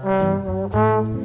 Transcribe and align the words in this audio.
Byron. 0.00 1.20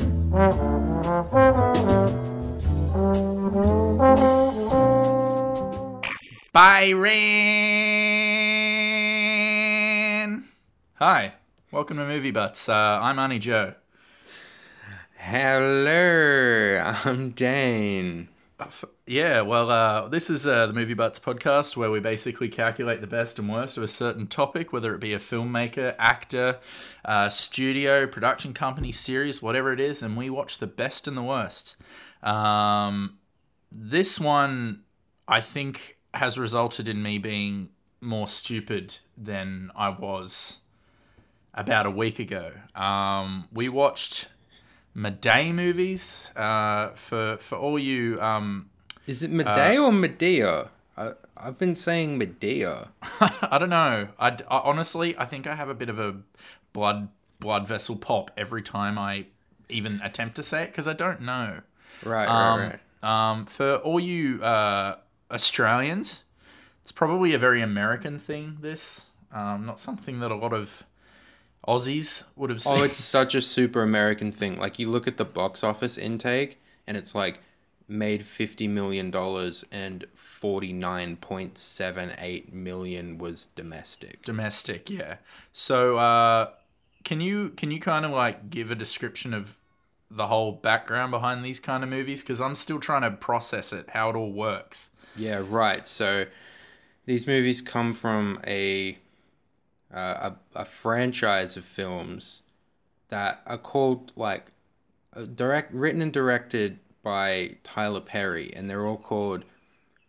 Hi, 10.96 11.34
welcome 11.72 11.96
to 11.98 12.06
Movie 12.06 12.32
Butts. 12.32 12.68
Uh, 12.68 13.00
I'm 13.02 13.16
Arnie 13.16 13.40
Joe. 13.40 13.76
Hello, 15.18 16.94
I'm 17.06 17.30
Dane. 17.30 18.28
Uh, 18.60 18.66
f- 18.68 18.84
Yeah, 19.08 19.42
well, 19.42 19.70
uh, 19.70 20.08
this 20.08 20.32
is 20.32 20.48
uh, 20.48 20.66
the 20.66 20.74
Movie 20.74 20.96
Butts 20.96 21.20
podcast 21.20 21.78
where 21.78 21.92
we 21.92 22.00
basically 22.00 22.50
calculate 22.50 23.02
the 23.02 23.08
best 23.08 23.38
and 23.38 23.48
worst 23.48 23.78
of 23.78 23.84
a 23.84 23.88
certain 23.88 24.26
topic, 24.26 24.74
whether 24.74 24.96
it 24.96 25.00
be 25.00 25.14
a 25.14 25.20
filmmaker, 25.20 25.94
actor, 26.00 26.58
uh, 27.04 27.30
studio, 27.30 28.08
production 28.08 28.52
company, 28.52 28.92
series, 28.92 29.44
whatever 29.44 29.72
it 29.72 29.80
is, 29.80 30.02
and 30.02 30.18
we 30.18 30.32
watch 30.32 30.58
the 30.58 30.66
best 30.66 31.08
and 31.08 31.16
the 31.16 31.22
worst. 31.22 31.76
Um, 32.24 33.20
this 33.72 34.20
one, 34.20 34.82
I 35.28 35.40
think, 35.40 35.98
has 36.16 36.40
resulted 36.40 36.90
in 36.90 37.04
me 37.04 37.20
being 37.20 37.70
more 38.02 38.28
stupid 38.28 38.98
than 39.16 39.70
I 39.76 39.90
was 39.90 40.62
about 41.54 41.86
a 41.86 41.92
week 41.92 42.18
ago. 42.18 42.54
Um, 42.74 43.50
we 43.54 43.70
watched 43.70 44.30
Madea 44.96 45.54
movies. 45.54 46.32
Uh, 46.36 46.90
for 46.96 47.38
for 47.38 47.56
all 47.56 47.78
you, 47.78 48.20
um, 48.20 48.72
Is 49.08 49.24
it 49.24 49.32
Medea 49.32 49.82
or 49.82 49.92
Medea? 49.92 50.70
I, 50.98 51.12
I've 51.38 51.58
been 51.58 51.76
saying 51.76 52.18
Medea. 52.18 52.90
I 53.20 53.58
don't 53.60 53.70
know. 53.70 54.10
I, 54.20 54.30
I- 54.30 54.60
honestly, 54.60 55.16
I 55.18 55.26
think 55.26 55.46
I 55.48 55.56
have 55.56 55.70
a 55.70 55.76
bit 55.76 55.90
of 55.90 56.00
a 56.00 56.16
blood 56.74 57.10
blood 57.40 57.68
vessel 57.68 57.96
pop 57.96 58.32
every 58.38 58.62
time 58.62 58.98
I 58.98 59.26
even 59.70 60.00
attempt 60.04 60.36
to 60.38 60.44
say 60.44 60.64
it 60.64 60.68
because 60.68 60.88
I 60.88 60.94
don't 60.94 61.22
know. 61.22 61.60
Right, 62.04 62.28
Um, 62.28 62.60
right, 62.60 62.80
right. 63.04 63.32
Um, 63.32 63.46
for 63.46 63.76
all 63.78 64.00
you 64.00 64.42
uh, 64.44 64.96
Australians, 65.30 66.24
it's 66.82 66.92
probably 66.92 67.34
a 67.34 67.38
very 67.38 67.62
American 67.62 68.18
thing. 68.20 68.58
This, 68.62 69.08
um, 69.34 69.66
not 69.66 69.80
something 69.80 70.20
that 70.22 70.32
a 70.32 70.36
lot 70.36 70.54
of 70.54 70.86
Aussies 71.68 72.26
would 72.36 72.50
have 72.50 72.62
seen. 72.62 72.80
Oh, 72.80 72.84
it's 72.84 73.04
such 73.04 73.36
a 73.36 73.42
super 73.42 73.82
American 73.84 74.32
thing. 74.32 74.58
Like 74.58 74.78
you 74.80 74.90
look 74.90 75.08
at 75.08 75.18
the 75.18 75.26
box 75.26 75.64
office 75.64 75.98
intake, 75.98 76.62
and 76.88 76.96
it's 76.96 77.16
like 77.16 77.42
made 77.88 78.24
fifty 78.24 78.68
million 78.68 79.12
dollars, 79.12 79.66
and 79.72 80.06
forty 80.16 80.74
nine 80.74 81.16
point 81.18 81.58
seven 81.58 82.14
eight 82.20 82.54
million 82.54 83.18
was 83.18 83.46
domestic. 83.56 84.22
domestic 84.24 84.90
yeah 84.90 85.16
so 85.54 85.98
uh 85.98 86.50
can 87.04 87.22
you 87.22 87.50
can 87.50 87.72
you 87.72 87.80
kind 87.80 88.06
of 88.06 88.12
like 88.12 88.50
give 88.50 88.72
a 88.72 88.76
description 88.76 89.34
of 89.34 89.56
the 90.10 90.28
whole 90.28 90.52
background 90.52 91.12
behind 91.12 91.44
these 91.44 91.60
kind 91.60 91.84
of 91.84 91.90
movies 91.90 92.22
because 92.22 92.40
i'm 92.42 92.56
still 92.56 92.80
trying 92.80 93.02
to 93.02 93.12
process 93.12 93.74
it 93.74 93.90
how 93.92 94.10
it 94.10 94.16
all 94.16 94.32
works 94.32 94.90
Yeah, 95.16 95.42
right. 95.46 95.88
So 95.88 96.26
these 97.06 97.28
movies 97.28 97.62
come 97.62 97.94
from 97.94 98.40
a 98.46 98.98
uh, 99.94 100.32
a, 100.56 100.62
a 100.62 100.66
franchise 100.66 101.58
of 101.58 101.64
films 101.64 102.44
that 103.10 103.42
are 103.46 103.58
called 103.58 104.12
like 104.16 104.52
uh, 105.16 105.24
direct 105.24 105.74
written 105.74 106.02
and 106.02 106.12
directed 106.12 106.80
by 107.06 107.56
Tyler 107.64 108.02
Perry, 108.02 108.52
and 108.56 108.68
they're 108.68 108.88
all 108.88 108.98
called 108.98 109.46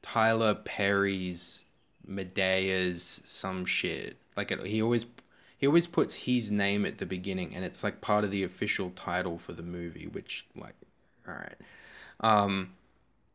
Tyler 0.01 0.55
Perry's 0.55 1.67
Madea's 2.09 3.21
some 3.27 3.67
shit. 3.67 4.17
Like 4.35 4.51
it, 4.51 4.65
he 4.67 4.81
always 4.81 5.05
he 5.59 5.67
always 5.67 5.87
puts 5.87 6.15
his 6.15 6.51
name 6.51 6.87
at 6.87 6.97
the 6.97 7.05
beginning, 7.05 7.55
and 7.55 7.67
it's 7.67 7.85
like 7.85 8.01
part 8.01 8.25
of 8.25 8.31
the 8.31 8.45
official 8.45 8.91
title 8.97 9.39
for 9.39 9.53
the 9.53 9.63
movie. 9.63 10.07
Which 10.07 10.47
like, 10.57 10.75
all 11.29 11.35
right, 11.35 11.57
um, 12.21 12.73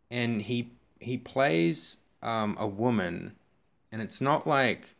and 0.09 0.41
he 0.41 0.71
he 0.99 1.17
plays 1.17 1.97
um, 2.23 2.57
a 2.59 2.67
woman, 2.67 3.35
and 3.91 4.01
it's 4.01 4.21
not 4.21 4.47
like 4.47 4.95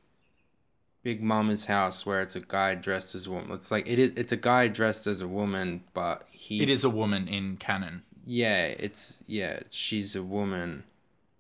Big 1.02 1.24
Mama's 1.24 1.66
House 1.66 2.06
where 2.06 2.22
it's 2.22 2.36
a 2.36 2.42
guy 2.42 2.76
dressed 2.76 3.16
as 3.16 3.26
a 3.26 3.32
woman. 3.32 3.54
It's 3.54 3.72
like 3.72 3.88
it 3.88 3.98
is. 3.98 4.12
It's 4.16 4.34
a 4.34 4.38
guy 4.38 4.68
dressed 4.68 5.08
as 5.08 5.22
a 5.22 5.28
woman, 5.28 5.84
but 5.96 6.28
he 6.30 6.62
it 6.62 6.70
is 6.70 6.84
a 6.84 6.92
woman 6.92 7.28
in 7.28 7.58
canon 7.58 8.04
yeah, 8.32 8.68
it's 8.68 9.22
yeah, 9.28 9.60
she's 9.72 10.16
a 10.16 10.24
woman 10.24 10.84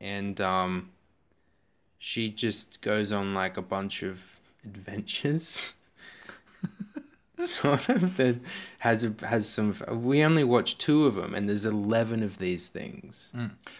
and 0.02 0.41
um 0.41 0.90
she 2.00 2.29
just 2.29 2.81
goes 2.81 3.13
on 3.13 3.34
like 3.34 3.56
a 3.56 3.62
bunch 3.62 4.03
of 4.03 4.38
adventures. 4.66 5.75
sort 7.38 7.90
of 7.90 8.18
that 8.18 8.38
has 8.79 9.03
a, 9.03 9.16
has 9.25 9.47
some 9.50 9.74
we 9.90 10.24
only 10.24 10.44
watched 10.44 10.79
two 10.79 11.06
of 11.07 11.16
them 11.16 11.34
and 11.34 11.50
there's 11.50 11.66
11 11.66 12.22
of 12.22 12.38
these 12.38 12.68
things. 12.68 13.34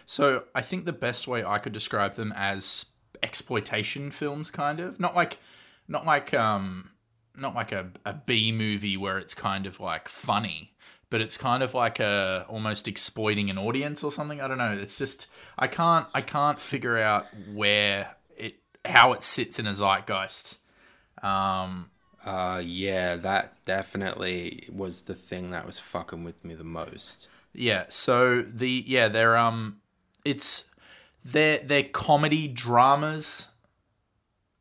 so 0.04 0.42
i 0.52 0.60
think 0.60 0.84
the 0.84 0.92
best 0.92 1.28
way 1.28 1.44
i 1.44 1.58
could 1.58 1.72
describe 1.72 2.14
them 2.14 2.32
as 2.34 2.86
exploitation 3.22 4.10
films 4.10 4.50
kind 4.50 4.80
of 4.80 4.98
not 4.98 5.14
like 5.14 5.38
not 5.86 6.04
like 6.04 6.34
um 6.34 6.90
not 7.36 7.54
like 7.54 7.70
a, 7.70 7.88
a 8.04 8.12
b 8.14 8.50
movie 8.50 8.96
where 8.96 9.16
it's 9.18 9.34
kind 9.34 9.64
of 9.64 9.78
like 9.78 10.08
funny 10.08 10.71
but 11.12 11.20
it's 11.20 11.36
kind 11.36 11.62
of 11.62 11.74
like 11.74 12.00
a 12.00 12.46
almost 12.48 12.88
exploiting 12.88 13.50
an 13.50 13.58
audience 13.58 14.02
or 14.02 14.10
something 14.10 14.40
i 14.40 14.48
don't 14.48 14.58
know 14.58 14.72
it's 14.72 14.96
just 14.98 15.26
i 15.58 15.66
can't 15.68 16.06
i 16.14 16.20
can't 16.20 16.58
figure 16.58 16.98
out 16.98 17.26
where 17.54 18.16
it 18.36 18.54
how 18.84 19.12
it 19.12 19.22
sits 19.22 19.58
in 19.58 19.66
a 19.66 19.74
zeitgeist 19.74 20.56
um 21.22 21.90
Uh 22.24 22.62
yeah, 22.64 23.16
that 23.16 23.46
definitely 23.64 24.68
was 24.72 25.02
the 25.02 25.14
thing 25.14 25.50
that 25.50 25.66
was 25.66 25.78
fucking 25.80 26.22
with 26.24 26.38
me 26.44 26.54
the 26.54 26.64
most. 26.82 27.28
Yeah, 27.52 27.84
so 27.88 28.42
the 28.42 28.70
yeah, 28.86 29.08
they're 29.08 29.36
um 29.36 29.80
it's 30.24 30.70
they're 31.24 31.58
they're 31.58 31.90
comedy 32.06 32.46
dramas. 32.48 33.48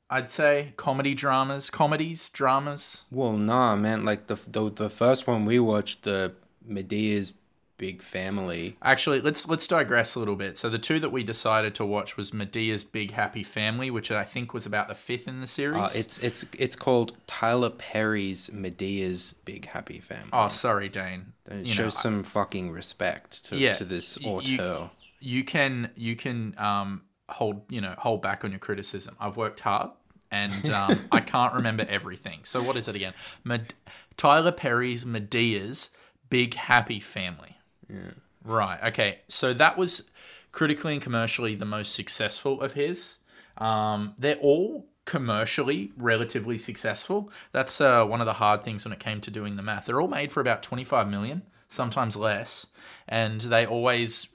I'd 0.10 0.30
say 0.30 0.74
comedy 0.76 1.14
dramas, 1.14 1.70
comedies, 1.70 2.30
dramas. 2.32 3.04
Well, 3.12 3.34
nah, 3.34 3.76
man, 3.76 4.06
like 4.06 4.26
the 4.28 4.38
the, 4.48 4.70
the 4.70 4.90
first 4.90 5.28
one 5.28 5.46
we 5.46 5.60
watched 5.60 6.04
the 6.04 6.34
Madea's 6.66 7.34
Big 7.78 8.04
Family. 8.04 8.78
Actually, 8.84 9.22
let's 9.22 9.48
let's 9.48 9.66
digress 9.66 10.14
a 10.14 10.20
little 10.20 10.36
bit. 10.36 10.56
So 10.58 10.70
the 10.70 10.78
two 10.78 11.00
that 11.00 11.10
we 11.12 11.24
decided 11.24 11.74
to 11.76 11.86
watch 11.86 12.16
was 12.16 12.32
Madea's 12.32 12.84
Big 12.84 13.12
Happy 13.12 13.42
Family, 13.44 13.90
which 13.90 14.12
I 14.12 14.24
think 14.24 14.54
was 14.54 14.68
about 14.68 14.88
the 14.88 14.94
fifth 14.94 15.28
in 15.28 15.42
the 15.42 15.48
series. 15.48 15.80
Uh, 15.82 15.90
it's 15.96 16.20
it's 16.20 16.46
it's 16.60 16.76
called 16.76 17.14
Tyler 17.26 17.72
Perry's 17.72 18.52
Madea's 18.54 19.34
Big 19.46 19.66
Happy 19.66 20.00
Family. 20.00 20.30
oh, 20.32 20.48
sorry, 20.50 20.90
Dane. 20.90 21.34
you 21.52 21.68
shows 21.74 21.78
know, 21.78 21.90
some 21.90 22.24
fucking 22.24 22.70
respect 22.72 23.46
to, 23.46 23.58
Yeah, 23.58 23.74
to 23.74 23.86
this 23.86 24.20
y- 24.24 24.42
you- 24.44 24.90
you 25.20 25.44
can 25.44 25.90
you 25.96 26.16
can 26.16 26.54
um 26.60 27.02
hold 27.30 27.62
you 27.70 27.82
know 27.82 27.96
hold 27.98 28.22
back 28.22 28.44
on 28.44 28.52
your 28.52 28.60
criticism. 28.60 29.16
I've 29.20 29.38
worked 29.38 29.62
hard 29.62 29.90
and 30.30 30.70
um, 30.70 31.00
I 31.12 31.20
can't 31.20 31.54
remember 31.56 31.86
everything. 31.90 32.42
So 32.44 32.62
what 32.62 32.76
is 32.76 32.88
it 32.88 32.96
again? 32.96 33.14
Med- 33.44 33.74
Tyler 34.18 34.52
Perry's 34.52 35.04
Madea's 35.04 35.90
Big 36.32 36.56
Happy 36.56 37.00
Family. 37.00 37.58
Yeah. 37.88 38.14
Right. 38.44 38.80
Okay. 38.86 39.20
So 39.28 39.54
that 39.54 39.78
was 39.78 40.10
critically 40.52 40.94
and 40.94 41.02
commercially 41.02 41.54
the 41.54 41.66
most 41.66 41.94
successful 41.94 42.60
of 42.62 42.74
his. 42.74 43.18
Um, 43.58 44.16
they're 44.18 44.38
all 44.38 44.88
commercially 45.06 45.92
relatively 45.98 46.58
successful. 46.58 47.30
That's 47.52 47.82
uh, 47.82 48.06
one 48.06 48.22
of 48.22 48.26
the 48.26 48.34
hard 48.34 48.64
things 48.64 48.86
when 48.86 48.94
it 48.94 49.00
came 49.00 49.22
to 49.22 49.30
doing 49.30 49.58
the 49.58 49.62
math. 49.62 49.86
They're 49.86 50.02
all 50.02 50.08
made 50.08 50.32
for 50.32 50.40
about 50.40 50.64
25 50.64 51.10
million, 51.10 51.44
sometimes 51.68 52.16
less, 52.16 52.68
and 53.08 53.42
they 53.42 53.66
always 53.66 54.28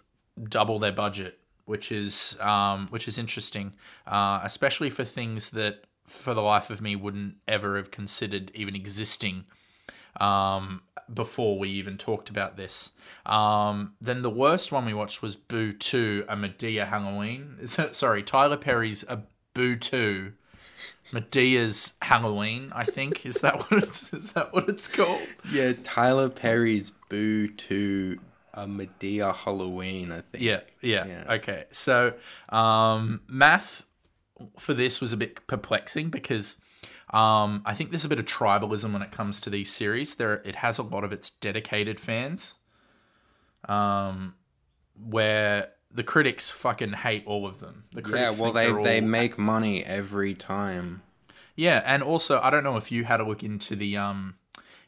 double 0.48 0.78
their 0.78 0.92
budget, 0.92 1.38
which 1.64 1.90
is 1.90 2.36
um, 2.40 2.88
which 2.88 3.08
is 3.08 3.16
interesting, 3.16 3.72
uh, 4.06 4.40
especially 4.44 4.90
for 4.90 5.02
things 5.04 5.50
that 5.50 5.84
for 6.04 6.34
the 6.34 6.42
life 6.42 6.68
of 6.68 6.82
me 6.82 6.94
wouldn't 6.94 7.36
ever 7.48 7.76
have 7.76 7.90
considered 7.90 8.52
even 8.54 8.76
existing 8.76 9.46
um, 10.20 10.82
before 11.12 11.58
we 11.58 11.68
even 11.70 11.96
talked 11.96 12.30
about 12.30 12.56
this. 12.56 12.92
Um, 13.24 13.94
then 14.00 14.22
the 14.22 14.30
worst 14.30 14.72
one 14.72 14.84
we 14.84 14.94
watched 14.94 15.22
was 15.22 15.36
Boo 15.36 15.72
2, 15.72 16.26
a 16.28 16.36
Madea 16.36 16.88
Halloween. 16.88 17.66
Sorry, 17.66 18.22
Tyler 18.22 18.56
Perry's 18.56 19.04
a 19.08 19.22
Boo 19.54 19.76
2, 19.76 20.32
Madea's 21.12 21.94
Halloween, 22.02 22.72
I 22.74 22.84
think. 22.84 23.24
Is 23.24 23.36
that 23.36 23.58
what 23.60 23.82
it's, 23.82 24.12
is 24.12 24.32
that 24.32 24.52
what 24.52 24.68
it's 24.68 24.88
called? 24.88 25.26
Yeah, 25.50 25.72
Tyler 25.82 26.28
Perry's 26.28 26.90
Boo 26.90 27.48
to 27.48 28.18
a 28.54 28.66
Madea 28.66 29.34
Halloween, 29.34 30.10
I 30.10 30.22
think. 30.22 30.42
Yeah, 30.42 30.60
yeah. 30.80 31.06
Yeah. 31.06 31.34
Okay. 31.34 31.64
So, 31.70 32.14
um, 32.48 33.20
math 33.28 33.84
for 34.58 34.74
this 34.74 35.00
was 35.00 35.12
a 35.12 35.16
bit 35.16 35.46
perplexing 35.46 36.10
because 36.10 36.58
um, 37.12 37.62
I 37.64 37.74
think 37.74 37.90
there's 37.90 38.04
a 38.04 38.08
bit 38.08 38.18
of 38.18 38.24
tribalism 38.24 38.92
when 38.92 39.02
it 39.02 39.12
comes 39.12 39.40
to 39.42 39.50
these 39.50 39.70
series. 39.70 40.16
There, 40.16 40.42
it 40.44 40.56
has 40.56 40.78
a 40.78 40.82
lot 40.82 41.04
of 41.04 41.12
its 41.12 41.30
dedicated 41.30 42.00
fans, 42.00 42.54
um, 43.68 44.34
where 44.98 45.70
the 45.90 46.02
critics 46.02 46.50
fucking 46.50 46.92
hate 46.92 47.22
all 47.26 47.46
of 47.46 47.60
them. 47.60 47.84
The 47.92 48.02
Yeah, 48.08 48.32
well, 48.38 48.52
they, 48.52 48.72
they 48.82 49.00
make 49.00 49.38
money 49.38 49.84
every 49.84 50.34
time. 50.34 51.02
yeah, 51.54 51.82
and 51.86 52.02
also 52.02 52.40
I 52.40 52.50
don't 52.50 52.64
know 52.64 52.76
if 52.76 52.90
you 52.90 53.04
had 53.04 53.20
a 53.20 53.24
look 53.24 53.42
into 53.42 53.76
the 53.76 53.96
um 53.96 54.34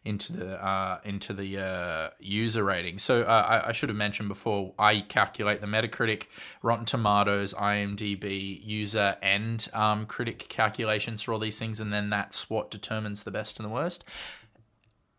into 0.08 0.32
the 0.32 0.64
uh, 0.64 1.00
into 1.04 1.34
the 1.34 1.58
uh, 1.58 2.10
user 2.18 2.64
rating. 2.64 2.98
So 2.98 3.22
uh, 3.22 3.60
I, 3.64 3.68
I 3.68 3.72
should 3.72 3.90
have 3.90 3.98
mentioned 3.98 4.28
before. 4.28 4.72
I 4.78 5.00
calculate 5.00 5.60
the 5.60 5.66
Metacritic, 5.66 6.28
Rotten 6.62 6.86
Tomatoes, 6.86 7.52
IMDb 7.52 8.64
user 8.64 9.18
and 9.20 9.68
um, 9.74 10.06
critic 10.06 10.46
calculations 10.48 11.20
for 11.20 11.34
all 11.34 11.38
these 11.38 11.58
things, 11.58 11.78
and 11.78 11.92
then 11.92 12.08
that's 12.08 12.48
what 12.48 12.70
determines 12.70 13.24
the 13.24 13.30
best 13.30 13.58
and 13.60 13.68
the 13.68 13.72
worst. 13.72 14.02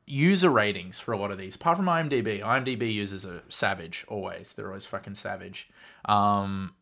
User 0.07 0.49
ratings 0.49 0.99
for 0.99 1.11
a 1.11 1.17
lot 1.19 1.29
of 1.29 1.37
these, 1.37 1.55
apart 1.55 1.77
from 1.77 1.85
IMDb, 1.85 2.41
IMDb 2.41 2.91
users 2.91 3.27
are 3.27 3.43
savage 3.47 4.03
always. 4.07 4.53
They're 4.53 4.69
always 4.69 4.87
fucking 4.87 5.13
savage. 5.13 5.69
Um, 6.05 6.73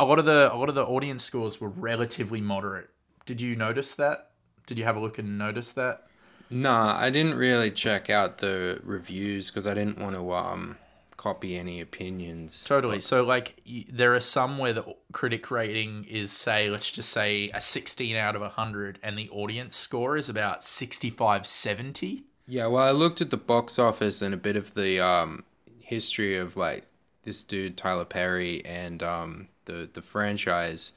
a 0.00 0.04
lot 0.04 0.18
of 0.18 0.24
the 0.24 0.52
a 0.52 0.56
lot 0.56 0.68
of 0.68 0.74
the 0.74 0.84
audience 0.84 1.22
scores 1.22 1.60
were 1.60 1.68
relatively 1.68 2.40
moderate. 2.40 2.90
Did 3.24 3.40
you 3.40 3.54
notice 3.54 3.94
that? 3.94 4.32
Did 4.66 4.78
you 4.78 4.84
have 4.84 4.96
a 4.96 5.00
look 5.00 5.18
and 5.18 5.38
notice 5.38 5.70
that? 5.72 6.07
Nah, 6.50 6.96
I 6.98 7.10
didn't 7.10 7.36
really 7.36 7.70
check 7.70 8.08
out 8.10 8.38
the 8.38 8.80
reviews 8.82 9.50
because 9.50 9.66
I 9.66 9.74
didn't 9.74 9.98
want 9.98 10.14
to 10.16 10.32
um 10.32 10.78
copy 11.16 11.56
any 11.58 11.80
opinions. 11.80 12.64
Totally. 12.64 13.00
So 13.00 13.24
like 13.24 13.60
y- 13.66 13.84
there 13.90 14.14
are 14.14 14.20
some 14.20 14.56
where 14.56 14.72
the 14.72 14.84
critic 15.12 15.50
rating 15.50 16.04
is 16.04 16.30
say 16.32 16.70
let's 16.70 16.90
just 16.90 17.10
say 17.10 17.50
a 17.50 17.60
16 17.60 18.16
out 18.16 18.34
of 18.36 18.42
100 18.42 18.98
and 19.02 19.18
the 19.18 19.28
audience 19.30 19.76
score 19.76 20.16
is 20.16 20.28
about 20.28 20.64
65 20.64 21.46
70. 21.46 22.24
Yeah, 22.46 22.66
well, 22.66 22.84
I 22.84 22.92
looked 22.92 23.20
at 23.20 23.30
the 23.30 23.36
box 23.36 23.78
office 23.78 24.22
and 24.22 24.32
a 24.34 24.38
bit 24.38 24.56
of 24.56 24.74
the 24.74 25.00
um 25.00 25.44
history 25.80 26.36
of 26.36 26.56
like 26.56 26.84
this 27.22 27.42
dude 27.42 27.76
Tyler 27.76 28.04
Perry 28.04 28.64
and 28.64 29.02
um 29.02 29.48
the 29.66 29.88
the 29.92 30.02
franchise, 30.02 30.92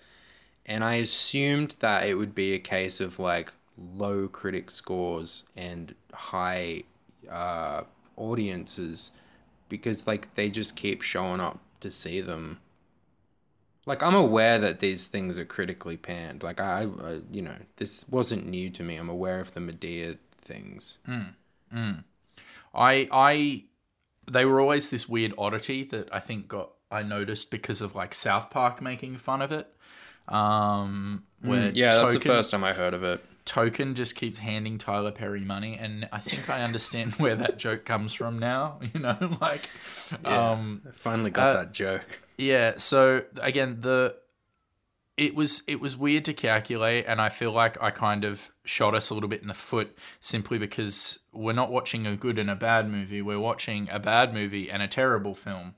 and 0.65 0.83
I 0.83 0.95
assumed 0.95 1.75
that 1.79 2.07
it 2.07 2.15
would 2.15 2.33
be 2.35 2.53
a 2.53 2.59
case 2.59 3.01
of 3.01 3.19
like 3.19 3.51
low 3.95 4.27
critic 4.27 4.71
scores 4.71 5.45
and 5.55 5.93
high 6.13 6.83
uh 7.29 7.83
audiences 8.17 9.11
because 9.69 10.05
like 10.07 10.33
they 10.35 10.49
just 10.49 10.75
keep 10.75 11.01
showing 11.01 11.39
up 11.39 11.59
to 11.79 11.89
see 11.89 12.21
them. 12.21 12.59
Like 13.85 14.03
I'm 14.03 14.15
aware 14.15 14.59
that 14.59 14.79
these 14.79 15.07
things 15.07 15.39
are 15.39 15.45
critically 15.45 15.97
panned. 15.97 16.43
Like 16.43 16.59
I, 16.59 16.87
I 17.03 17.19
you 17.31 17.41
know, 17.41 17.55
this 17.77 18.05
wasn't 18.09 18.45
new 18.45 18.69
to 18.71 18.83
me. 18.83 18.95
I'm 18.97 19.09
aware 19.09 19.39
of 19.39 19.53
the 19.53 19.59
Madea 19.59 20.17
things. 20.37 20.99
Mm, 21.07 21.33
mm. 21.73 22.03
I 22.75 23.07
I 23.11 23.63
they 24.29 24.45
were 24.45 24.61
always 24.61 24.89
this 24.89 25.09
weird 25.09 25.33
oddity 25.37 25.83
that 25.85 26.13
I 26.13 26.19
think 26.19 26.47
got 26.47 26.71
I 26.91 27.01
noticed 27.03 27.49
because 27.49 27.81
of 27.81 27.95
like 27.95 28.13
South 28.13 28.49
Park 28.49 28.81
making 28.81 29.17
fun 29.17 29.41
of 29.41 29.51
it. 29.51 29.73
Um 30.27 31.23
where 31.41 31.71
Mm, 31.71 31.75
Yeah, 31.75 31.95
that's 31.95 32.13
the 32.13 32.19
first 32.19 32.51
time 32.51 32.63
I 32.63 32.73
heard 32.73 32.93
of 32.93 33.03
it. 33.03 33.23
Token 33.45 33.95
just 33.95 34.15
keeps 34.15 34.39
handing 34.39 34.77
Tyler 34.77 35.11
Perry 35.11 35.41
money, 35.41 35.77
and 35.77 36.07
I 36.11 36.19
think 36.19 36.49
I 36.49 36.63
understand 36.63 37.13
where 37.17 37.35
that 37.35 37.57
joke 37.57 37.85
comes 37.85 38.13
from 38.13 38.39
now. 38.39 38.79
You 38.93 38.99
know, 38.99 39.17
like, 39.41 39.69
um, 40.25 40.81
I 40.87 40.91
finally 40.91 41.31
got 41.31 41.55
uh, 41.55 41.59
that 41.61 41.73
joke. 41.73 42.21
yeah. 42.37 42.73
So 42.77 43.23
again, 43.41 43.81
the 43.81 44.15
it 45.17 45.35
was 45.35 45.63
it 45.67 45.79
was 45.79 45.95
weird 45.95 46.25
to 46.25 46.33
calculate, 46.33 47.05
and 47.07 47.21
I 47.21 47.29
feel 47.29 47.51
like 47.51 47.81
I 47.81 47.91
kind 47.91 48.25
of 48.25 48.51
shot 48.63 48.95
us 48.95 49.09
a 49.09 49.13
little 49.13 49.29
bit 49.29 49.41
in 49.41 49.47
the 49.47 49.53
foot 49.53 49.97
simply 50.19 50.57
because 50.57 51.19
we're 51.31 51.53
not 51.53 51.71
watching 51.71 52.07
a 52.07 52.15
good 52.15 52.39
and 52.39 52.49
a 52.49 52.55
bad 52.55 52.89
movie. 52.89 53.21
We're 53.21 53.39
watching 53.39 53.87
a 53.91 53.99
bad 53.99 54.33
movie 54.33 54.69
and 54.69 54.81
a 54.81 54.87
terrible 54.87 55.35
film. 55.35 55.75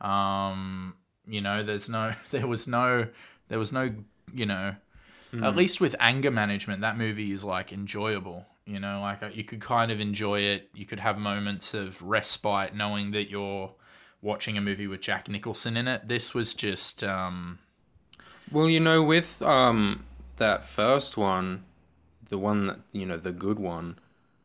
Um, 0.00 0.94
you 1.26 1.40
know, 1.40 1.62
there's 1.62 1.88
no, 1.88 2.14
there 2.30 2.46
was 2.46 2.66
no, 2.66 3.06
there 3.48 3.58
was 3.58 3.72
no, 3.72 3.90
you 4.34 4.46
know, 4.46 4.74
at 5.40 5.56
least 5.56 5.80
with 5.80 5.96
anger 5.98 6.30
management, 6.30 6.82
that 6.82 6.98
movie 6.98 7.32
is 7.32 7.44
like 7.44 7.72
enjoyable. 7.72 8.46
You 8.66 8.78
know, 8.78 9.00
like 9.00 9.22
uh, 9.22 9.28
you 9.32 9.44
could 9.44 9.60
kind 9.60 9.90
of 9.90 9.98
enjoy 10.00 10.40
it. 10.40 10.68
You 10.74 10.86
could 10.86 11.00
have 11.00 11.18
moments 11.18 11.74
of 11.74 12.00
respite 12.02 12.74
knowing 12.74 13.10
that 13.12 13.28
you're 13.30 13.72
watching 14.20 14.56
a 14.56 14.60
movie 14.60 14.86
with 14.86 15.00
Jack 15.00 15.28
Nicholson 15.28 15.76
in 15.76 15.88
it. 15.88 16.06
This 16.06 16.32
was 16.32 16.54
just, 16.54 17.02
um, 17.02 17.58
Well, 18.52 18.68
you 18.68 18.78
know, 18.80 19.02
with 19.02 19.42
um 19.42 20.04
that 20.36 20.64
first 20.64 21.16
one, 21.16 21.64
the 22.28 22.38
one 22.38 22.64
that 22.64 22.78
you 22.92 23.06
know, 23.06 23.16
the 23.16 23.32
good 23.32 23.58
one, 23.58 23.98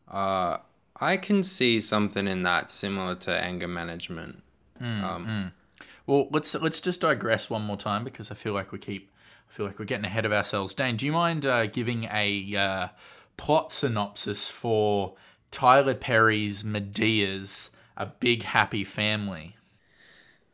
uh, 0.08 0.58
I 1.00 1.18
can 1.18 1.44
see 1.44 1.80
something 1.80 2.28
in 2.28 2.44
that 2.44 2.72
similar 2.72 3.16
to 3.16 3.32
anger 3.32 3.68
management. 3.68 4.42
um, 4.82 5.52
well, 6.08 6.28
let's 6.32 6.56
let's 6.56 6.82
just 6.82 7.02
digress 7.02 7.50
one 7.50 7.62
more 7.64 7.78
time 7.78 8.04
because 8.04 8.32
I 8.32 8.36
feel 8.36 8.54
like 8.54 8.72
we 8.72 8.80
keep, 8.80 9.12
I 9.50 9.54
feel 9.54 9.66
like 9.66 9.80
we're 9.80 9.86
getting 9.86 10.06
ahead 10.06 10.26
of 10.26 10.32
ourselves. 10.32 10.74
Dane, 10.74 10.98
do 10.98 11.06
you 11.06 11.12
mind 11.12 11.46
uh, 11.46 11.68
giving 11.68 12.06
a 12.06 12.56
uh, 12.56 12.88
plot 13.38 13.72
synopsis 13.72 14.50
for 14.50 15.14
Tyler 15.52 15.96
Perry's 15.96 16.64
Madea's 16.64 17.72
A 17.96 18.08
Big 18.08 18.44
Happy 18.44 18.84
Family? 18.84 19.56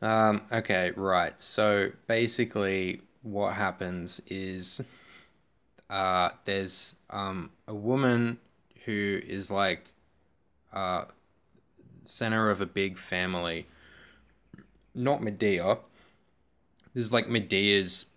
Um, 0.00 0.42
okay, 0.52 0.92
right. 0.96 1.38
So 1.40 1.90
basically, 2.06 3.00
what 3.22 3.54
happens 3.54 4.20
is 4.28 4.82
uh, 5.90 6.30
there's 6.44 6.96
um, 7.10 7.50
a 7.68 7.74
woman 7.74 8.38
who 8.84 9.20
is 9.24 9.50
like 9.50 9.84
uh, 10.72 11.06
center 12.02 12.50
of 12.50 12.60
a 12.60 12.66
big 12.66 12.98
family. 12.98 13.66
Not 14.94 15.20
Madea. 15.20 15.78
This 16.94 17.04
is 17.04 17.12
like 17.12 17.26
Madea's. 17.26 18.10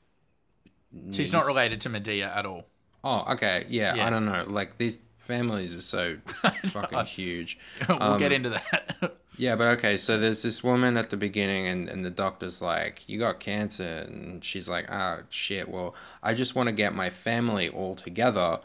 She's 1.12 1.32
not 1.34 1.46
related 1.46 1.82
to 1.82 1.90
Madea 1.90 2.36
at 2.36 2.46
all. 2.46 2.66
Oh, 3.04 3.34
okay. 3.34 3.66
Yeah, 3.70 3.96
Yeah. 3.96 4.08
I 4.08 4.10
don't 4.10 4.26
know. 4.26 4.46
Like 4.48 4.78
these 4.78 5.00
families 5.18 5.76
are 5.76 5.82
so 5.82 6.18
fucking 6.68 7.06
huge. 7.06 7.58
we'll 7.90 8.02
Um, 8.02 8.20
get 8.20 8.32
into 8.32 8.50
that. 8.50 9.14
Yeah, 9.40 9.56
but 9.56 9.68
okay, 9.78 9.98
so 9.98 10.18
there's 10.18 10.42
this 10.42 10.64
woman 10.64 10.98
at 10.98 11.12
the 11.12 11.16
beginning, 11.18 11.68
and, 11.68 11.88
and 11.90 12.04
the 12.04 12.10
doctor's 12.10 12.60
like, 12.60 13.08
You 13.08 13.20
got 13.20 13.40
cancer. 13.40 14.04
And 14.08 14.44
she's 14.44 14.68
like, 14.68 14.90
Oh, 14.92 15.20
shit. 15.30 15.70
Well, 15.70 15.94
I 16.24 16.34
just 16.34 16.56
want 16.56 16.70
to 16.70 16.74
get 16.74 16.96
my 16.96 17.12
family 17.12 17.70
all 17.70 17.94
together 17.96 18.60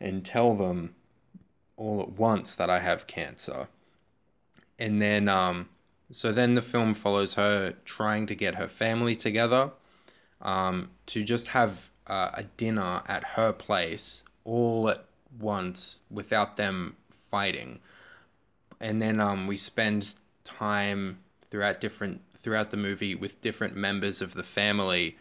and 0.00 0.22
tell 0.22 0.54
them 0.56 0.94
all 1.78 2.02
at 2.02 2.10
once 2.10 2.54
that 2.56 2.68
I 2.68 2.80
have 2.80 3.06
cancer. 3.06 3.66
And 4.78 5.00
then, 5.00 5.26
um, 5.26 5.70
so 6.10 6.32
then 6.32 6.54
the 6.54 6.60
film 6.60 6.92
follows 6.92 7.32
her 7.34 7.72
trying 7.86 8.26
to 8.26 8.34
get 8.34 8.56
her 8.56 8.68
family 8.68 9.16
together 9.16 9.70
um, 10.44 10.90
to 11.06 11.22
just 11.22 11.48
have 11.48 11.90
uh, 12.06 12.30
a 12.34 12.44
dinner 12.56 13.02
at 13.06 13.24
her 13.24 13.52
place 13.52 14.22
all 14.44 14.88
at 14.88 15.04
once 15.40 16.00
without 16.10 16.56
them 16.56 16.96
fighting. 17.10 17.80
And 18.80 19.00
then 19.00 19.20
um, 19.20 19.46
we 19.46 19.56
spend 19.56 20.14
time 20.44 21.18
throughout 21.42 21.80
different 21.80 22.20
throughout 22.36 22.70
the 22.70 22.76
movie 22.76 23.14
with 23.14 23.40
different 23.40 23.74
members 23.74 24.20
of 24.20 24.34
the 24.34 24.42
family 24.42 25.16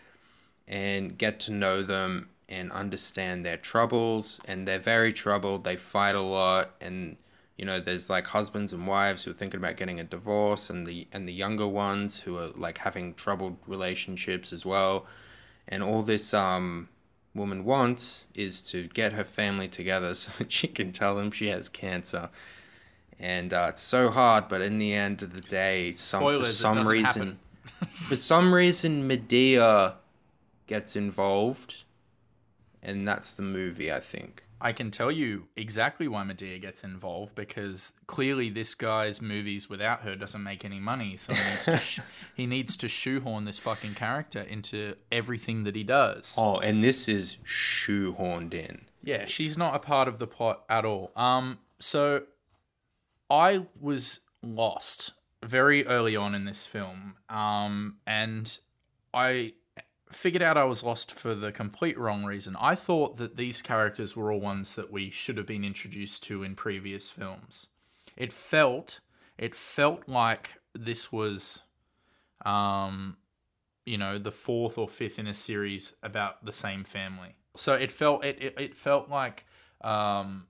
and 0.68 1.18
get 1.18 1.40
to 1.40 1.52
know 1.52 1.82
them 1.82 2.28
and 2.50 2.72
understand 2.72 3.46
their 3.46 3.58
troubles. 3.58 4.42
And 4.46 4.68
they're 4.68 4.80
very 4.80 5.14
troubled. 5.14 5.64
They 5.64 5.78
fight 5.78 6.16
a 6.16 6.22
lot. 6.22 6.72
And 6.82 7.16
you 7.58 7.66
know 7.66 7.80
there's 7.80 8.10
like 8.10 8.26
husbands 8.26 8.74
and 8.74 8.88
wives 8.88 9.24
who 9.24 9.32
are 9.32 9.36
thinking 9.36 9.60
about 9.60 9.78
getting 9.78 10.00
a 10.00 10.04
divorce 10.04 10.70
and 10.70 10.86
the 10.86 11.08
and 11.12 11.28
the 11.28 11.34
younger 11.34 11.68
ones 11.68 12.20
who 12.20 12.38
are 12.38 12.50
like 12.56 12.78
having 12.78 13.14
troubled 13.14 13.58
relationships 13.68 14.52
as 14.52 14.66
well 14.66 15.06
and 15.68 15.84
all 15.84 16.02
this 16.02 16.34
um 16.34 16.90
woman 17.36 17.64
wants 17.64 18.28
is 18.36 18.62
to 18.62 18.88
get 18.90 19.14
her 19.14 19.24
family 19.24 19.68
together 19.68 20.14
so 20.24 20.32
that 20.44 20.52
she 20.52 20.68
can 20.68 20.92
tell 20.92 21.16
them 21.16 21.32
she 21.32 21.48
has 21.48 21.70
cancer 21.70 22.30
and 23.20 23.54
uh, 23.54 23.68
it's 23.70 23.82
so 23.82 24.10
hard. 24.10 24.48
But 24.48 24.62
in 24.62 24.78
the 24.78 24.94
end 24.94 25.24
of 25.24 25.34
the 25.34 25.42
day, 25.42 25.92
some 25.94 26.22
Spoilers, 26.22 26.48
for 26.48 26.54
some 26.54 26.88
reason, 26.88 27.40
for 27.80 28.16
some 28.16 28.54
reason, 28.54 29.08
Madea 29.08 29.96
gets 30.68 30.96
involved, 30.96 31.84
and 32.82 33.08
that's 33.08 33.34
the 33.34 33.44
movie. 33.44 33.92
I 33.92 34.00
think. 34.00 34.44
I 34.64 34.72
can 34.72 34.92
tell 34.92 35.12
you 35.12 35.50
exactly 35.58 36.08
why 36.08 36.24
Madea 36.24 36.60
gets 36.62 36.86
involved 36.86 37.36
because 37.36 37.92
clearly 38.08 38.50
this 38.50 38.76
guy's 38.76 39.22
movies 39.22 39.70
without 39.70 40.04
her 40.04 40.16
doesn't 40.16 40.42
make 40.42 40.64
any 40.64 40.80
money. 40.80 41.18
So 41.18 41.34
he 41.34 41.42
needs 41.44 41.66
to, 41.66 41.78
sh- 41.78 42.00
he 42.36 42.46
needs 42.46 42.78
to 42.78 42.88
shoehorn 42.88 43.44
this 43.44 43.60
fucking 43.60 43.94
character 43.96 44.40
into 44.40 44.96
everything 45.12 45.66
that 45.66 45.76
he 45.76 45.84
does. 45.84 46.34
Oh, 46.38 46.60
and 46.60 46.82
this 46.82 47.10
is 47.10 47.40
shoehorned 47.46 48.54
in. 48.54 48.86
Yeah, 49.04 49.26
she's 49.26 49.58
not 49.58 49.76
a 49.76 49.80
part 49.80 50.08
of 50.08 50.18
the 50.18 50.28
plot 50.28 50.64
at 50.70 50.86
all. 50.86 51.12
Um, 51.18 51.60
so 51.80 52.24
I 53.30 53.68
was 53.82 54.22
lost 54.42 55.12
very 55.44 55.86
early 55.86 56.16
on 56.16 56.34
in 56.34 56.46
this 56.46 56.66
film, 56.66 57.16
um, 57.30 57.98
and 58.08 58.58
I 59.14 59.56
figured 60.16 60.42
out 60.42 60.58
I 60.58 60.64
was 60.64 60.84
lost 60.84 61.12
for 61.12 61.36
the 61.36 61.52
complete 61.52 61.98
wrong 61.98 62.24
reason. 62.24 62.56
I 62.60 62.76
thought 62.76 63.18
that 63.18 63.38
these 63.38 63.62
characters 63.62 64.16
were 64.16 64.32
all 64.32 64.40
ones 64.40 64.76
that 64.76 64.92
we 64.92 65.10
should 65.10 65.38
have 65.38 65.48
been 65.48 65.64
introduced 65.64 66.24
to 66.24 66.44
in 66.44 66.56
previous 66.56 67.10
films. 67.10 67.68
It 68.16 68.32
felt, 68.32 69.00
it 69.38 69.56
felt 69.56 70.08
like 70.08 70.56
this 70.74 71.12
was, 71.12 71.64
um, 72.46 73.18
you 73.86 73.98
know, 73.98 74.18
the 74.18 74.32
fourth 74.32 74.78
or 74.78 74.88
fifth 74.88 75.20
in 75.20 75.28
a 75.28 75.34
series 75.34 75.96
about 76.04 76.46
the 76.46 76.52
same 76.52 76.84
family. 76.84 77.36
So 77.56 77.74
it 77.74 77.92
felt 77.92 78.24
it 78.24 78.42
it, 78.42 78.54
it 78.58 78.76
felt 78.76 79.10
like 79.10 79.46
um, 79.82 80.48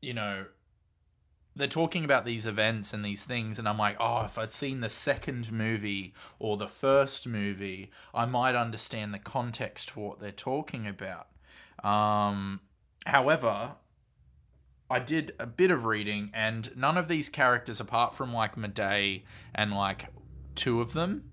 you 0.00 0.14
know, 0.14 0.46
they're 1.58 1.66
talking 1.66 2.04
about 2.04 2.24
these 2.24 2.46
events 2.46 2.94
and 2.94 3.04
these 3.04 3.24
things, 3.24 3.58
and 3.58 3.68
I'm 3.68 3.78
like, 3.78 3.96
oh, 3.98 4.22
if 4.24 4.38
I'd 4.38 4.52
seen 4.52 4.80
the 4.80 4.88
second 4.88 5.50
movie 5.50 6.14
or 6.38 6.56
the 6.56 6.68
first 6.68 7.26
movie, 7.26 7.90
I 8.14 8.26
might 8.26 8.54
understand 8.54 9.12
the 9.12 9.18
context 9.18 9.90
for 9.90 10.08
what 10.08 10.20
they're 10.20 10.30
talking 10.30 10.86
about. 10.86 11.26
Um, 11.82 12.60
however, 13.06 13.72
I 14.88 15.00
did 15.00 15.32
a 15.40 15.46
bit 15.46 15.72
of 15.72 15.84
reading, 15.84 16.30
and 16.32 16.74
none 16.76 16.96
of 16.96 17.08
these 17.08 17.28
characters, 17.28 17.80
apart 17.80 18.14
from 18.14 18.32
like 18.32 18.54
Madea 18.54 19.22
and 19.52 19.72
like 19.72 20.06
two 20.54 20.80
of 20.80 20.92
them, 20.92 21.30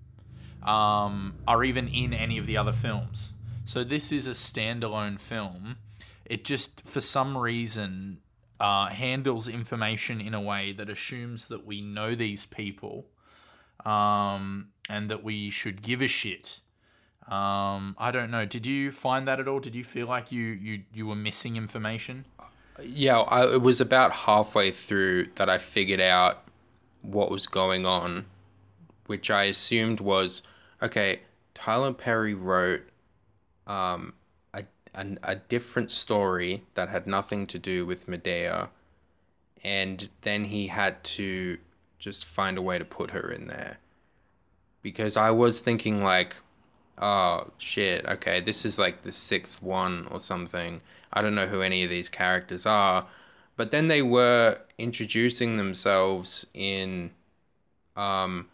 um, 0.64 1.36
are 1.46 1.62
even 1.62 1.86
in 1.86 2.12
any 2.12 2.36
of 2.36 2.46
the 2.46 2.56
other 2.56 2.72
films. 2.72 3.32
So 3.64 3.84
this 3.84 4.10
is 4.10 4.26
a 4.26 4.30
standalone 4.30 5.20
film. 5.20 5.76
It 6.24 6.44
just, 6.44 6.86
for 6.86 7.00
some 7.00 7.38
reason, 7.38 8.18
uh, 8.60 8.86
handles 8.86 9.48
information 9.48 10.20
in 10.20 10.34
a 10.34 10.40
way 10.40 10.72
that 10.72 10.88
assumes 10.88 11.48
that 11.48 11.66
we 11.66 11.80
know 11.80 12.14
these 12.14 12.46
people 12.46 13.06
um, 13.84 14.68
and 14.88 15.10
that 15.10 15.22
we 15.22 15.50
should 15.50 15.82
give 15.82 16.00
a 16.00 16.06
shit. 16.06 16.60
Um, 17.28 17.96
I 17.98 18.10
don't 18.12 18.30
know. 18.30 18.44
Did 18.44 18.66
you 18.66 18.92
find 18.92 19.26
that 19.26 19.40
at 19.40 19.48
all? 19.48 19.58
Did 19.58 19.74
you 19.74 19.84
feel 19.84 20.06
like 20.06 20.30
you 20.30 20.42
you, 20.42 20.82
you 20.94 21.06
were 21.06 21.16
missing 21.16 21.56
information? 21.56 22.24
Yeah, 22.82 23.20
I, 23.20 23.54
it 23.54 23.62
was 23.62 23.80
about 23.80 24.12
halfway 24.12 24.70
through 24.70 25.28
that 25.36 25.48
I 25.48 25.58
figured 25.58 26.00
out 26.00 26.44
what 27.02 27.30
was 27.30 27.46
going 27.46 27.84
on, 27.84 28.26
which 29.06 29.30
I 29.30 29.44
assumed 29.44 30.00
was 30.00 30.42
okay. 30.82 31.20
Tyler 31.54 31.92
Perry 31.92 32.34
wrote 32.34 32.82
um, 33.66 34.14
a, 34.96 35.00
a, 35.00 35.16
a 35.22 35.36
different 35.36 35.90
story 35.90 36.62
that 36.74 36.88
had 36.88 37.06
nothing 37.06 37.46
to 37.48 37.58
do 37.58 37.86
with 37.86 38.06
Madea, 38.06 38.68
and 39.64 40.08
then 40.22 40.44
he 40.44 40.66
had 40.66 41.02
to 41.04 41.58
just 41.98 42.24
find 42.24 42.58
a 42.58 42.62
way 42.62 42.78
to 42.78 42.84
put 42.84 43.10
her 43.10 43.30
in 43.30 43.46
there. 43.46 43.78
Because 44.82 45.16
I 45.16 45.30
was 45.30 45.60
thinking, 45.60 46.02
like, 46.02 46.36
oh 46.98 47.50
shit, 47.58 48.06
okay, 48.06 48.40
this 48.40 48.64
is 48.64 48.78
like 48.78 49.02
the 49.02 49.12
sixth 49.12 49.62
one 49.62 50.06
or 50.10 50.20
something. 50.20 50.80
I 51.12 51.22
don't 51.22 51.34
know 51.34 51.46
who 51.46 51.62
any 51.62 51.84
of 51.84 51.90
these 51.90 52.08
characters 52.08 52.66
are. 52.66 53.06
But 53.56 53.70
then 53.70 53.88
they 53.88 54.02
were 54.02 54.58
introducing 54.78 55.56
themselves 55.56 56.46
in 56.54 57.10
um 57.96 58.48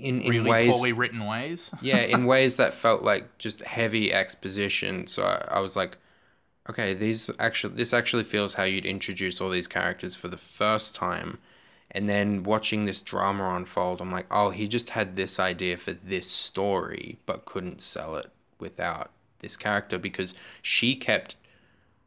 in, 0.00 0.20
in 0.22 0.30
Really 0.30 0.50
ways 0.50 0.72
poorly 0.72 0.92
written 0.92 1.26
ways. 1.26 1.70
yeah, 1.82 1.98
in 1.98 2.24
ways 2.24 2.56
that 2.56 2.74
felt 2.74 3.02
like 3.02 3.38
just 3.38 3.60
heavy 3.60 4.12
exposition. 4.12 5.06
So 5.06 5.24
I, 5.24 5.56
I 5.56 5.60
was 5.60 5.76
like, 5.76 5.96
okay, 6.68 6.94
these 6.94 7.30
actually 7.38 7.74
this 7.74 7.92
actually 7.92 8.24
feels 8.24 8.54
how 8.54 8.64
you'd 8.64 8.86
introduce 8.86 9.40
all 9.40 9.50
these 9.50 9.68
characters 9.68 10.14
for 10.14 10.28
the 10.28 10.36
first 10.36 10.94
time. 10.94 11.38
And 11.92 12.08
then 12.08 12.44
watching 12.44 12.84
this 12.84 13.00
drama 13.00 13.56
unfold, 13.56 14.00
I'm 14.00 14.12
like, 14.12 14.26
oh, 14.30 14.50
he 14.50 14.68
just 14.68 14.90
had 14.90 15.16
this 15.16 15.40
idea 15.40 15.76
for 15.76 15.92
this 15.92 16.30
story, 16.30 17.18
but 17.26 17.46
couldn't 17.46 17.82
sell 17.82 18.14
it 18.16 18.30
without 18.60 19.10
this 19.40 19.56
character 19.56 19.98
because 19.98 20.34
she 20.62 20.94
kept 20.94 21.34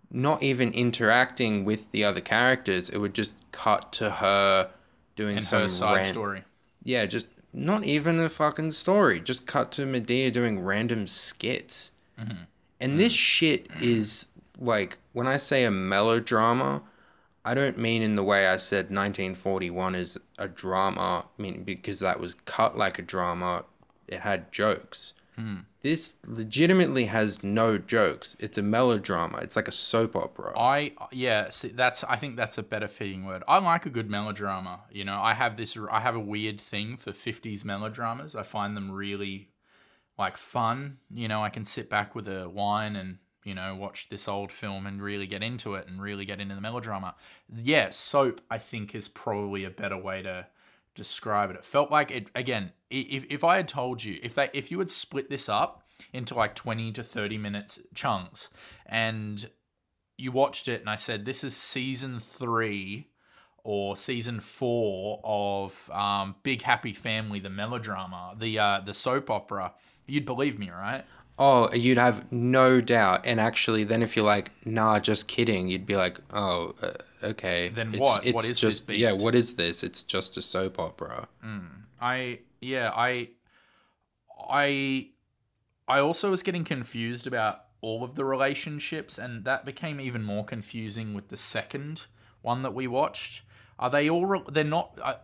not 0.09 0.41
even 0.41 0.71
interacting 0.71 1.65
with 1.65 1.91
the 1.91 2.03
other 2.05 2.21
characters. 2.21 2.89
It 2.89 2.97
would 2.99 3.13
just 3.13 3.35
cut 3.51 3.91
to 3.93 4.09
her 4.09 4.69
doing 5.15 5.37
and 5.37 5.45
some 5.45 5.63
her 5.63 5.67
side 5.67 5.95
ran- 5.95 6.05
story. 6.05 6.43
yeah, 6.83 7.05
just 7.05 7.29
not 7.53 7.83
even 7.83 8.19
a 8.19 8.29
fucking 8.29 8.71
story. 8.71 9.21
Just 9.21 9.45
cut 9.45 9.71
to 9.73 9.83
Madea 9.83 10.33
doing 10.33 10.59
random 10.59 11.07
skits. 11.07 11.91
Mm-hmm. 12.19 12.43
And 12.79 12.99
this 12.99 13.13
mm-hmm. 13.13 13.19
shit 13.19 13.67
is 13.81 14.27
like 14.59 14.97
when 15.13 15.27
I 15.27 15.37
say 15.37 15.63
a 15.63 15.71
melodrama, 15.71 16.81
I 17.45 17.53
don't 17.53 17.77
mean 17.77 18.01
in 18.01 18.15
the 18.15 18.23
way 18.23 18.47
I 18.47 18.57
said 18.57 18.85
1941 18.85 19.95
is 19.95 20.17
a 20.37 20.47
drama. 20.47 21.25
I 21.37 21.41
mean 21.41 21.63
because 21.63 21.99
that 21.99 22.19
was 22.19 22.35
cut 22.35 22.77
like 22.77 22.99
a 22.99 23.03
drama. 23.03 23.65
It 24.07 24.19
had 24.19 24.51
jokes. 24.51 25.13
This 25.81 26.15
legitimately 26.27 27.05
has 27.05 27.43
no 27.43 27.77
jokes. 27.77 28.37
It's 28.39 28.57
a 28.57 28.61
melodrama. 28.61 29.39
It's 29.39 29.55
like 29.55 29.67
a 29.67 29.73
soap 29.73 30.15
opera. 30.15 30.53
I 30.57 30.93
yeah, 31.11 31.49
see, 31.49 31.69
that's 31.69 32.03
I 32.03 32.15
think 32.15 32.37
that's 32.37 32.57
a 32.57 32.63
better 32.63 32.87
fitting 32.87 33.25
word. 33.25 33.43
I 33.47 33.59
like 33.59 33.85
a 33.85 33.89
good 33.89 34.09
melodrama. 34.09 34.81
You 34.91 35.05
know, 35.05 35.19
I 35.19 35.33
have 35.33 35.57
this 35.57 35.77
I 35.91 35.99
have 35.99 36.15
a 36.15 36.19
weird 36.19 36.61
thing 36.61 36.97
for 36.97 37.11
50s 37.11 37.65
melodramas. 37.65 38.35
I 38.35 38.43
find 38.43 38.77
them 38.77 38.91
really 38.91 39.49
like 40.17 40.37
fun. 40.37 40.97
You 41.13 41.27
know, 41.27 41.43
I 41.43 41.49
can 41.49 41.65
sit 41.65 41.89
back 41.89 42.15
with 42.15 42.27
a 42.27 42.49
wine 42.49 42.95
and 42.95 43.17
you 43.43 43.53
know 43.53 43.75
watch 43.75 44.09
this 44.09 44.27
old 44.27 44.51
film 44.51 44.85
and 44.85 45.01
really 45.01 45.27
get 45.27 45.43
into 45.43 45.75
it 45.75 45.87
and 45.87 46.01
really 46.01 46.25
get 46.25 46.39
into 46.39 46.55
the 46.55 46.61
melodrama. 46.61 47.15
Yeah, 47.53 47.89
soap 47.89 48.41
I 48.49 48.57
think 48.57 48.95
is 48.95 49.07
probably 49.07 49.65
a 49.65 49.69
better 49.69 49.97
way 49.97 50.21
to 50.21 50.47
describe 50.95 51.49
it. 51.49 51.55
It 51.55 51.65
felt 51.65 51.91
like 51.91 52.11
it 52.11 52.29
again. 52.35 52.71
If 52.89 53.25
if 53.29 53.43
I 53.43 53.55
had 53.55 53.67
told 53.67 54.03
you 54.03 54.19
if 54.21 54.35
they 54.35 54.49
if 54.53 54.71
you 54.71 54.79
had 54.79 54.89
split 54.89 55.29
this 55.29 55.49
up 55.49 55.83
into 56.11 56.35
like 56.35 56.55
20 56.55 56.91
to 56.93 57.03
30 57.03 57.37
minutes 57.37 57.79
chunks 57.93 58.49
and 58.85 59.49
you 60.17 60.31
watched 60.31 60.67
it 60.67 60.81
and 60.81 60.89
I 60.89 60.95
said 60.95 61.25
this 61.25 61.43
is 61.43 61.55
season 61.55 62.19
3 62.19 63.07
or 63.63 63.95
season 63.95 64.39
4 64.39 65.21
of 65.23 65.89
um, 65.91 66.35
Big 66.43 66.63
Happy 66.63 66.93
Family 66.93 67.39
the 67.39 67.49
melodrama 67.49 68.35
the 68.37 68.59
uh, 68.59 68.81
the 68.81 68.93
soap 68.93 69.29
opera 69.29 69.73
you'd 70.07 70.25
believe 70.25 70.59
me 70.59 70.69
right 70.69 71.03
Oh, 71.39 71.73
you'd 71.73 71.97
have 71.97 72.31
no 72.31 72.79
doubt. 72.79 73.25
And 73.25 73.39
actually, 73.39 73.83
then 73.83 74.03
if 74.03 74.15
you're 74.15 74.25
like, 74.25 74.51
nah, 74.65 74.99
just 74.99 75.27
kidding, 75.27 75.67
you'd 75.67 75.85
be 75.87 75.95
like, 75.95 76.19
oh, 76.31 76.75
uh, 76.81 76.91
okay. 77.23 77.69
Then 77.69 77.95
It's- 77.95 78.01
what? 78.01 78.25
It's 78.25 78.35
What 78.35 78.45
is 78.45 78.61
this 78.61 78.81
beast? 78.81 78.99
Yeah, 78.99 79.13
what 79.23 79.33
is 79.33 79.55
this? 79.55 79.83
It's 79.83 80.03
just 80.03 80.37
a 80.37 80.41
soap 80.41 80.77
opera. 80.79 81.27
I 81.99 82.39
yeah, 82.61 82.91
I 82.93 83.29
I 84.49 85.09
I 85.87 85.99
also 85.99 86.29
was 86.31 86.43
getting 86.43 86.63
confused 86.63 87.27
about 87.27 87.61
all 87.81 88.03
of 88.03 88.15
the 88.15 88.23
relationships 88.25 89.17
and 89.17 89.43
that 89.45 89.65
became 89.65 89.99
even 89.99 90.23
more 90.23 90.45
confusing 90.45 91.13
with 91.13 91.29
the 91.29 91.37
second 91.37 92.07
one 92.41 92.61
that 92.63 92.73
we 92.73 92.87
watched. 92.87 93.41
Are 93.79 93.89
they 93.89 94.09
all 94.09 94.25
re- 94.25 94.43
they're 94.49 94.63
not 94.63 94.97
uh, 95.01 95.15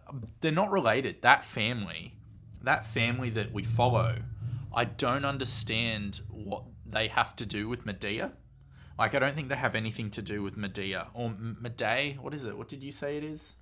they're 0.41 0.51
not 0.51 0.71
related. 0.71 1.21
That 1.21 1.45
family, 1.45 2.15
that 2.63 2.85
family 2.85 3.29
that 3.31 3.53
we 3.53 3.63
follow, 3.63 4.17
I 4.73 4.85
don't 4.85 5.25
understand 5.25 6.21
what 6.29 6.63
they 6.85 7.07
have 7.07 7.35
to 7.37 7.45
do 7.45 7.67
with 7.67 7.85
Medea. 7.85 8.33
Like 8.97 9.15
I 9.15 9.19
don't 9.19 9.35
think 9.35 9.49
they 9.49 9.55
have 9.55 9.75
anything 9.75 10.11
to 10.11 10.21
do 10.21 10.43
with 10.43 10.57
Medea 10.57 11.07
or 11.13 11.33
Medea. 11.37 12.15
What 12.19 12.33
is 12.33 12.43
it? 12.43 12.57
What 12.57 12.67
did 12.67 12.83
you 12.83 12.91
say 12.91 13.17
it 13.17 13.23
is? 13.23 13.55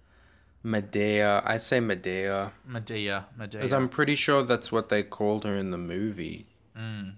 Medea. 0.64 1.42
I 1.46 1.58
say 1.58 1.80
Medea. 1.80 2.52
Medea, 2.66 3.28
Medea. 3.38 3.60
Because 3.60 3.74
I'm 3.74 3.90
pretty 3.90 4.16
sure 4.16 4.44
that's 4.44 4.72
what 4.72 4.90
they 4.90 5.04
called 5.04 5.46
her 5.46 5.56
in 5.56 5.72
the 5.72 5.78
movie. 5.78 6.48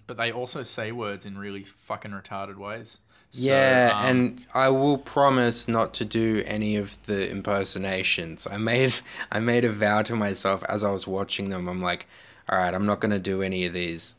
But 0.07 0.17
they 0.17 0.31
also 0.31 0.63
say 0.63 0.91
words 0.91 1.25
in 1.25 1.37
really 1.37 1.63
fucking 1.63 2.11
retarded 2.11 2.57
ways. 2.57 2.99
So, 3.31 3.51
yeah, 3.51 3.91
um, 3.93 4.05
and 4.05 4.47
I 4.53 4.69
will 4.69 4.97
promise 4.97 5.67
not 5.67 5.93
to 5.95 6.05
do 6.05 6.41
any 6.45 6.77
of 6.77 6.97
the 7.05 7.29
impersonations. 7.29 8.47
I 8.49 8.57
made 8.57 8.95
I 9.31 9.39
made 9.39 9.65
a 9.65 9.69
vow 9.69 10.01
to 10.03 10.15
myself 10.15 10.63
as 10.67 10.83
I 10.83 10.91
was 10.91 11.05
watching 11.05 11.49
them. 11.49 11.67
I'm 11.67 11.81
like, 11.81 12.07
all 12.49 12.57
right, 12.57 12.73
I'm 12.73 12.85
not 12.85 12.99
gonna 12.99 13.19
do 13.19 13.41
any 13.43 13.65
of 13.65 13.73
these 13.73 14.17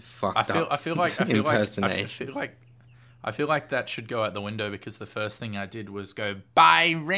fucked 0.00 0.38
I 0.38 0.42
feel, 0.44 0.62
up 0.62 0.72
I 0.72 0.76
feel 0.76 0.94
like, 0.94 1.20
I 1.20 1.24
feel 1.24 1.42
like, 1.42 1.60
I 1.82 2.06
feel 2.06 2.32
like, 2.32 2.56
I 3.22 3.32
feel 3.32 3.48
like 3.48 3.70
that 3.70 3.88
should 3.88 4.06
go 4.06 4.22
out 4.22 4.34
the 4.34 4.40
window 4.40 4.70
because 4.70 4.98
the 4.98 5.06
first 5.06 5.40
thing 5.40 5.56
I 5.56 5.66
did 5.66 5.90
was 5.90 6.12
go 6.12 6.36
Byron. 6.54 7.10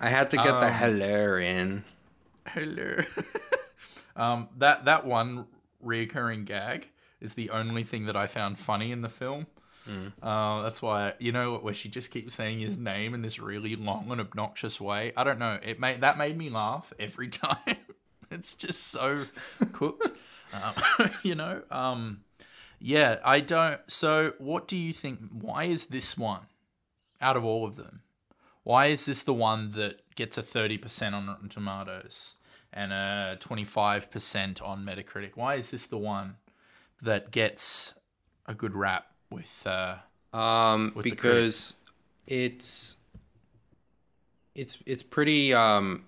I 0.00 0.08
had 0.08 0.30
to 0.30 0.36
get 0.36 0.44
the 0.46 0.68
Um, 0.68 0.72
hello 0.72 1.36
in. 1.36 1.84
Hello. 2.46 2.98
um, 4.16 4.48
that 4.56 4.84
that 4.86 5.04
one 5.04 5.46
reoccurring 5.84 6.44
gag 6.44 6.88
is 7.20 7.34
the 7.34 7.50
only 7.50 7.82
thing 7.82 8.06
that 8.06 8.16
I 8.16 8.26
found 8.26 8.58
funny 8.58 8.92
in 8.92 9.02
the 9.02 9.08
film. 9.08 9.46
Uh, 10.22 10.62
that's 10.62 10.82
why 10.82 11.14
you 11.18 11.32
know 11.32 11.56
where 11.56 11.74
she 11.74 11.88
just 11.88 12.10
keeps 12.10 12.34
saying 12.34 12.60
his 12.60 12.76
name 12.76 13.14
in 13.14 13.22
this 13.22 13.38
really 13.38 13.76
long 13.76 14.10
and 14.10 14.20
obnoxious 14.20 14.80
way. 14.80 15.12
I 15.16 15.24
don't 15.24 15.38
know. 15.38 15.58
It 15.62 15.80
made 15.80 16.00
that 16.02 16.18
made 16.18 16.36
me 16.36 16.50
laugh 16.50 16.92
every 16.98 17.28
time. 17.28 17.76
it's 18.30 18.54
just 18.54 18.88
so 18.88 19.24
cooked. 19.72 20.08
Um, 20.50 21.10
you 21.22 21.34
know. 21.34 21.60
Um, 21.70 22.20
yeah, 22.80 23.16
I 23.22 23.40
don't. 23.40 23.80
So, 23.86 24.32
what 24.38 24.66
do 24.66 24.76
you 24.76 24.94
think? 24.94 25.20
Why 25.30 25.64
is 25.64 25.86
this 25.86 26.16
one 26.16 26.46
out 27.20 27.36
of 27.36 27.44
all 27.44 27.66
of 27.66 27.76
them? 27.76 28.00
Why 28.62 28.86
is 28.86 29.04
this 29.06 29.22
the 29.22 29.34
one 29.34 29.70
that 29.70 30.00
gets 30.14 30.38
a 30.38 30.42
30% 30.42 31.12
on 31.12 31.26
Rotten 31.26 31.48
Tomatoes 31.48 32.34
and 32.72 32.92
a 32.92 33.38
25% 33.40 34.62
on 34.62 34.84
Metacritic? 34.84 35.32
Why 35.34 35.54
is 35.54 35.70
this 35.70 35.86
the 35.86 35.98
one 35.98 36.36
that 37.02 37.30
gets 37.30 37.94
a 38.46 38.54
good 38.54 38.74
rap 38.74 39.06
with 39.30 39.66
uh 39.66 39.96
Um, 40.32 40.92
with 40.94 41.04
because 41.04 41.74
it's 42.26 42.98
it's 44.54 44.82
it's 44.86 45.02
pretty. 45.02 45.54
Um, 45.54 46.04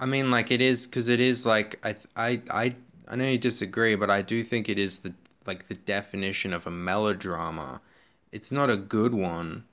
I 0.00 0.06
mean, 0.06 0.30
like 0.30 0.50
it 0.50 0.60
is 0.60 0.86
because 0.86 1.08
it 1.08 1.20
is 1.20 1.46
like 1.46 1.78
I 1.84 1.94
I 2.16 2.42
I 2.50 2.76
I 3.08 3.16
know 3.16 3.28
you 3.28 3.38
disagree, 3.38 3.94
but 3.94 4.10
I 4.10 4.22
do 4.22 4.42
think 4.44 4.68
it 4.68 4.78
is 4.78 4.98
the 4.98 5.14
like 5.46 5.68
the 5.68 5.74
definition 5.74 6.52
of 6.52 6.66
a 6.66 6.70
melodrama. 6.70 7.80
It's 8.32 8.52
not 8.52 8.70
a 8.70 8.76
good 8.76 9.14
one. 9.14 9.64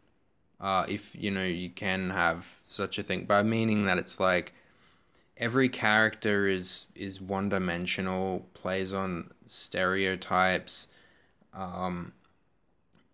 Uh, 0.59 0.85
if 0.89 1.15
you 1.15 1.31
know 1.31 1.43
you 1.43 1.69
can 1.69 2.09
have 2.09 2.59
such 2.63 2.99
a 2.99 3.03
thing, 3.03 3.25
by 3.25 3.43
meaning 3.43 3.85
that 3.85 3.97
it's 3.97 4.19
like 4.19 4.53
every 5.37 5.69
character 5.69 6.47
is 6.47 6.87
is 6.95 7.21
one 7.21 7.49
dimensional, 7.49 8.47
plays 8.53 8.93
on 8.93 9.31
stereotypes, 9.47 10.89
um, 11.57 12.13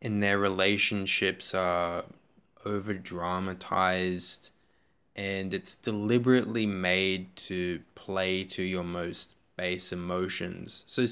and 0.02 0.22
their 0.22 0.38
relationships 0.38 1.56
are 1.56 2.04
over 2.66 2.94
dramatized, 2.94 4.52
and 5.16 5.54
it's 5.54 5.76
deliberately 5.76 6.66
made 6.66 7.34
to 7.36 7.80
play 7.96 8.44
to 8.44 8.62
your 8.62 8.84
most 8.84 9.36
base 9.56 9.94
emotions. 9.94 10.84
So 10.88 11.06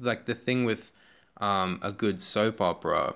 like 0.00 0.24
the 0.24 0.34
thing 0.34 0.64
with 0.64 0.92
um, 1.36 1.78
a 1.82 1.92
good 1.92 2.20
soap 2.20 2.60
opera 2.60 3.14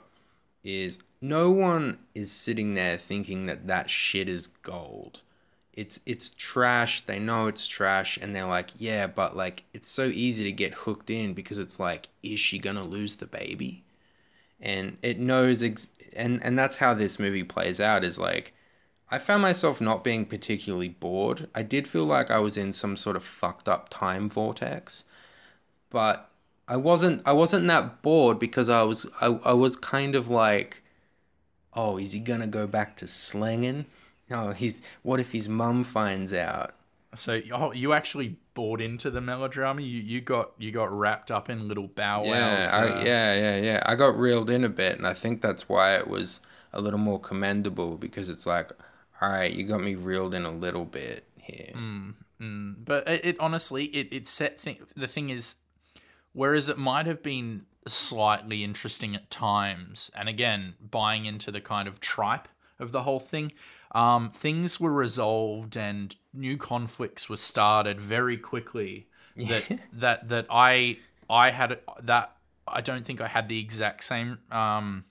is 0.65 0.99
no 1.21 1.51
one 1.51 1.99
is 2.15 2.31
sitting 2.31 2.75
there 2.75 2.99
thinking 2.99 3.47
that 3.47 3.67
that 3.69 3.89
shit 3.89 4.29
is 4.29 4.47
gold. 4.47 5.23
It's 5.75 6.01
it's 6.05 6.31
trash. 6.31 7.01
They 7.07 7.19
know 7.19 7.47
it's 7.47 7.67
trash, 7.67 8.19
and 8.19 8.35
they're 8.35 8.47
like, 8.47 8.71
yeah, 8.79 9.07
but 9.07 9.37
like 9.37 9.65
it's 9.73 9.89
so 9.89 10.07
easy 10.07 10.45
to 10.45 10.53
get 10.53 10.75
hooked 10.75 11.09
in 11.11 11.33
because 11.33 11.59
it's 11.59 11.81
like, 11.81 12.09
is 12.23 12.41
she 12.41 12.59
gonna 12.59 12.85
lose 12.85 13.17
the 13.17 13.27
baby? 13.27 13.85
And 14.61 14.99
it 15.03 15.19
knows, 15.19 15.63
ex- 15.63 15.89
and 16.15 16.43
and 16.43 16.59
that's 16.59 16.77
how 16.77 16.95
this 16.95 17.19
movie 17.19 17.45
plays 17.45 17.81
out. 17.81 18.05
Is 18.05 18.19
like, 18.19 18.53
I 19.11 19.19
found 19.19 19.43
myself 19.43 19.81
not 19.81 20.05
being 20.05 20.27
particularly 20.27 20.91
bored. 20.91 21.49
I 21.55 21.63
did 21.63 21.89
feel 21.89 22.05
like 22.05 22.31
I 22.31 22.39
was 22.39 22.57
in 22.59 22.73
some 22.73 22.97
sort 22.97 23.17
of 23.17 23.25
fucked 23.25 23.69
up 23.69 23.89
time 23.89 24.29
vortex, 24.29 25.05
but 25.91 26.31
I 26.69 26.77
wasn't. 26.77 27.23
I 27.27 27.33
wasn't 27.33 27.67
that 27.69 28.03
bored 28.03 28.39
because 28.39 28.69
I 28.69 28.83
was. 28.83 29.07
I, 29.21 29.27
I 29.45 29.53
was 29.55 29.77
kind 29.77 30.15
of 30.17 30.29
like, 30.29 30.83
oh, 31.75 31.99
is 31.99 32.13
he 32.13 32.21
gonna 32.21 32.47
go 32.47 32.67
back 32.67 32.97
to 32.99 33.07
slinging? 33.07 33.87
Oh, 34.31 34.53
he's. 34.53 34.83
What 35.03 35.21
if 35.21 35.33
his 35.33 35.49
mum 35.49 35.85
finds 35.85 36.33
out? 36.33 36.73
So 37.15 37.41
oh, 37.53 37.73
you 37.73 37.93
actually 37.93 38.37
bought 38.55 38.81
into 38.81 39.11
the 39.11 39.21
melodrama. 39.21 39.83
You 39.83 40.01
you 40.01 40.21
got 40.21 40.53
you 40.59 40.71
got 40.71 40.91
wrapped 40.91 41.31
up 41.31 41.51
in 41.51 41.69
little 41.69 41.89
bow 41.89 42.21
wows. 42.23 42.31
Yeah, 42.31 42.71
I, 42.73 42.89
uh, 42.89 43.05
yeah, 43.05 43.35
yeah, 43.35 43.61
yeah. 43.61 43.83
I 43.85 43.97
got 43.97 44.17
reeled 44.17 44.49
in 44.49 44.65
a 44.65 44.69
bit, 44.69 44.97
and 44.97 45.07
I 45.07 45.13
think 45.13 45.43
that's 45.43 45.69
why 45.69 45.97
it 45.97 46.09
was 46.09 46.41
a 46.73 46.81
little 46.81 46.99
more 46.99 47.21
commendable 47.21 47.99
because 47.99 48.31
it's 48.31 48.47
like, 48.47 48.71
all 49.21 49.29
right, 49.29 49.53
you 49.53 49.65
got 49.65 49.83
me 49.83 49.95
reeled 49.95 50.33
in 50.33 50.45
a 50.47 50.51
little 50.51 50.87
bit 50.87 51.25
here. 51.37 51.73
Mm, 52.43 52.77
but 52.85 53.07
it, 53.09 53.25
it 53.25 53.41
honestly, 53.41 53.85
it 53.87 54.09
it 54.11 54.27
set 54.27 54.61
thing. 54.61 54.79
The 54.97 55.07
thing 55.07 55.31
is, 55.31 55.57
whereas 56.33 56.69
it 56.69 56.79
might 56.79 57.07
have 57.07 57.23
been 57.23 57.67
slightly 57.87 58.65
interesting 58.65 59.15
at 59.15 59.31
times, 59.31 60.11
and 60.17 60.29
again, 60.29 60.75
buying 60.81 61.27
into 61.27 61.51
the 61.51 61.61
kind 61.61 61.87
of 61.87 62.01
tripe 62.01 62.49
of 62.79 62.91
the 62.91 63.03
whole 63.03 63.21
thing, 63.21 63.53
um, 63.93 64.31
things 64.31 64.81
were 64.81 64.93
resolved 64.93 65.77
and 65.77 66.15
new 66.33 66.57
conflicts 66.57 67.29
were 67.29 67.37
started 67.37 68.01
very 68.01 68.37
quickly. 68.37 69.07
That 69.37 69.79
that 69.93 70.29
that 70.29 70.47
I 70.51 70.99
I 71.29 71.51
had 71.51 71.79
that 72.03 72.37
I 72.67 72.81
don't 72.81 73.05
think 73.05 73.21
I 73.21 73.29
had 73.29 73.49
the 73.49 73.59
exact 73.59 74.05
same 74.05 74.39
um, 74.51 75.05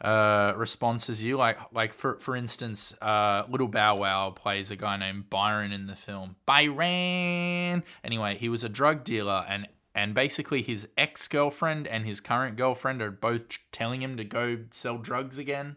uh, 0.00 0.52
response 0.56 1.10
as 1.10 1.22
you. 1.22 1.36
Like 1.36 1.58
like 1.72 1.92
for 1.92 2.18
for 2.18 2.36
instance, 2.36 2.94
uh, 3.02 3.44
Little 3.48 3.68
Bow 3.68 3.96
Wow 3.96 4.30
plays 4.30 4.70
a 4.70 4.76
guy 4.76 4.96
named 4.96 5.30
Byron 5.30 5.72
in 5.72 5.86
the 5.86 5.96
film. 5.96 6.36
Byron. 6.46 7.82
Anyway, 8.04 8.36
he 8.36 8.48
was 8.48 8.64
a 8.64 8.68
drug 8.68 9.04
dealer 9.04 9.44
and. 9.48 9.68
And 9.98 10.12
basically, 10.12 10.60
his 10.60 10.88
ex 10.98 11.26
girlfriend 11.26 11.88
and 11.88 12.04
his 12.04 12.20
current 12.20 12.58
girlfriend 12.58 13.00
are 13.00 13.10
both 13.10 13.44
telling 13.72 14.02
him 14.02 14.18
to 14.18 14.24
go 14.24 14.58
sell 14.70 14.98
drugs 14.98 15.38
again. 15.38 15.76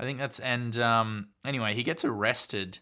I 0.00 0.02
think 0.04 0.18
that's 0.18 0.40
and 0.40 0.78
um, 0.78 1.28
anyway, 1.44 1.74
he 1.74 1.82
gets 1.82 2.06
arrested 2.06 2.78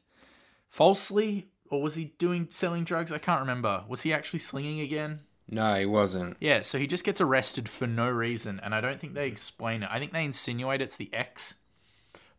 falsely, 0.68 1.48
or 1.68 1.82
was 1.82 1.96
he 1.96 2.14
doing 2.18 2.46
selling 2.48 2.84
drugs? 2.84 3.12
I 3.12 3.18
can't 3.18 3.40
remember. 3.40 3.84
Was 3.88 4.02
he 4.02 4.12
actually 4.12 4.38
slinging 4.38 4.78
again? 4.78 5.18
No, 5.50 5.74
he 5.74 5.84
wasn't. 5.84 6.36
Yeah, 6.38 6.60
so 6.60 6.78
he 6.78 6.86
just 6.86 7.02
gets 7.02 7.20
arrested 7.20 7.68
for 7.68 7.88
no 7.88 8.08
reason, 8.08 8.60
and 8.62 8.72
I 8.72 8.80
don't 8.80 9.00
think 9.00 9.14
they 9.14 9.26
explain 9.26 9.82
it. 9.82 9.88
I 9.90 9.98
think 9.98 10.12
they 10.12 10.24
insinuate 10.24 10.80
it's 10.80 10.94
the 10.94 11.10
ex, 11.12 11.56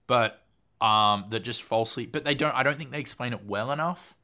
but 0.08 0.44
um, 0.80 1.26
that 1.30 1.42
just 1.42 1.62
falsely. 1.62 2.06
But 2.06 2.24
they 2.24 2.34
don't. 2.34 2.56
I 2.56 2.64
don't 2.64 2.78
think 2.78 2.92
they 2.92 3.02
explain 3.02 3.34
it 3.34 3.46
well 3.46 3.74
enough 3.74 4.16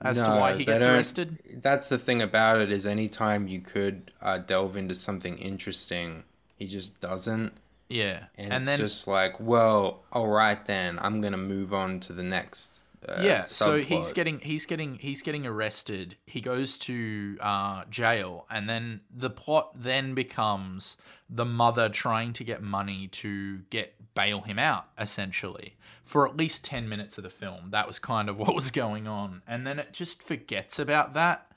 as 0.00 0.22
to 0.22 0.30
why 0.30 0.56
he 0.56 0.64
gets 0.64 0.84
arrested. 0.84 1.38
That's 1.60 1.88
the 1.88 1.98
thing 1.98 2.22
about 2.22 2.60
it 2.60 2.70
is 2.70 2.86
anytime 2.86 3.48
you 3.48 3.60
could 3.60 4.12
uh, 4.22 4.38
delve 4.38 4.76
into 4.76 4.94
something 4.94 5.36
interesting, 5.38 6.22
he 6.54 6.68
just 6.68 7.00
doesn't. 7.00 7.52
Yeah, 7.88 8.24
And, 8.36 8.52
and, 8.52 8.62
it's 8.62 8.68
then 8.68 8.78
just 8.78 9.06
like, 9.06 9.38
well, 9.38 10.04
all 10.12 10.28
right 10.28 10.64
then, 10.64 10.98
I'm 11.00 11.20
gonna 11.20 11.36
move 11.36 11.74
on 11.74 12.00
to 12.00 12.12
the 12.12 12.22
next. 12.22 12.84
Uh, 13.06 13.20
yeah, 13.22 13.42
so 13.42 13.76
he's 13.76 14.14
getting 14.14 14.40
he's 14.40 14.64
getting 14.64 14.96
he's 14.96 15.22
getting 15.22 15.46
arrested. 15.46 16.16
He 16.26 16.40
goes 16.40 16.78
to 16.78 17.36
uh, 17.40 17.84
jail, 17.90 18.46
and 18.50 18.68
then 18.68 19.02
the 19.14 19.28
plot 19.28 19.72
then 19.74 20.14
becomes 20.14 20.96
the 21.28 21.44
mother 21.44 21.88
trying 21.88 22.32
to 22.34 22.44
get 22.44 22.62
money 22.62 23.06
to 23.08 23.58
get 23.70 23.94
bail 24.14 24.40
him 24.42 24.58
out, 24.58 24.86
essentially 24.98 25.76
for 26.04 26.28
at 26.28 26.36
least 26.36 26.64
ten 26.64 26.88
minutes 26.88 27.18
of 27.18 27.24
the 27.24 27.30
film. 27.30 27.70
That 27.70 27.86
was 27.86 27.98
kind 27.98 28.30
of 28.30 28.38
what 28.38 28.54
was 28.54 28.70
going 28.70 29.06
on, 29.06 29.42
and 29.46 29.66
then 29.66 29.78
it 29.78 29.92
just 29.92 30.22
forgets 30.22 30.78
about 30.78 31.12
that. 31.14 31.50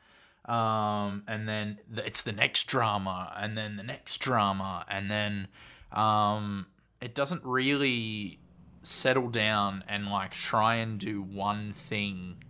Um, 0.45 1.23
and 1.27 1.47
then 1.47 1.79
the, 1.89 2.05
it's 2.05 2.21
the 2.21 2.31
next 2.31 2.65
drama, 2.65 3.33
and 3.37 3.57
then 3.57 3.75
the 3.75 3.83
next 3.83 4.17
drama, 4.17 4.85
and 4.89 5.11
then 5.11 5.47
um, 5.91 6.67
it 7.01 7.15
doesn't 7.15 7.43
really 7.43 8.39
settle 8.83 9.29
down 9.29 9.83
and 9.87 10.07
like 10.07 10.31
try 10.31 10.75
and 10.75 10.99
do 10.99 11.21
one 11.21 11.73
thing 11.73 12.43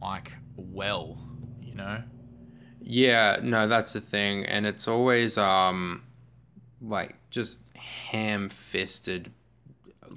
like 0.00 0.32
well, 0.56 1.18
you 1.62 1.74
know? 1.74 2.02
Yeah, 2.80 3.38
no, 3.42 3.68
that's 3.68 3.92
the 3.92 4.00
thing, 4.00 4.46
and 4.46 4.64
it's 4.64 4.88
always 4.88 5.36
um, 5.36 6.02
like 6.80 7.16
just 7.30 7.76
ham-fisted, 7.76 9.30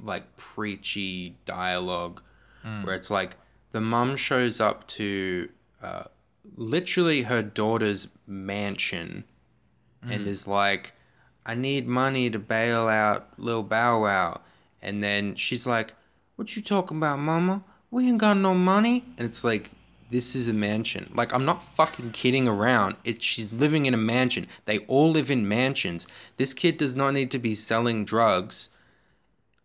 like 0.01 0.37
preachy 0.37 1.35
dialogue, 1.45 2.21
where 2.83 2.95
it's 2.95 3.11
like 3.11 3.35
the 3.71 3.81
mum 3.81 4.15
shows 4.15 4.61
up 4.61 4.87
to 4.87 5.49
uh, 5.81 6.03
literally 6.55 7.23
her 7.23 7.41
daughter's 7.41 8.07
mansion, 8.27 9.23
and 10.03 10.27
is 10.27 10.47
like, 10.47 10.93
"I 11.43 11.55
need 11.55 11.87
money 11.87 12.29
to 12.29 12.37
bail 12.37 12.87
out 12.87 13.39
Lil 13.39 13.63
Bow 13.63 14.03
Wow," 14.03 14.41
and 14.79 15.03
then 15.03 15.33
she's 15.33 15.65
like, 15.65 15.95
"What 16.35 16.55
you 16.55 16.61
talking 16.61 16.97
about, 16.97 17.17
Mama? 17.17 17.63
We 17.89 18.07
ain't 18.07 18.19
got 18.19 18.37
no 18.37 18.53
money," 18.53 19.05
and 19.17 19.25
it's 19.25 19.43
like 19.43 19.71
this 20.11 20.35
is 20.35 20.49
a 20.49 20.53
mansion. 20.53 21.11
Like 21.15 21.33
I'm 21.33 21.45
not 21.45 21.63
fucking 21.75 22.11
kidding 22.11 22.47
around. 22.47 22.97
It 23.03 23.23
she's 23.23 23.51
living 23.51 23.87
in 23.87 23.95
a 23.95 23.97
mansion. 23.97 24.45
They 24.65 24.79
all 24.85 25.09
live 25.09 25.31
in 25.31 25.47
mansions. 25.47 26.05
This 26.37 26.53
kid 26.53 26.77
does 26.77 26.95
not 26.95 27.15
need 27.15 27.31
to 27.31 27.39
be 27.39 27.55
selling 27.55 28.05
drugs. 28.05 28.69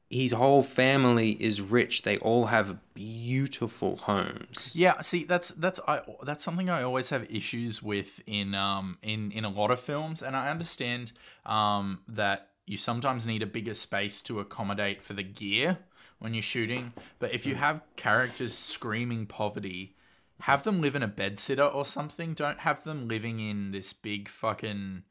His 0.08 0.32
whole 0.32 0.62
family 0.62 1.32
is 1.32 1.60
rich. 1.60 2.02
They 2.02 2.18
all 2.18 2.46
have 2.46 2.78
beautiful 2.94 3.96
homes. 3.96 4.74
Yeah, 4.76 5.00
see, 5.00 5.24
that's 5.24 5.48
that's 5.50 5.80
I 5.88 6.02
that's 6.22 6.44
something 6.44 6.70
I 6.70 6.82
always 6.82 7.10
have 7.10 7.28
issues 7.30 7.82
with 7.82 8.22
in 8.26 8.54
um 8.54 8.98
in 9.02 9.32
in 9.32 9.44
a 9.44 9.48
lot 9.48 9.70
of 9.70 9.80
films, 9.80 10.22
and 10.22 10.36
I 10.36 10.48
understand 10.48 11.12
um 11.44 12.00
that 12.06 12.50
you 12.66 12.78
sometimes 12.78 13.26
need 13.26 13.42
a 13.42 13.46
bigger 13.46 13.74
space 13.74 14.20
to 14.22 14.40
accommodate 14.40 15.02
for 15.02 15.12
the 15.12 15.22
gear 15.22 15.78
when 16.18 16.34
you're 16.34 16.42
shooting. 16.42 16.92
But 17.18 17.32
if 17.32 17.46
you 17.46 17.56
have 17.56 17.82
characters 17.96 18.54
screaming 18.54 19.26
poverty, 19.26 19.96
have 20.40 20.64
them 20.64 20.80
live 20.80 20.94
in 20.94 21.02
a 21.02 21.08
bedsitter 21.08 21.72
or 21.72 21.84
something. 21.84 22.34
Don't 22.34 22.60
have 22.60 22.84
them 22.84 23.08
living 23.08 23.40
in 23.40 23.70
this 23.70 23.92
big 23.92 24.28
fucking 24.28 25.02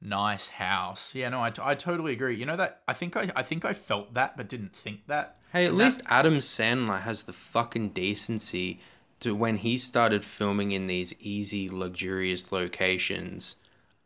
nice 0.00 0.48
house. 0.48 1.14
Yeah, 1.14 1.28
no, 1.30 1.40
I, 1.42 1.50
t- 1.50 1.62
I 1.64 1.74
totally 1.74 2.12
agree. 2.12 2.36
You 2.36 2.46
know 2.46 2.56
that 2.56 2.82
I 2.88 2.92
think 2.92 3.16
I 3.16 3.30
I 3.36 3.42
think 3.42 3.64
I 3.64 3.72
felt 3.74 4.14
that, 4.14 4.36
but 4.36 4.48
didn't 4.48 4.74
think 4.74 5.06
that. 5.06 5.36
Hey, 5.52 5.64
at 5.64 5.70
And 5.70 5.80
that- 5.80 5.84
least 5.84 6.02
Adam 6.08 6.38
Sandler 6.38 7.02
has 7.02 7.24
the 7.24 7.32
fucking 7.32 7.90
decency 7.90 8.80
to 9.20 9.34
when 9.34 9.56
he 9.56 9.76
started 9.76 10.24
filming 10.24 10.72
in 10.72 10.86
these 10.86 11.12
easy, 11.20 11.68
luxurious 11.68 12.52
locations, 12.52 13.56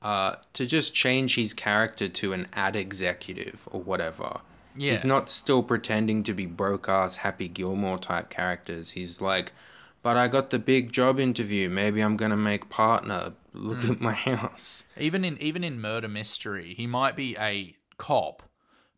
uh, 0.00 0.36
to 0.54 0.64
just 0.66 0.94
change 0.94 1.34
his 1.34 1.52
character 1.52 2.08
to 2.08 2.32
an 2.32 2.46
ad 2.54 2.76
executive 2.76 3.68
or 3.70 3.80
whatever. 3.82 4.40
Yeah. 4.74 4.92
He's 4.92 5.04
not 5.04 5.28
still 5.28 5.62
pretending 5.62 6.22
to 6.22 6.32
be 6.32 6.46
broke 6.46 6.88
ass 6.88 7.16
Happy 7.16 7.46
Gilmore 7.48 7.98
type 7.98 8.30
characters. 8.30 8.92
He's 8.92 9.20
like, 9.20 9.52
but 10.02 10.16
I 10.16 10.28
got 10.28 10.50
the 10.50 10.58
big 10.58 10.92
job 10.92 11.18
interview. 11.20 11.68
Maybe 11.68 12.00
I'm 12.00 12.16
gonna 12.16 12.36
make 12.36 12.68
partner. 12.68 13.32
Look 13.54 13.80
Hmm. 13.80 13.92
at 13.92 14.00
my 14.00 14.12
house. 14.12 14.84
even 14.98 15.24
in 15.24 15.36
even 15.42 15.62
in 15.64 15.80
murder 15.80 16.08
mystery 16.08 16.72
he 16.74 16.86
might 16.86 17.14
be 17.16 17.36
a 17.38 17.76
cop 17.98 18.42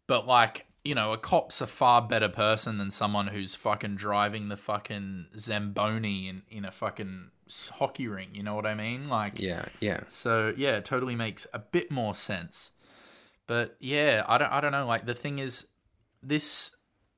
but 0.06 0.26
like 0.26 0.66
you 0.86 0.94
know, 0.94 1.14
a 1.14 1.16
cop's 1.18 1.62
a 1.62 1.66
far 1.66 2.02
better 2.02 2.28
person 2.28 2.76
than 2.76 2.90
someone 2.90 3.28
who's 3.28 3.54
fucking 3.54 3.96
driving 3.96 4.50
the 4.50 4.56
fucking 4.58 5.28
Zamboni 5.38 6.28
in, 6.28 6.42
in 6.50 6.66
a 6.66 6.70
fucking 6.70 7.30
hockey 7.72 8.06
ring. 8.06 8.28
You 8.34 8.42
know 8.42 8.54
what 8.54 8.66
I 8.66 8.74
mean? 8.74 9.08
Like, 9.08 9.38
Yeah, 9.40 9.64
yeah. 9.80 10.00
so 10.08 10.52
yeah, 10.58 10.72
it 10.76 10.84
totally 10.84 11.16
makes 11.16 11.46
a 11.54 11.58
bit 11.58 11.90
more 11.90 12.14
sense. 12.14 12.72
But 13.46 13.76
yeah, 13.80 14.24
I 14.28 14.36
don't 14.36 14.52
I 14.52 14.60
don't 14.60 14.72
know. 14.72 14.86
Like 14.86 15.06
the 15.06 15.14
thing 15.14 15.38
is, 15.38 15.68
this 16.22 16.70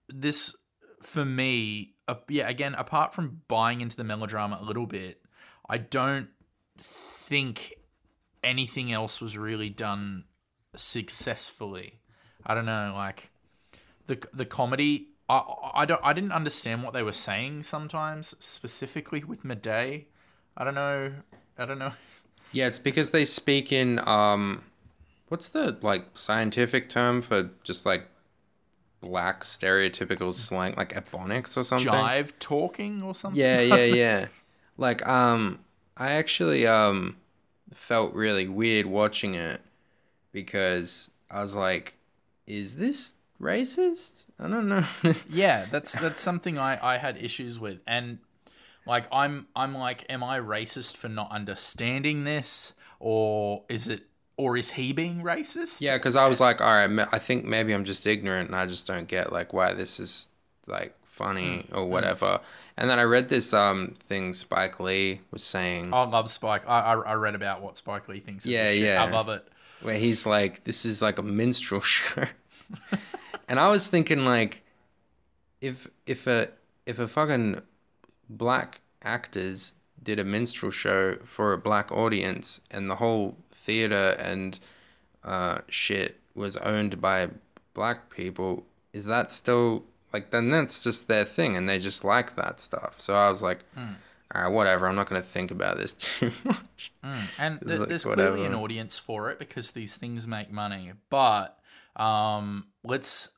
this 0.08 0.54
for 1.02 1.24
me, 1.24 1.95
uh, 2.08 2.14
yeah. 2.28 2.48
Again, 2.48 2.74
apart 2.74 3.14
from 3.14 3.42
buying 3.48 3.80
into 3.80 3.96
the 3.96 4.04
melodrama 4.04 4.58
a 4.60 4.64
little 4.64 4.86
bit, 4.86 5.22
I 5.68 5.78
don't 5.78 6.28
think 6.78 7.74
anything 8.44 8.92
else 8.92 9.20
was 9.20 9.36
really 9.36 9.68
done 9.68 10.24
successfully. 10.74 12.00
I 12.44 12.54
don't 12.54 12.66
know, 12.66 12.92
like 12.94 13.30
the 14.06 14.24
the 14.32 14.44
comedy. 14.44 15.08
I 15.28 15.42
I 15.74 15.84
don't 15.84 16.00
I 16.04 16.12
didn't 16.12 16.32
understand 16.32 16.82
what 16.82 16.94
they 16.94 17.02
were 17.02 17.12
saying 17.12 17.64
sometimes, 17.64 18.34
specifically 18.38 19.24
with 19.24 19.42
Madea. 19.42 20.04
I 20.56 20.64
don't 20.64 20.74
know. 20.74 21.12
I 21.58 21.64
don't 21.64 21.78
know. 21.78 21.92
Yeah, 22.52 22.68
it's 22.68 22.78
because 22.78 23.10
they 23.10 23.24
speak 23.24 23.72
in 23.72 24.00
um 24.06 24.64
what's 25.28 25.48
the 25.50 25.76
like 25.82 26.04
scientific 26.14 26.88
term 26.88 27.22
for 27.22 27.50
just 27.64 27.84
like 27.84 28.06
black 29.00 29.42
stereotypical 29.42 30.34
slang 30.34 30.74
like 30.76 30.92
ebonics 30.94 31.56
or 31.56 31.64
something? 31.64 31.88
jive 31.88 32.32
talking 32.38 33.02
or 33.02 33.14
something. 33.14 33.40
Yeah, 33.40 33.60
yeah, 33.60 33.76
yeah. 33.94 34.26
like 34.76 35.06
um 35.06 35.60
I 35.96 36.12
actually 36.12 36.66
um 36.66 37.16
felt 37.72 38.14
really 38.14 38.48
weird 38.48 38.86
watching 38.86 39.34
it 39.34 39.60
because 40.32 41.10
I 41.30 41.40
was 41.40 41.56
like 41.56 41.94
is 42.46 42.76
this 42.76 43.14
racist? 43.40 44.26
I 44.38 44.48
don't 44.48 44.68
know. 44.68 44.84
yeah. 45.30 45.66
That's 45.70 45.92
that's 45.92 46.20
something 46.20 46.58
I 46.58 46.78
I 46.82 46.98
had 46.98 47.16
issues 47.16 47.58
with, 47.58 47.80
and 47.86 48.18
like 48.86 49.06
I'm 49.12 49.46
I'm 49.54 49.74
like, 49.74 50.04
am 50.08 50.22
I 50.22 50.40
racist 50.40 50.96
for 50.96 51.08
not 51.08 51.30
understanding 51.30 52.24
this, 52.24 52.72
or 52.98 53.64
is 53.68 53.88
it, 53.88 54.04
or 54.36 54.56
is 54.56 54.72
he 54.72 54.92
being 54.92 55.22
racist? 55.22 55.80
Yeah, 55.80 55.96
because 55.96 56.16
I 56.16 56.26
was 56.26 56.40
like, 56.40 56.60
all 56.60 56.74
right, 56.74 57.08
I 57.12 57.18
think 57.18 57.44
maybe 57.44 57.72
I'm 57.72 57.84
just 57.84 58.06
ignorant 58.06 58.48
and 58.48 58.56
I 58.56 58.66
just 58.66 58.86
don't 58.86 59.08
get 59.08 59.32
like 59.32 59.52
why 59.52 59.72
this 59.72 59.98
is 59.98 60.28
like 60.66 60.94
funny 61.04 61.66
or 61.72 61.86
whatever. 61.86 62.40
And 62.76 62.90
then 62.90 62.98
I 62.98 63.04
read 63.04 63.28
this 63.28 63.54
um 63.54 63.94
thing 63.98 64.34
Spike 64.34 64.78
Lee 64.80 65.20
was 65.30 65.42
saying 65.42 65.94
I 65.94 66.04
love 66.04 66.30
Spike. 66.30 66.68
I 66.68 66.80
I, 66.80 66.94
I 66.94 67.14
read 67.14 67.34
about 67.34 67.62
what 67.62 67.78
Spike 67.78 68.08
Lee 68.08 68.20
thinks. 68.20 68.44
Of 68.44 68.50
Yeah, 68.50 68.70
yeah. 68.70 69.02
I 69.02 69.10
love 69.10 69.28
it. 69.30 69.46
where 69.80 69.96
he's 69.98 70.26
like, 70.26 70.64
this 70.64 70.84
is 70.84 71.00
like 71.00 71.18
a 71.18 71.22
minstrel 71.22 71.80
show. 71.82 72.24
and 73.48 73.58
I 73.58 73.68
was 73.68 73.88
thinking 73.88 74.24
like, 74.24 74.62
if 75.60 75.88
if 76.06 76.26
a 76.26 76.48
if 76.84 76.98
a 76.98 77.08
fucking 77.08 77.62
black 78.28 78.80
actors 79.02 79.74
did 80.06 80.18
a 80.20 80.24
minstrel 80.24 80.70
show 80.70 81.16
for 81.24 81.52
a 81.52 81.58
black 81.58 81.90
audience 81.90 82.60
and 82.70 82.88
the 82.88 82.94
whole 82.94 83.36
theater 83.50 84.16
and 84.20 84.58
uh, 85.24 85.58
shit 85.68 86.20
was 86.36 86.56
owned 86.58 87.00
by 87.00 87.28
black 87.74 88.08
people, 88.08 88.64
is 88.92 89.04
that 89.06 89.30
still 89.32 89.84
like 90.12 90.30
then 90.30 90.48
that's 90.50 90.84
just 90.84 91.08
their 91.08 91.24
thing 91.24 91.56
and 91.56 91.68
they 91.68 91.78
just 91.80 92.04
like 92.04 92.36
that 92.36 92.60
stuff. 92.60 93.00
So 93.00 93.14
I 93.14 93.28
was 93.28 93.42
like, 93.42 93.64
all 93.76 94.42
right, 94.42 94.48
whatever. 94.48 94.86
I'm 94.88 94.94
not 94.94 95.08
gonna 95.08 95.22
think 95.22 95.50
about 95.50 95.76
this 95.76 95.92
too 96.18 96.30
much. 96.44 96.92
And 97.38 97.60
th- 97.60 97.80
like, 97.80 97.88
there's 97.88 98.04
clearly 98.04 98.44
an 98.44 98.54
audience 98.54 98.98
for 98.98 99.30
it 99.30 99.38
because 99.40 99.72
these 99.72 99.96
things 99.96 100.26
make 100.26 100.50
money. 100.52 100.92
But 101.10 101.58
um, 101.96 102.68
let's, 102.84 103.30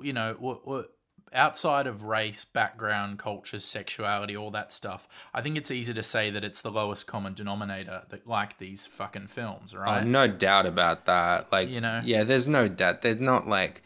you 0.00 0.12
know, 0.12 0.36
what, 0.38 0.64
w- 0.64 0.86
outside 1.34 1.86
of 1.86 2.04
race, 2.04 2.44
background, 2.44 3.18
culture, 3.18 3.58
sexuality, 3.58 4.36
all 4.36 4.50
that 4.52 4.72
stuff, 4.72 5.08
I 5.32 5.40
think 5.40 5.56
it's 5.56 5.70
easy 5.70 5.92
to 5.94 6.02
say 6.02 6.30
that 6.30 6.44
it's 6.44 6.60
the 6.60 6.70
lowest 6.70 7.06
common 7.06 7.34
denominator 7.34 8.02
that 8.08 8.26
like 8.26 8.58
these 8.58 8.86
fucking 8.86 9.26
films, 9.28 9.74
right? 9.74 9.88
Oh, 9.88 9.92
right? 9.98 10.06
no 10.06 10.28
doubt 10.28 10.66
about 10.66 11.06
that. 11.06 11.50
Like, 11.52 11.68
You 11.68 11.80
know? 11.80 12.00
yeah, 12.04 12.24
there's 12.24 12.48
no 12.48 12.68
doubt. 12.68 13.02
There's 13.02 13.20
not 13.20 13.48
like, 13.48 13.82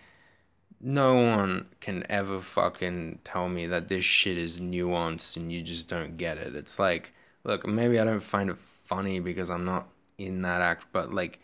no 0.81 1.15
one 1.15 1.67
can 1.81 2.05
ever 2.09 2.41
fucking 2.41 3.19
tell 3.25 3.49
me 3.49 3.67
that 3.67 3.89
this 3.89 4.05
shit 4.05 4.39
is 4.39 4.61
nuanced 4.61 5.37
and 5.37 5.53
you 5.53 5.63
just 5.63 5.89
don't 5.89 6.17
get 6.17 6.39
it. 6.39 6.55
It's 6.55 6.79
like, 6.79 7.13
look, 7.45 7.67
maybe 7.67 7.99
I 7.99 8.05
don't 8.05 8.21
find 8.23 8.51
it 8.51 8.59
funny 8.59 9.21
because 9.21 9.51
I'm 9.51 9.65
not 9.65 9.89
in 10.19 10.43
that 10.43 10.61
act, 10.61 10.87
but 10.93 11.13
like, 11.13 11.41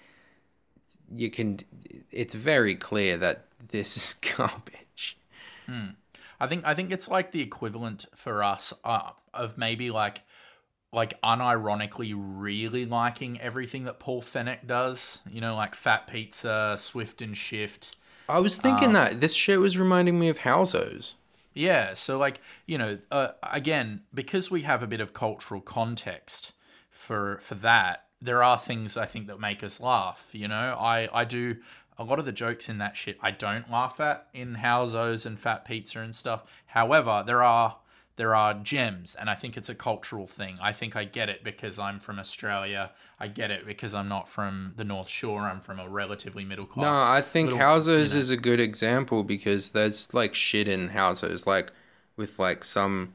you 1.13 1.31
can, 1.31 1.59
it's 2.11 2.35
very 2.35 2.75
clear 2.77 3.17
that 3.17 3.47
this 3.69 3.97
is 3.97 4.15
garbage. 4.37 4.84
I 6.41 6.47
think 6.47 6.67
I 6.67 6.75
think 6.75 6.91
it's 6.93 7.09
like 7.09 7.33
the 7.33 7.41
equivalent 7.41 8.07
for 8.15 8.43
us 8.43 8.73
uh, 8.85 9.11
of 9.33 9.57
maybe 9.59 9.91
like 9.91 10.23
like 10.93 11.21
unironically 11.23 12.15
really 12.17 12.87
liking 12.87 13.41
everything 13.41 13.85
that 13.85 13.99
Paul 13.99 14.23
Fenech 14.23 14.67
does. 14.67 15.23
You 15.31 15.41
know, 15.41 15.55
like 15.55 15.75
Fat 15.75 16.07
Pizza, 16.07 16.77
Swift 16.79 17.23
and 17.23 17.37
Shift. 17.37 17.97
I 18.29 18.39
was 18.39 18.57
thinking 18.57 18.93
that 18.95 19.21
this 19.21 19.35
show 19.35 19.61
was 19.61 19.79
reminding 19.79 20.19
me 20.19 20.29
of 20.29 20.39
Housos. 20.39 21.15
Yeah, 21.53 21.95
so 21.95 22.19
like 22.19 22.41
you 22.67 22.79
know, 22.79 22.99
uh, 23.11 23.29
again, 23.43 24.03
because 24.13 24.51
we 24.51 24.63
have 24.63 24.83
a 24.83 24.87
bit 24.87 25.01
of 25.01 25.13
cultural 25.13 25.61
context 25.61 26.53
for 26.91 27.39
for 27.41 27.55
that, 27.57 28.07
there 28.21 28.43
are 28.43 28.59
things 28.59 28.97
I 28.97 29.07
think 29.07 29.27
that 29.27 29.39
make 29.39 29.63
us 29.63 29.81
laugh. 29.81 30.31
You 30.33 30.49
know, 30.49 30.77
I 30.79 31.09
I 31.13 31.25
do 31.25 31.57
a 31.99 32.05
lot 32.05 32.19
of 32.19 32.25
the 32.25 32.33
jokes 32.33 32.69
in 32.69 32.79
that 32.79 32.97
shit 32.97 33.19
I 33.23 33.31
don't 33.31 33.71
laugh 33.71 34.01
at 34.01 34.27
in 34.35 34.57
Housos 34.57 35.27
and 35.27 35.39
Fat 35.39 35.65
Pizza 35.65 36.01
and 36.01 36.15
stuff. 36.15 36.43
However, 36.67 37.23
there 37.27 37.43
are 37.43 37.77
there 38.17 38.35
are 38.35 38.55
gems, 38.55 39.17
and 39.17 39.29
I 39.29 39.35
think 39.35 39.57
it's 39.57 39.69
a 39.69 39.75
cultural 39.75 40.29
thing. 40.29 40.57
I 40.63 40.73
think 40.73 40.95
I 40.95 41.05
get 41.05 41.29
it 41.29 41.43
because 41.43 41.81
I'm 41.81 41.99
from 41.99 42.21
Australia. 42.21 42.93
I 43.19 43.27
get 43.27 43.51
it 43.51 43.67
because 43.67 43.93
I'm 43.93 44.09
not 44.09 44.29
from 44.29 44.73
the 44.77 44.85
North 44.85 45.09
Shore. 45.09 45.41
I'm 45.43 45.61
from 45.61 45.81
a 45.81 45.89
relatively 45.89 46.45
middle 46.45 46.67
class. 46.67 47.01
No, 47.01 47.17
I 47.17 47.21
think 47.23 47.51
little- 47.51 47.67
Housos 47.67 48.09
you 48.11 48.15
know. 48.15 48.19
is 48.19 48.31
a 48.31 48.37
good 48.37 48.61
example 48.61 49.25
because 49.25 49.71
there's 49.71 50.15
like 50.15 50.33
shit 50.35 50.69
in 50.69 50.91
Housos, 50.91 51.47
like 51.47 51.73
with 52.17 52.39
like 52.39 52.65
some 52.65 53.15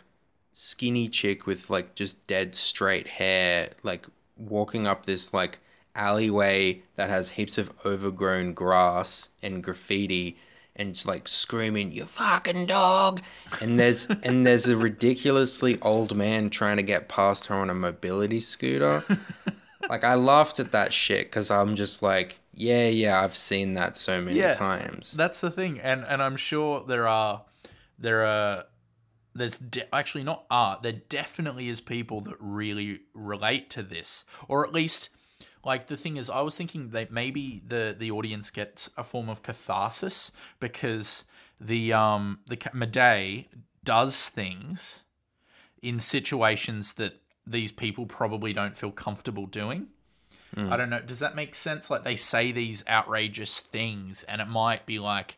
skinny 0.52 1.08
chick 1.08 1.46
with 1.48 1.70
like 1.70 1.96
just 1.96 2.26
dead 2.28 2.54
straight 2.54 3.08
hair, 3.08 3.70
like 3.84 4.06
walking 4.36 4.86
up 4.86 5.06
this 5.06 5.34
like 5.34 5.60
alleyway 5.96 6.82
that 6.96 7.10
has 7.10 7.32
heaps 7.32 7.58
of 7.58 7.72
overgrown 7.86 8.54
grass 8.54 9.30
and 9.44 9.64
graffiti 9.64 10.38
and 10.76 10.94
just 10.94 11.08
like 11.08 11.28
screaming 11.28 11.92
you 11.92 12.06
fucking 12.06 12.66
dog 12.66 13.22
and 13.62 13.80
there's 13.80 14.08
and 14.24 14.46
there's 14.46 14.68
a 14.68 14.78
ridiculously 14.78 15.80
old 15.82 16.16
man 16.16 16.50
trying 16.50 16.78
to 16.78 16.84
get 16.84 17.10
past 17.10 17.48
her 17.48 17.56
on 17.56 17.70
a 17.70 17.74
mobility 17.74 18.40
scooter 18.40 19.04
like 19.90 20.04
I 20.04 20.16
laughed 20.16 20.60
at 20.60 20.72
that 20.72 20.94
shit 20.94 21.28
because 21.28 21.50
I'm 21.50 21.76
just 21.76 22.04
like, 22.04 22.40
yeah, 22.54 22.88
yeah, 22.88 23.22
I've 23.24 23.36
seen 23.36 23.74
that 23.74 23.98
so 23.98 24.22
many 24.22 24.38
Yeah, 24.38 24.54
times. 24.54 25.14
That's 25.14 25.42
the 25.42 25.50
thing, 25.52 25.80
and 25.80 26.04
and 26.06 26.22
I'm 26.22 26.36
sure 26.38 26.84
there 26.86 27.08
are 27.08 27.44
there 27.98 28.26
are 28.26 28.66
there's 29.34 29.58
de- 29.58 29.94
actually 29.94 30.24
not 30.24 30.46
art. 30.52 30.84
There 30.84 30.92
definitely 30.92 31.70
is 31.70 31.82
people 31.82 32.22
that 32.22 32.36
really 32.40 33.02
relate 33.14 33.70
to 33.72 33.84
this, 33.84 34.26
or 34.48 34.66
at 34.66 34.74
least 34.74 35.10
like 35.66 35.88
the 35.88 35.98
thing 35.98 36.18
is, 36.18 36.30
I 36.30 36.42
was 36.42 36.56
thinking 36.56 36.90
that 36.90 37.12
maybe 37.12 37.62
the 37.68 37.96
the 37.98 38.12
audience 38.12 38.50
gets 38.52 38.90
a 38.98 39.04
form 39.04 39.30
of 39.30 39.44
catharsis 39.44 40.32
because 40.60 41.26
the 41.60 41.94
um 41.94 42.40
the 42.48 42.58
ca- 42.58 42.72
does 43.84 44.30
things 44.30 45.04
in 45.82 46.00
situations 46.00 46.94
that 46.94 47.22
these 47.46 47.72
people 47.72 48.06
probably 48.06 48.54
don't 48.54 48.78
feel 48.78 48.92
comfortable 48.92 49.46
doing. 49.46 49.88
I 50.56 50.78
don't 50.78 50.90
know. 50.90 51.00
Does 51.00 51.20
that 51.20 51.36
make 51.36 51.54
sense? 51.54 51.90
Like 51.90 52.04
they 52.04 52.16
say 52.16 52.52
these 52.52 52.84
outrageous 52.88 53.60
things, 53.60 54.24
and 54.24 54.42
it 54.42 54.48
might 54.48 54.86
be 54.86 55.00
like 55.00 55.38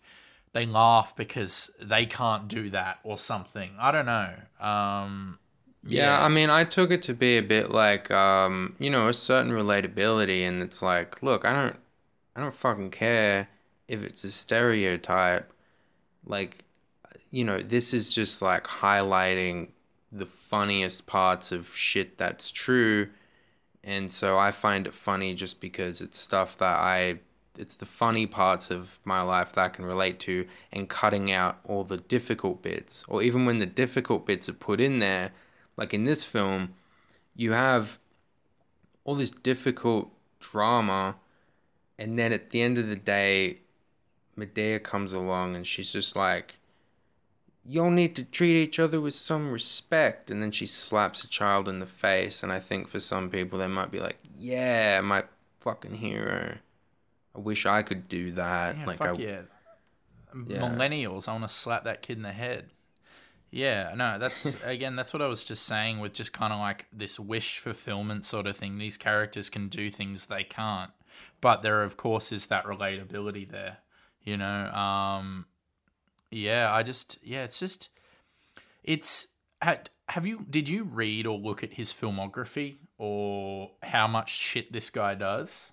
they 0.53 0.65
laugh 0.65 1.15
because 1.15 1.69
they 1.81 2.05
can't 2.05 2.47
do 2.47 2.69
that 2.69 2.99
or 3.03 3.17
something. 3.17 3.71
I 3.79 3.91
don't 3.91 4.05
know. 4.05 4.34
Um, 4.60 5.39
yeah, 5.84 6.24
I 6.24 6.30
mean, 6.30 6.50
I 6.50 6.63
took 6.63 6.91
it 6.91 7.04
to 7.04 7.13
be 7.13 7.38
a 7.38 7.44
bit 7.44 7.72
like, 7.72 8.12
um, 8.12 8.76
you 8.80 8.89
know, 8.89 9.08
a 9.08 9.13
certain 9.13 9.52
relatability, 9.52 10.41
and 10.48 10.62
it's 10.62 10.82
like, 10.82 11.24
look, 11.24 11.44
I 11.46 11.54
don't, 11.54 11.80
I 12.36 12.41
don't 12.41 12.56
fucking 12.56 12.91
care 12.91 13.48
if 13.88 14.04
it's 14.04 14.24
a 14.24 14.32
stereotype. 14.32 15.52
Like, 16.26 16.63
you 17.32 17.44
know, 17.44 17.62
this 17.62 17.94
is 17.94 18.13
just 18.13 18.41
like 18.41 18.65
highlighting 18.65 19.72
the 20.12 20.26
funniest 20.26 21.08
parts 21.08 21.52
of 21.52 21.76
shit 21.76 22.17
that's 22.17 22.52
true. 22.52 23.08
And 23.84 24.12
so 24.12 24.38
I 24.38 24.52
find 24.52 24.86
it 24.86 24.94
funny 24.94 25.34
just 25.34 25.62
because 25.62 26.02
it's 26.02 26.20
stuff 26.20 26.58
that 26.58 26.78
I 26.78 27.20
it's 27.58 27.76
the 27.76 27.86
funny 27.86 28.26
parts 28.28 28.72
of 28.72 29.00
my 29.04 29.22
life 29.22 29.54
that 29.54 29.65
I 29.65 29.70
can 29.70 29.86
relate 29.86 30.20
to 30.22 30.48
and 30.72 30.88
cutting 30.88 31.32
out 31.32 31.60
all 31.65 31.84
the 31.84 31.98
difficult 31.98 32.62
bits. 32.62 33.04
Or 33.08 33.22
even 33.24 33.46
when 33.46 33.60
the 33.60 33.65
difficult 33.65 34.26
bits 34.26 34.48
are 34.48 34.54
put 34.54 34.80
in 34.80 35.00
there, 35.00 35.32
like 35.82 35.96
in 35.96 36.04
this 36.04 36.24
film, 36.24 36.76
you 37.36 37.54
have 37.54 37.98
all 39.04 39.15
this 39.15 39.32
difficult 39.32 40.12
drama 40.39 41.15
and 41.98 42.20
then 42.20 42.32
at 42.32 42.52
the 42.52 42.62
end 42.62 42.78
of 42.78 42.88
the 42.88 42.96
day 42.96 43.58
Madea 44.38 44.84
comes 44.84 45.13
along 45.13 45.56
and 45.56 45.65
she's 45.65 45.91
just 45.91 46.15
like, 46.15 46.54
"You'll 47.65 47.89
need 47.89 48.15
to 48.15 48.24
treat 48.24 48.62
each 48.62 48.78
other 48.78 49.02
with 49.02 49.15
some 49.15 49.52
respect," 49.52 50.30
and 50.30 50.41
then 50.41 50.52
she 50.52 50.67
slaps 50.67 51.24
a 51.24 51.28
child 51.28 51.67
in 51.67 51.80
the 51.80 51.88
face. 51.88 52.44
And 52.44 52.52
I 52.52 52.60
think 52.60 52.88
for 52.88 53.00
some 53.00 53.32
people 53.32 53.58
they 53.58 53.67
might 53.67 53.89
be 53.89 54.00
like, 54.00 54.20
"Yeah, 54.38 55.02
my 55.02 55.24
fucking 55.62 55.96
hero. 55.96 56.58
I 57.36 57.39
wish 57.39 57.65
I 57.65 57.82
could 57.82 58.08
do 58.08 58.32
that." 58.34 58.78
Yeah, 58.78 58.86
like 58.86 58.98
fuck 58.98 59.20
I, 59.20 59.22
yeah. 59.22 59.41
Yeah. 60.48 60.60
Millennials, 60.60 61.28
I 61.28 61.34
want 61.34 61.44
to 61.44 61.50
slap 61.50 61.84
that 61.86 62.04
kid 62.04 62.17
in 62.17 62.24
the 62.24 62.32
head. 62.32 62.70
Yeah, 63.52 63.94
no, 63.96 64.18
that's 64.18 64.64
again, 64.64 64.96
that's 64.96 65.14
what 65.14 65.22
I 65.22 65.28
was 65.28 65.44
just 65.44 65.64
saying 65.64 66.00
with 66.00 66.14
just 66.14 66.34
kind 66.34 66.54
of 66.54 66.60
like 66.60 66.88
this 66.92 67.20
wish 67.20 67.60
fulfillment 67.60 68.26
sort 68.26 68.48
of 68.48 68.58
thing. 68.58 68.78
These 68.78 68.98
characters 68.98 69.50
can 69.50 69.68
do 69.68 69.92
things 69.92 70.26
they 70.26 70.44
can't, 70.44 70.92
but 71.42 71.62
there, 71.62 71.84
of 71.84 71.98
course, 71.98 72.32
is 72.32 72.48
that 72.48 72.66
relatability 72.66 73.50
there. 73.50 73.78
You 74.24 74.38
know, 74.38 74.72
um, 74.72 75.46
yeah, 76.30 76.74
I 76.74 76.84
just, 76.84 77.20
yeah, 77.24 77.44
it's 77.44 77.60
just, 77.60 77.90
it's. 78.84 79.28
Had, 79.62 79.92
have 80.10 80.26
you? 80.26 80.46
Did 80.50 80.70
you 80.70 80.84
read 80.84 81.28
or 81.28 81.38
look 81.38 81.64
at 81.64 81.74
his 81.74 81.92
filmography 81.92 82.78
or 82.98 83.72
how 83.84 84.08
much 84.08 84.30
shit 84.30 84.72
this 84.74 84.90
guy 84.90 85.14
does? 85.14 85.72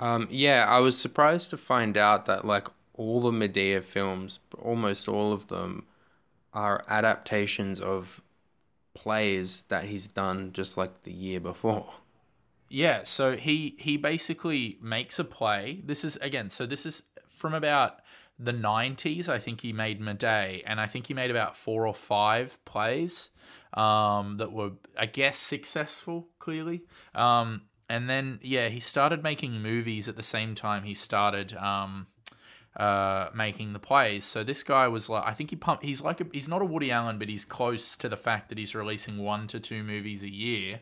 Um, 0.00 0.26
yeah, 0.30 0.66
I 0.68 0.80
was 0.80 0.98
surprised 0.98 1.50
to 1.50 1.56
find 1.56 1.96
out 1.96 2.26
that 2.26 2.44
like 2.44 2.66
all 2.94 3.20
the 3.20 3.30
Madea 3.30 3.82
films, 3.82 4.40
almost 4.58 5.08
all 5.08 5.32
of 5.32 5.46
them, 5.46 5.86
are 6.52 6.84
adaptations 6.88 7.80
of 7.80 8.22
plays 8.94 9.62
that 9.62 9.84
he's 9.84 10.08
done 10.08 10.52
just 10.52 10.76
like 10.76 11.02
the 11.02 11.12
year 11.12 11.40
before. 11.40 11.92
Yeah, 12.68 13.02
so 13.04 13.36
he 13.36 13.76
he 13.78 13.96
basically 13.96 14.78
makes 14.80 15.18
a 15.18 15.24
play. 15.24 15.82
This 15.84 16.04
is 16.04 16.16
again, 16.16 16.48
so 16.48 16.64
this 16.64 16.86
is 16.86 17.02
from 17.28 17.52
about 17.52 17.96
the 18.38 18.52
90s. 18.52 19.28
I 19.28 19.38
think 19.38 19.60
he 19.60 19.72
made 19.72 20.00
Madea, 20.00 20.62
and 20.66 20.80
I 20.80 20.86
think 20.86 21.06
he 21.08 21.14
made 21.14 21.30
about 21.30 21.54
four 21.54 21.86
or 21.86 21.94
five 21.94 22.62
plays 22.64 23.28
um, 23.74 24.38
that 24.38 24.52
were, 24.52 24.72
I 24.98 25.06
guess, 25.06 25.36
successful. 25.36 26.28
Clearly, 26.38 26.82
um, 27.14 27.62
and 27.90 28.08
then 28.08 28.40
yeah, 28.42 28.68
he 28.68 28.80
started 28.80 29.22
making 29.22 29.60
movies 29.60 30.08
at 30.08 30.16
the 30.16 30.22
same 30.22 30.54
time. 30.54 30.84
He 30.84 30.94
started. 30.94 31.54
Um, 31.54 32.06
uh, 32.76 33.28
making 33.34 33.72
the 33.72 33.78
plays. 33.78 34.24
So 34.24 34.42
this 34.44 34.62
guy 34.62 34.88
was 34.88 35.08
like, 35.08 35.24
I 35.26 35.32
think 35.32 35.50
he 35.50 35.56
pump. 35.56 35.82
He's 35.82 36.00
like, 36.02 36.20
a, 36.20 36.26
he's 36.32 36.48
not 36.48 36.62
a 36.62 36.64
Woody 36.64 36.90
Allen, 36.90 37.18
but 37.18 37.28
he's 37.28 37.44
close 37.44 37.96
to 37.98 38.08
the 38.08 38.16
fact 38.16 38.48
that 38.48 38.58
he's 38.58 38.74
releasing 38.74 39.18
one 39.18 39.46
to 39.48 39.60
two 39.60 39.82
movies 39.82 40.22
a 40.22 40.30
year, 40.30 40.80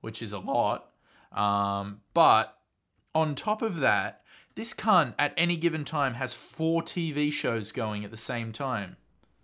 which 0.00 0.20
is 0.22 0.32
a 0.32 0.38
lot. 0.38 0.90
Um, 1.30 2.00
but 2.12 2.58
on 3.14 3.34
top 3.34 3.62
of 3.62 3.80
that, 3.80 4.22
this 4.54 4.74
cunt 4.74 5.14
at 5.18 5.32
any 5.36 5.56
given 5.56 5.84
time 5.84 6.14
has 6.14 6.34
four 6.34 6.82
TV 6.82 7.32
shows 7.32 7.72
going 7.72 8.04
at 8.04 8.10
the 8.10 8.16
same 8.16 8.52
time. 8.52 8.96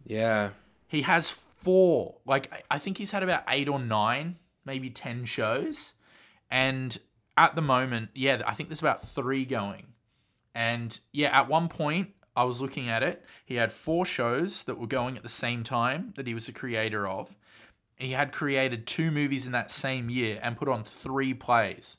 Yeah. 0.04 0.50
He 0.86 1.02
has 1.02 1.30
four. 1.30 2.16
Like 2.26 2.52
I- 2.52 2.62
I 2.72 2.78
think 2.78 2.98
he's 2.98 3.12
had 3.12 3.22
about 3.22 3.44
eight 3.48 3.68
or 3.68 3.78
nine, 3.78 4.36
maybe 4.64 4.90
ten 4.90 5.24
shows, 5.24 5.94
and 6.50 6.98
at 7.36 7.54
the 7.54 7.62
moment, 7.62 8.10
yeah, 8.14 8.42
I 8.46 8.54
think 8.54 8.68
there's 8.68 8.80
about 8.80 9.06
three 9.14 9.44
going. 9.44 9.87
And 10.54 10.98
yeah, 11.12 11.38
at 11.38 11.48
one 11.48 11.68
point, 11.68 12.10
I 12.36 12.44
was 12.44 12.60
looking 12.60 12.88
at 12.88 13.02
it. 13.02 13.24
He 13.44 13.56
had 13.56 13.72
four 13.72 14.04
shows 14.04 14.62
that 14.64 14.78
were 14.78 14.86
going 14.86 15.16
at 15.16 15.22
the 15.22 15.28
same 15.28 15.62
time 15.64 16.12
that 16.16 16.26
he 16.26 16.34
was 16.34 16.48
a 16.48 16.52
creator 16.52 17.06
of. 17.06 17.36
He 17.96 18.12
had 18.12 18.30
created 18.32 18.86
two 18.86 19.10
movies 19.10 19.44
in 19.46 19.52
that 19.52 19.70
same 19.72 20.08
year 20.08 20.38
and 20.42 20.56
put 20.56 20.68
on 20.68 20.84
three 20.84 21.34
plays. 21.34 21.96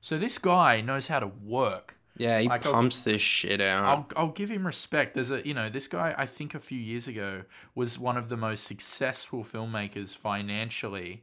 So 0.00 0.16
this 0.16 0.38
guy 0.38 0.80
knows 0.80 1.08
how 1.08 1.20
to 1.20 1.26
work. 1.26 1.96
Yeah, 2.16 2.40
he 2.40 2.48
Like, 2.48 2.64
I'll- 2.66 2.72
pumps 2.72 3.02
this 3.02 3.20
shit 3.22 3.60
out. 3.60 3.84
I'll, 3.84 4.08
I'll 4.16 4.32
give 4.32 4.48
him 4.50 4.66
respect. 4.66 5.14
There's 5.14 5.30
a, 5.30 5.46
you 5.46 5.54
know, 5.54 5.68
this 5.68 5.86
guy, 5.86 6.14
I 6.16 6.24
think 6.26 6.54
a 6.54 6.60
few 6.60 6.78
years 6.78 7.06
ago 7.06 7.42
was 7.74 7.98
one 7.98 8.16
of 8.16 8.28
the 8.28 8.36
most 8.36 8.64
successful 8.64 9.44
filmmakers 9.44 10.16
financially. 10.16 11.22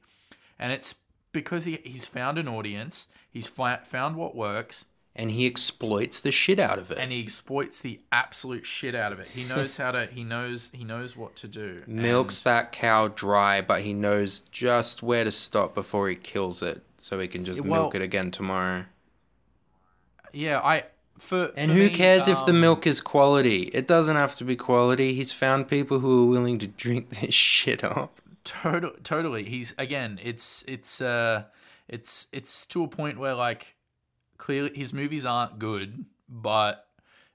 And 0.59 0.71
it's 0.71 0.95
because 1.31 1.65
he, 1.65 1.79
he's 1.83 2.05
found 2.05 2.37
an 2.37 2.47
audience, 2.47 3.07
he's 3.29 3.47
fi- 3.47 3.77
found 3.83 4.15
what 4.15 4.35
works, 4.35 4.85
and 5.15 5.31
he 5.31 5.45
exploits 5.45 6.19
the 6.19 6.31
shit 6.31 6.59
out 6.59 6.77
of 6.77 6.91
it. 6.91 6.97
and 6.97 7.11
he 7.11 7.21
exploits 7.21 7.79
the 7.79 8.01
absolute 8.11 8.65
shit 8.65 8.93
out 8.93 9.13
of 9.13 9.19
it. 9.19 9.27
He 9.27 9.45
knows 9.45 9.77
how 9.77 9.91
to, 9.91 10.07
he 10.07 10.23
knows, 10.23 10.71
he 10.73 10.83
knows 10.83 11.15
what 11.15 11.35
to 11.37 11.47
do. 11.47 11.83
Milks 11.87 12.39
that 12.41 12.71
cow 12.71 13.07
dry, 13.07 13.61
but 13.61 13.81
he 13.81 13.93
knows 13.93 14.41
just 14.41 15.01
where 15.01 15.23
to 15.23 15.31
stop 15.31 15.73
before 15.73 16.09
he 16.09 16.15
kills 16.15 16.61
it, 16.61 16.83
so 16.97 17.19
he 17.19 17.27
can 17.27 17.45
just 17.45 17.61
well- 17.61 17.83
milk 17.83 17.95
it 17.95 18.01
again 18.01 18.31
tomorrow. 18.31 18.85
Yeah, 20.33 20.59
I, 20.61 20.83
for, 21.17 21.53
And 21.55 21.71
for 21.71 21.77
who 21.77 21.83
me, 21.85 21.89
cares 21.89 22.27
if 22.27 22.37
the 22.45 22.51
um, 22.51 22.59
milk 22.59 22.85
is 22.85 22.99
quality? 22.99 23.63
It 23.73 23.87
doesn't 23.87 24.17
have 24.17 24.35
to 24.35 24.43
be 24.43 24.57
quality. 24.57 25.13
He's 25.13 25.31
found 25.31 25.69
people 25.69 25.99
who 25.99 26.25
are 26.25 26.29
willing 26.29 26.59
to 26.59 26.67
drink 26.67 27.09
this 27.21 27.33
shit 27.33 27.83
up. 27.85 28.19
Total, 28.43 28.91
totally. 29.01 29.43
He's 29.45 29.73
again. 29.77 30.19
It's 30.21 30.63
it's 30.67 30.99
uh, 31.01 31.45
it's 31.87 32.27
it's 32.33 32.65
to 32.67 32.83
a 32.83 32.87
point 32.87 33.17
where 33.17 33.33
like 33.33 33.74
clearly 34.37 34.71
his 34.75 34.93
movies 34.93 35.25
aren't 35.25 35.59
good, 35.59 36.05
but 36.29 36.87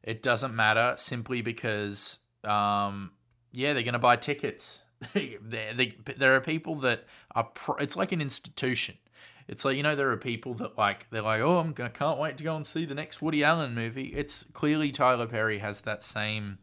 it 0.02 0.22
doesn't 0.22 0.54
matter 0.54 0.94
simply 0.96 1.42
because 1.42 2.18
um, 2.44 3.12
yeah, 3.52 3.72
they're 3.72 3.82
gonna 3.82 3.98
buy 3.98 4.16
tickets. 4.16 4.80
they, 5.14 5.96
there 6.16 6.34
are 6.34 6.40
people 6.40 6.76
that 6.76 7.04
are. 7.34 7.44
Pro- 7.44 7.76
it's 7.76 7.96
like 7.96 8.12
an 8.12 8.20
institution. 8.20 8.96
It's 9.48 9.64
like 9.64 9.76
you 9.76 9.82
know 9.82 9.94
there 9.96 10.10
are 10.10 10.16
people 10.16 10.54
that 10.54 10.78
like 10.78 11.08
they're 11.10 11.22
like 11.22 11.40
oh 11.40 11.58
I'm 11.58 11.72
gonna, 11.72 11.90
can't 11.90 12.18
wait 12.18 12.36
to 12.38 12.44
go 12.44 12.54
and 12.54 12.64
see 12.66 12.84
the 12.84 12.94
next 12.94 13.20
Woody 13.20 13.42
Allen 13.42 13.74
movie. 13.74 14.12
It's 14.14 14.44
clearly 14.44 14.92
Tyler 14.92 15.26
Perry 15.26 15.58
has 15.58 15.80
that 15.82 16.02
same 16.02 16.58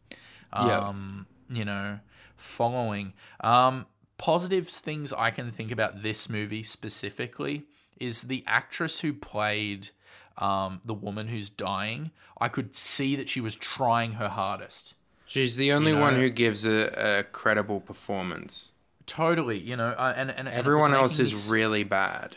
Yeah. 0.54 0.80
um, 0.80 1.26
you 1.50 1.66
know, 1.66 2.00
following. 2.36 3.14
Um, 3.42 3.88
positive 4.18 4.68
things 4.68 5.12
I 5.14 5.32
can 5.32 5.52
think 5.52 5.72
about 5.72 6.02
this 6.02 6.30
movie 6.30 6.64
specifically 6.64 7.66
is 8.00 8.24
the 8.24 8.44
actress 8.48 9.02
who 9.02 9.14
played 9.14 9.90
um, 10.38 10.82
the 10.86 10.94
woman 10.94 11.28
who's 11.28 11.50
dying. 11.50 12.12
I 12.40 12.48
could 12.48 12.76
see 12.76 13.16
that 13.16 13.30
she 13.30 13.42
was 13.42 13.56
trying 13.56 14.14
her 14.14 14.30
hardest. 14.30 14.96
She's 15.26 15.58
the 15.58 15.72
only 15.74 15.92
know- 15.92 16.02
one 16.02 16.16
who 16.16 16.30
gives 16.30 16.66
a, 16.66 17.20
a 17.20 17.24
credible 17.24 17.80
performance. 17.80 18.72
Totally, 19.06 19.58
you 19.58 19.76
know, 19.78 19.90
uh, 19.90 20.14
and, 20.18 20.30
and 20.30 20.48
and 20.50 20.58
Everyone 20.58 20.94
else 20.94 21.18
is 21.20 21.50
really 21.50 21.84
bad. 21.86 22.36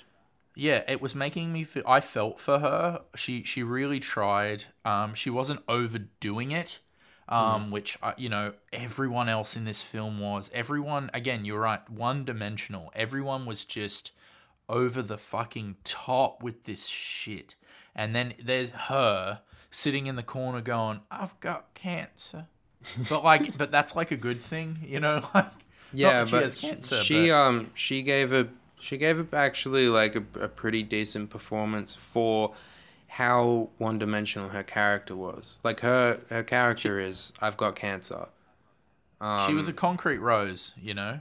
yeah, 0.55 0.83
it 0.87 1.01
was 1.01 1.15
making 1.17 1.53
me 1.53 1.65
feel. 1.65 1.83
I 1.87 2.01
felt 2.01 2.39
for 2.39 2.61
her. 2.61 3.03
She 3.17 3.43
she 3.43 3.63
really 3.65 3.99
tried. 3.99 4.67
Um, 4.85 5.15
she 5.15 5.31
wasn't 5.31 5.61
overdoing 5.69 6.53
it. 6.53 6.79
Um, 7.29 7.71
which 7.71 7.97
uh, 8.03 8.13
you 8.17 8.29
know 8.29 8.55
everyone 8.73 9.29
else 9.29 9.57
in 9.57 9.65
this 9.65 9.83
film 9.83 10.19
was. 10.19 10.51
Everyone 10.53 11.11
again, 11.15 11.45
you're 11.45 11.61
right, 11.61 11.89
one 11.89 12.25
dimensional. 12.25 12.91
Everyone 12.95 13.47
was 13.47 13.65
just 13.65 14.11
over 14.69 15.01
the 15.03 15.19
fucking 15.19 15.77
top 15.85 16.43
with 16.43 16.65
this 16.65 16.87
shit. 16.87 17.55
And 17.95 18.15
then 18.15 18.35
there's 18.43 18.71
her 18.71 19.41
sitting 19.71 20.07
in 20.07 20.17
the 20.17 20.23
corner 20.23 20.61
going, 20.61 21.01
"I've 21.11 21.39
got 21.41 21.73
cancer," 21.75 22.47
but 23.09 23.23
like, 23.25 23.57
but 23.59 23.71
that's 23.71 23.95
like 23.97 24.11
a 24.11 24.17
good 24.17 24.41
thing, 24.41 24.79
you 24.85 25.01
know? 25.01 25.25
Like, 25.35 25.47
Yeah, 25.93 26.25
she 26.25 26.31
but 26.33 26.43
has 26.45 26.55
cancer, 26.55 26.97
she 26.97 27.29
but- 27.31 27.35
um 27.37 27.71
she 27.75 28.03
gave 28.03 28.33
a 28.33 28.49
she 28.79 28.97
gave 28.97 29.19
a 29.19 29.37
actually 29.37 29.89
like 29.89 30.15
a, 30.17 30.23
a 30.41 30.49
pretty 30.49 30.83
decent 30.83 31.31
performance 31.31 31.97
for 31.97 32.55
how 33.09 33.69
one 33.79 33.99
dimensional 33.99 34.49
her 34.51 34.63
character 34.63 35.17
was. 35.17 35.59
Like 35.65 35.81
her 35.81 36.21
her 36.31 36.43
character 36.45 37.01
is 37.01 37.33
I've 37.41 37.57
got 37.57 37.75
cancer. 37.77 38.29
Um, 39.21 39.47
she 39.49 39.53
was 39.53 39.69
a 39.69 39.73
concrete 39.73 40.19
rose, 40.19 40.75
you 40.81 40.95
know. 40.95 41.21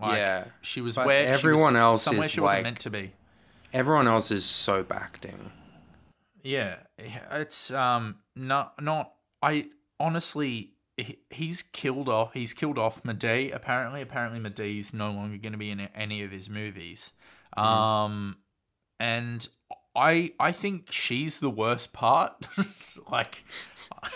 Like, 0.00 0.18
Yeah, 0.18 0.44
she 0.62 0.80
was 0.82 0.96
where 0.96 1.24
she 1.24 1.28
everyone 1.38 1.72
was 1.74 1.80
else 1.80 2.02
somewhere 2.02 2.24
is 2.26 2.30
she 2.30 2.40
wasn't 2.40 2.58
like- 2.58 2.64
meant 2.64 2.78
to 2.80 2.90
be. 2.90 3.12
everyone 3.72 4.06
else 4.06 4.30
is 4.30 4.44
soap 4.44 4.92
acting. 4.94 5.50
Yeah, 6.42 6.76
it's 6.98 7.70
um 7.70 8.16
not 8.34 8.80
not. 8.82 9.12
I 9.42 9.66
honestly, 9.98 10.72
he's 11.30 11.62
killed 11.62 12.08
off. 12.08 12.34
He's 12.34 12.54
killed 12.54 12.78
off 12.78 13.02
Madea. 13.02 13.54
Apparently, 13.54 14.00
apparently 14.00 14.40
Madea's 14.40 14.92
no 14.92 15.10
longer 15.10 15.38
going 15.38 15.52
to 15.52 15.58
be 15.58 15.70
in 15.70 15.80
any 15.94 16.22
of 16.22 16.30
his 16.30 16.50
movies. 16.50 17.12
Um, 17.56 18.36
and 18.98 19.48
I 19.94 20.32
I 20.38 20.52
think 20.52 20.92
she's 20.92 21.40
the 21.40 21.50
worst 21.50 21.92
part. 21.92 22.48
like, 23.10 23.44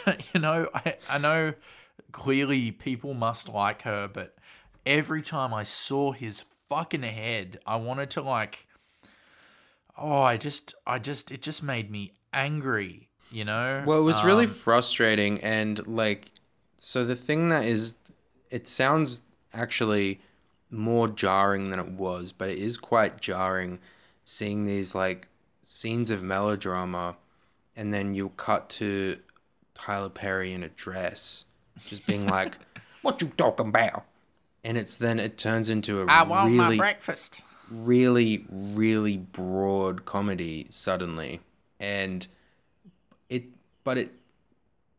you 0.35 0.41
know, 0.41 0.69
I 0.75 0.97
I 1.11 1.19
know 1.19 1.55
clearly 2.13 2.71
people 2.71 3.15
must 3.15 3.49
like 3.49 3.83
her, 3.83 4.09
but 4.09 4.37
every 4.87 5.23
time 5.23 5.53
I 5.53 5.65
saw 5.65 6.13
his 6.13 6.45
fucking 6.69 7.03
head, 7.03 7.59
I 7.67 7.77
wanted 7.77 8.11
to 8.11 8.23
like 8.23 8.64
oh 9.97 10.23
i 10.23 10.37
just 10.37 10.75
i 10.87 10.99
just 10.99 11.31
it 11.31 11.43
just 11.43 11.63
made 11.63 11.91
me 11.91 12.13
angry 12.33 13.09
you 13.31 13.45
know 13.45 13.83
Well, 13.87 13.99
it 13.99 14.03
was 14.03 14.25
really 14.25 14.45
Um, 14.47 14.53
frustrating 14.53 15.41
and 15.41 15.87
like 15.87 16.31
so 16.79 17.05
the 17.05 17.17
thing 17.17 17.49
that 17.49 17.65
is 17.65 17.95
it 18.51 18.69
sounds 18.69 19.23
actually 19.53 20.21
more 20.71 21.09
jarring 21.09 21.71
than 21.71 21.79
it 21.79 21.89
was, 21.93 22.33
but 22.33 22.49
it 22.51 22.59
is 22.59 22.77
quite 22.77 23.21
jarring 23.21 23.79
seeing 24.25 24.65
these 24.67 24.95
like 24.95 25.29
scenes 25.63 26.11
of 26.11 26.23
melodrama 26.23 27.17
and 27.77 27.95
then 27.95 28.15
you'll 28.15 28.31
cut 28.31 28.69
to 28.71 29.19
Tyler 29.75 30.09
Perry 30.09 30.53
in 30.53 30.63
a 30.63 30.69
dress, 30.69 31.47
just 31.87 32.07
being 32.07 32.27
like, 32.27 32.57
"What 33.03 33.21
you 33.23 33.29
talking 33.37 33.69
about?" 33.69 34.05
And 34.63 34.77
it's 34.77 34.99
then 34.99 35.19
it 35.19 35.37
turns 35.39 35.71
into 35.71 36.01
a 36.03 36.07
I 36.07 36.23
want 36.23 36.53
my 36.53 36.77
breakfast. 36.77 37.43
Really, 37.71 38.45
really 38.51 39.17
broad 39.19 40.05
comedy 40.05 40.67
suddenly, 40.71 41.41
and 41.81 42.27
it, 43.29 43.45
but 43.85 43.99
it, 43.99 44.13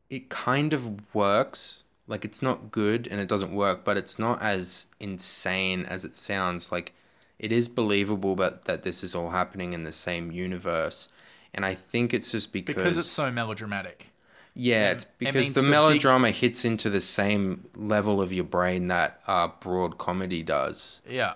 it 0.10 0.30
kind 0.30 0.74
of 0.74 1.14
works. 1.16 1.84
Like 2.08 2.24
it's 2.24 2.44
not 2.44 2.72
good 2.72 3.08
and 3.08 3.20
it 3.20 3.28
doesn't 3.28 3.52
work, 3.52 3.84
but 3.84 3.98
it's 3.98 4.20
not 4.20 4.40
as 4.42 4.88
insane 5.00 5.86
as 5.86 6.06
it 6.06 6.14
sounds. 6.16 6.72
Like 6.72 6.94
it 7.40 7.52
is 7.52 7.68
believable, 7.68 8.36
but 8.36 8.66
that 8.66 8.84
this 8.84 9.04
is 9.04 9.16
all 9.16 9.32
happening 9.32 9.74
in 9.74 9.84
the 9.84 9.92
same 9.92 10.32
universe. 10.32 11.10
And 11.56 11.66
I 11.66 11.74
think 11.74 12.14
it's 12.14 12.32
just 12.32 12.54
because, 12.54 12.76
Because 12.76 12.98
it's 13.00 13.08
so 13.08 13.32
melodramatic. 13.32 14.12
yeah, 14.54 14.92
it's 14.92 15.06
because 15.06 15.34
means 15.36 15.54
the 15.54 15.62
the 15.62 15.66
big- 15.66 15.72
melodrama 15.72 16.30
hits 16.30 16.64
into 16.64 16.92
the 16.92 17.02
same 17.02 17.66
level 17.76 18.22
of 18.22 18.32
your 18.32 18.44
brain 18.46 18.88
that 18.90 19.22
uh, 19.26 19.48
broad 19.60 19.98
comedy 19.98 20.44
does. 20.44 21.02
Yeah. 21.10 21.34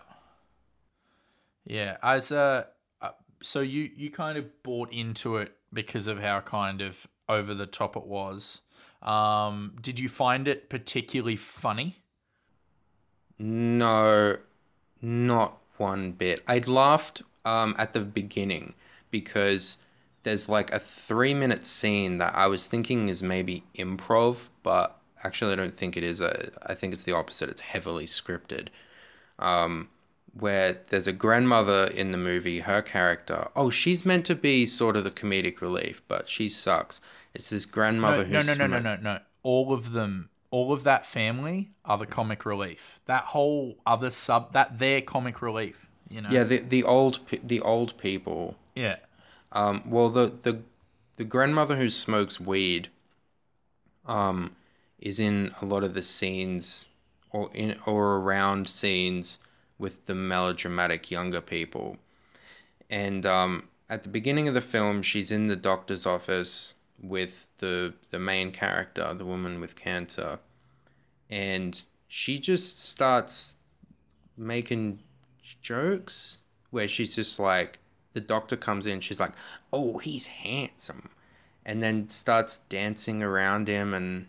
Yeah, 1.65 1.97
as 2.01 2.31
uh, 2.31 2.65
so 3.41 3.61
you 3.61 3.89
you 3.95 4.09
kind 4.09 4.37
of 4.37 4.63
bought 4.63 4.91
into 4.91 5.37
it 5.37 5.53
because 5.71 6.07
of 6.07 6.19
how 6.19 6.41
kind 6.41 6.81
of 6.81 7.07
over 7.27 7.53
the 7.53 7.65
top 7.65 7.95
it 7.95 8.05
was. 8.05 8.61
Um, 9.01 9.75
did 9.81 9.99
you 9.99 10.09
find 10.09 10.47
it 10.47 10.69
particularly 10.69 11.37
funny? 11.37 11.97
No, 13.37 14.37
not 15.01 15.57
one 15.77 16.11
bit. 16.11 16.43
I 16.47 16.59
laughed 16.59 17.21
um, 17.45 17.75
at 17.77 17.93
the 17.93 18.01
beginning 18.01 18.73
because 19.11 19.77
there's 20.23 20.49
like 20.49 20.73
a 20.73 20.79
three 20.79 21.33
minute 21.33 21.65
scene 21.65 22.17
that 22.17 22.35
I 22.35 22.47
was 22.47 22.67
thinking 22.67 23.07
is 23.07 23.23
maybe 23.23 23.63
improv, 23.77 24.37
but 24.63 24.99
actually 25.23 25.53
I 25.53 25.55
don't 25.55 25.73
think 25.73 25.95
it 25.95 26.03
is. 26.03 26.19
A, 26.19 26.51
I 26.63 26.75
think 26.75 26.91
it's 26.93 27.03
the 27.03 27.13
opposite. 27.15 27.49
It's 27.49 27.61
heavily 27.61 28.05
scripted. 28.05 28.67
Um, 29.37 29.87
where 30.39 30.77
there's 30.87 31.07
a 31.07 31.13
grandmother 31.13 31.85
in 31.93 32.11
the 32.11 32.17
movie, 32.17 32.59
her 32.59 32.81
character. 32.81 33.49
Oh, 33.55 33.69
she's 33.69 34.05
meant 34.05 34.25
to 34.27 34.35
be 34.35 34.65
sort 34.65 34.95
of 34.97 35.03
the 35.03 35.11
comedic 35.11 35.61
relief, 35.61 36.01
but 36.07 36.29
she 36.29 36.49
sucks. 36.49 37.01
It's 37.33 37.49
this 37.49 37.65
No, 37.67 37.71
grandmother 37.73 38.25
no, 38.25 38.39
who's 38.39 38.47
no, 38.47 38.53
no, 38.53 38.67
no, 38.67 38.77
sm- 38.77 38.83
no, 38.83 38.95
no. 38.95 39.19
All 39.43 39.73
of 39.73 39.91
them, 39.93 40.29
all 40.51 40.73
of 40.73 40.83
that 40.83 41.05
family 41.05 41.69
are 41.85 41.97
the 41.97 42.05
comic 42.05 42.45
relief. 42.45 42.99
That 43.05 43.25
whole 43.25 43.77
other 43.85 44.09
sub, 44.09 44.53
that 44.53 44.79
their 44.79 45.01
comic 45.01 45.41
relief. 45.41 45.87
You 46.09 46.21
know. 46.21 46.29
Yeah, 46.29 46.43
the 46.43 46.57
the 46.57 46.83
old 46.83 47.19
the 47.43 47.61
old 47.61 47.97
people 47.97 48.55
Yeah. 48.75 48.97
Um, 49.51 49.83
well, 49.89 50.09
the, 50.09 50.27
the 50.27 50.61
the 51.17 51.23
grandmother 51.23 51.75
who 51.75 51.89
smokes 51.89 52.39
weed, 52.39 52.89
um, 54.05 54.55
is 54.99 55.19
in 55.19 55.53
a 55.61 55.65
lot 55.65 55.83
of 55.83 55.93
the 55.93 56.03
scenes, 56.03 56.89
or 57.31 57.49
in 57.53 57.77
or 57.85 58.17
around 58.17 58.67
scenes 58.67 59.39
with 59.79 60.05
the 60.05 60.15
melodramatic 60.15 61.09
younger 61.09 61.41
people, 61.41 61.97
and 62.89 63.25
um, 63.25 63.67
at 63.89 64.03
the 64.03 64.09
beginning 64.09 64.47
of 64.47 64.53
the 64.53 64.61
film, 64.61 65.01
she's 65.01 65.31
in 65.31 65.47
the 65.47 65.55
doctor's 65.55 66.05
office 66.05 66.75
with 67.01 67.49
the 67.57 67.93
the 68.11 68.19
main 68.19 68.51
character, 68.51 69.13
the 69.13 69.25
woman 69.25 69.59
with 69.59 69.75
cancer, 69.75 70.39
and 71.29 71.83
she 72.07 72.39
just 72.39 72.79
starts 72.79 73.57
making 74.37 74.99
jokes 75.61 76.39
where 76.71 76.87
she's 76.87 77.15
just 77.15 77.39
like 77.39 77.79
the 78.13 78.21
doctor 78.21 78.55
comes 78.55 78.87
in 78.87 78.99
she's 78.99 79.19
like 79.19 79.33
oh 79.73 79.97
he's 79.97 80.27
handsome. 80.27 81.09
And 81.65 81.83
then 81.83 82.09
starts 82.09 82.57
dancing 82.57 83.21
around 83.21 83.67
him 83.67 83.93
and 83.93 84.27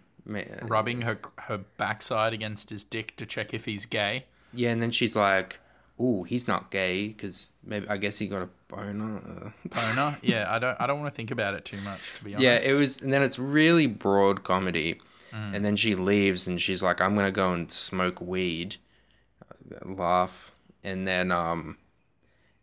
Rubbing 0.62 1.02
her 1.02 1.18
her 1.38 1.58
backside 1.58 2.32
against 2.32 2.70
his 2.70 2.84
dick 2.84 3.16
to 3.16 3.26
check 3.26 3.52
if 3.54 3.64
he's 3.64 3.86
gay. 3.86 4.26
Yeah 4.52 4.70
and 4.70 4.80
then 4.82 4.90
she's 4.90 5.14
like 5.16 5.58
oh 5.98 6.22
he's 6.22 6.48
not 6.48 6.70
gay 6.70 7.08
because 7.08 7.52
maybe 7.64 7.86
i 7.88 7.96
guess 7.96 8.18
he 8.18 8.26
got 8.26 8.42
a 8.42 8.48
boner 8.68 9.20
Boner. 9.64 10.16
yeah, 10.22 10.46
I 10.48 10.58
don't 10.58 10.76
I 10.80 10.86
don't 10.86 11.00
want 11.00 11.12
to 11.12 11.16
think 11.16 11.30
about 11.30 11.54
it 11.54 11.64
too 11.64 11.76
much 11.84 12.14
to 12.16 12.24
be 12.24 12.34
honest. 12.34 12.42
yeah 12.42 12.56
it 12.70 12.72
was 12.74 13.02
and 13.02 13.12
then 13.12 13.22
it's 13.22 13.38
really 13.38 13.86
broad 13.86 14.44
comedy 14.44 15.00
Mm. 15.32 15.54
and 15.54 15.64
then 15.64 15.76
she 15.76 15.94
leaves 15.94 16.48
and 16.48 16.60
she's 16.60 16.82
like 16.82 17.00
i'm 17.00 17.14
gonna 17.14 17.30
go 17.30 17.52
and 17.52 17.70
smoke 17.70 18.20
weed 18.20 18.74
laugh 19.84 20.50
and 20.82 21.06
then 21.06 21.30
um 21.30 21.76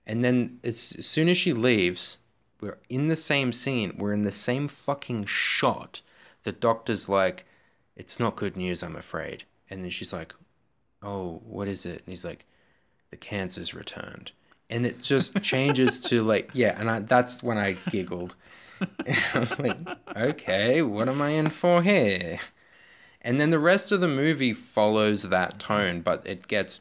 and 0.06 0.23
then 0.23 0.60
as, 0.63 0.95
as 0.97 1.06
soon 1.06 1.30
as 1.30 1.38
she 1.38 1.54
leaves 1.54 2.17
we're 2.62 2.78
in 2.89 3.08
the 3.08 3.15
same 3.15 3.54
scene 3.54 3.95
we're 3.97 4.13
in 4.13 4.23
the 4.23 4.32
same 4.32 4.67
fucking 4.67 5.26
shot 5.26 6.02
the 6.43 6.52
doctor's 6.52 7.08
like 7.08 7.45
it's 7.95 8.19
not 8.19 8.36
good 8.36 8.58
news 8.58 8.84
i'm 8.84 8.95
afraid 8.95 9.43
and 9.69 9.84
then 9.84 9.89
she's 9.89 10.12
like 10.13 10.34
oh 11.03 11.41
what 11.45 11.67
is 11.67 11.86
it 11.86 11.99
and 11.99 12.07
he's 12.07 12.25
like 12.25 12.45
the 13.12 13.17
cancer's 13.17 13.73
returned 13.73 14.31
and 14.69 14.86
it 14.86 15.01
just 15.01 15.41
changes 15.41 15.99
to 15.99 16.21
like 16.33 16.49
yeah 16.53 16.79
and 16.79 16.89
I, 16.89 16.99
that's 16.99 17.43
when 17.43 17.57
i 17.57 17.73
giggled 17.89 18.36
i 18.81 19.39
was 19.39 19.60
like 19.60 19.77
okay 20.15 20.81
what 20.81 21.10
am 21.10 21.21
i 21.21 21.29
in 21.29 21.49
for 21.49 21.81
here 21.81 22.39
and 23.21 23.39
then 23.41 23.49
the 23.49 23.60
rest 23.60 23.91
of 23.91 23.99
the 23.99 24.07
movie 24.07 24.53
follows 24.53 25.23
that 25.23 25.49
mm-hmm. 25.49 25.73
tone, 25.73 26.01
but 26.01 26.25
it 26.25 26.47
gets 26.47 26.79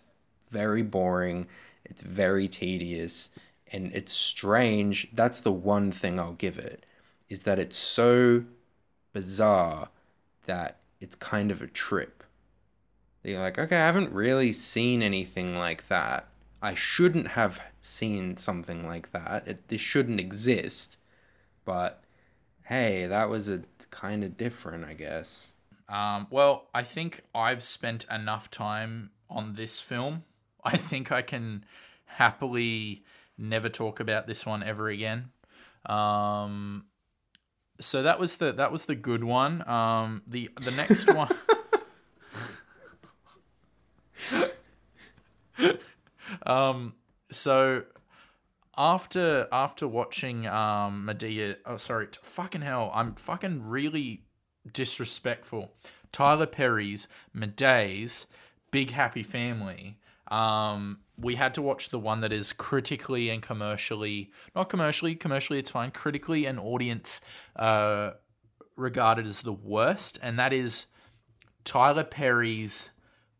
very 0.50 0.82
boring. 0.82 1.48
It's 1.84 2.02
very 2.02 2.46
tedious 2.46 3.30
and 3.72 3.92
it's 3.92 4.12
strange. 4.12 5.08
That's 5.12 5.40
the 5.40 5.50
one 5.50 5.90
thing 5.90 6.20
I'll 6.20 6.34
give 6.34 6.58
it 6.58 6.86
is 7.28 7.42
that 7.44 7.58
it's 7.58 7.76
so 7.76 8.44
bizarre 9.12 9.88
that 10.44 10.78
it's 11.00 11.16
kind 11.16 11.50
of 11.50 11.62
a 11.62 11.66
trip. 11.66 12.15
You're 13.26 13.40
like, 13.40 13.58
okay, 13.58 13.76
I 13.76 13.86
haven't 13.86 14.12
really 14.12 14.52
seen 14.52 15.02
anything 15.02 15.56
like 15.56 15.88
that. 15.88 16.28
I 16.62 16.74
shouldn't 16.74 17.26
have 17.26 17.60
seen 17.80 18.36
something 18.36 18.86
like 18.86 19.10
that. 19.10 19.48
It, 19.48 19.66
this 19.66 19.80
shouldn't 19.80 20.20
exist. 20.20 20.98
But 21.64 22.04
hey, 22.62 23.06
that 23.08 23.28
was 23.28 23.48
a 23.48 23.62
kind 23.90 24.22
of 24.22 24.36
different, 24.36 24.84
I 24.84 24.94
guess. 24.94 25.56
Um, 25.88 26.28
well, 26.30 26.68
I 26.72 26.84
think 26.84 27.22
I've 27.34 27.64
spent 27.64 28.04
enough 28.10 28.48
time 28.48 29.10
on 29.28 29.54
this 29.54 29.80
film. 29.80 30.22
I 30.64 30.76
think 30.76 31.10
I 31.10 31.22
can 31.22 31.64
happily 32.04 33.04
never 33.36 33.68
talk 33.68 33.98
about 33.98 34.28
this 34.28 34.46
one 34.46 34.62
ever 34.62 34.88
again. 34.88 35.30
Um, 35.84 36.84
so 37.80 38.04
that 38.04 38.20
was 38.20 38.36
the 38.36 38.52
that 38.52 38.72
was 38.72 38.86
the 38.86 38.94
good 38.94 39.24
one. 39.24 39.68
Um, 39.68 40.22
the 40.28 40.48
the 40.60 40.70
next 40.70 41.12
one. 41.14 41.28
um, 46.46 46.94
so 47.30 47.84
after 48.76 49.48
after 49.52 49.88
watching 49.88 50.46
um 50.46 51.06
Madea, 51.08 51.56
oh 51.64 51.76
sorry, 51.76 52.08
t- 52.08 52.18
fucking 52.22 52.62
hell, 52.62 52.90
I'm 52.94 53.14
fucking 53.14 53.66
really 53.66 54.22
disrespectful. 54.72 55.72
Tyler 56.12 56.46
Perry's 56.46 57.08
Madea's 57.34 58.26
Big 58.70 58.90
Happy 58.90 59.22
Family. 59.22 59.98
Um, 60.28 61.00
we 61.18 61.36
had 61.36 61.54
to 61.54 61.62
watch 61.62 61.90
the 61.90 61.98
one 61.98 62.20
that 62.20 62.32
is 62.32 62.52
critically 62.52 63.30
and 63.30 63.40
commercially, 63.40 64.32
not 64.54 64.68
commercially, 64.68 65.14
commercially 65.14 65.58
it's 65.58 65.70
fine, 65.70 65.90
critically 65.90 66.46
and 66.46 66.58
audience 66.58 67.20
uh, 67.54 68.12
regarded 68.76 69.26
as 69.26 69.40
the 69.42 69.52
worst, 69.52 70.18
and 70.22 70.38
that 70.38 70.52
is 70.52 70.86
Tyler 71.64 72.04
Perry's 72.04 72.90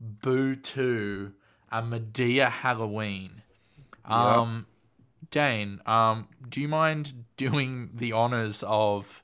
Boo 0.01 0.57
2, 0.57 1.33
a 1.73 1.83
Madea 1.83 2.51
Halloween. 2.51 3.43
Um, 4.05 4.67
Dane, 5.31 5.81
um, 5.87 6.29
do 6.49 6.61
you 6.61 6.69
mind 6.69 7.13
doing 7.37 7.91
the 7.95 8.13
honors 8.13 8.63
of 8.67 9.23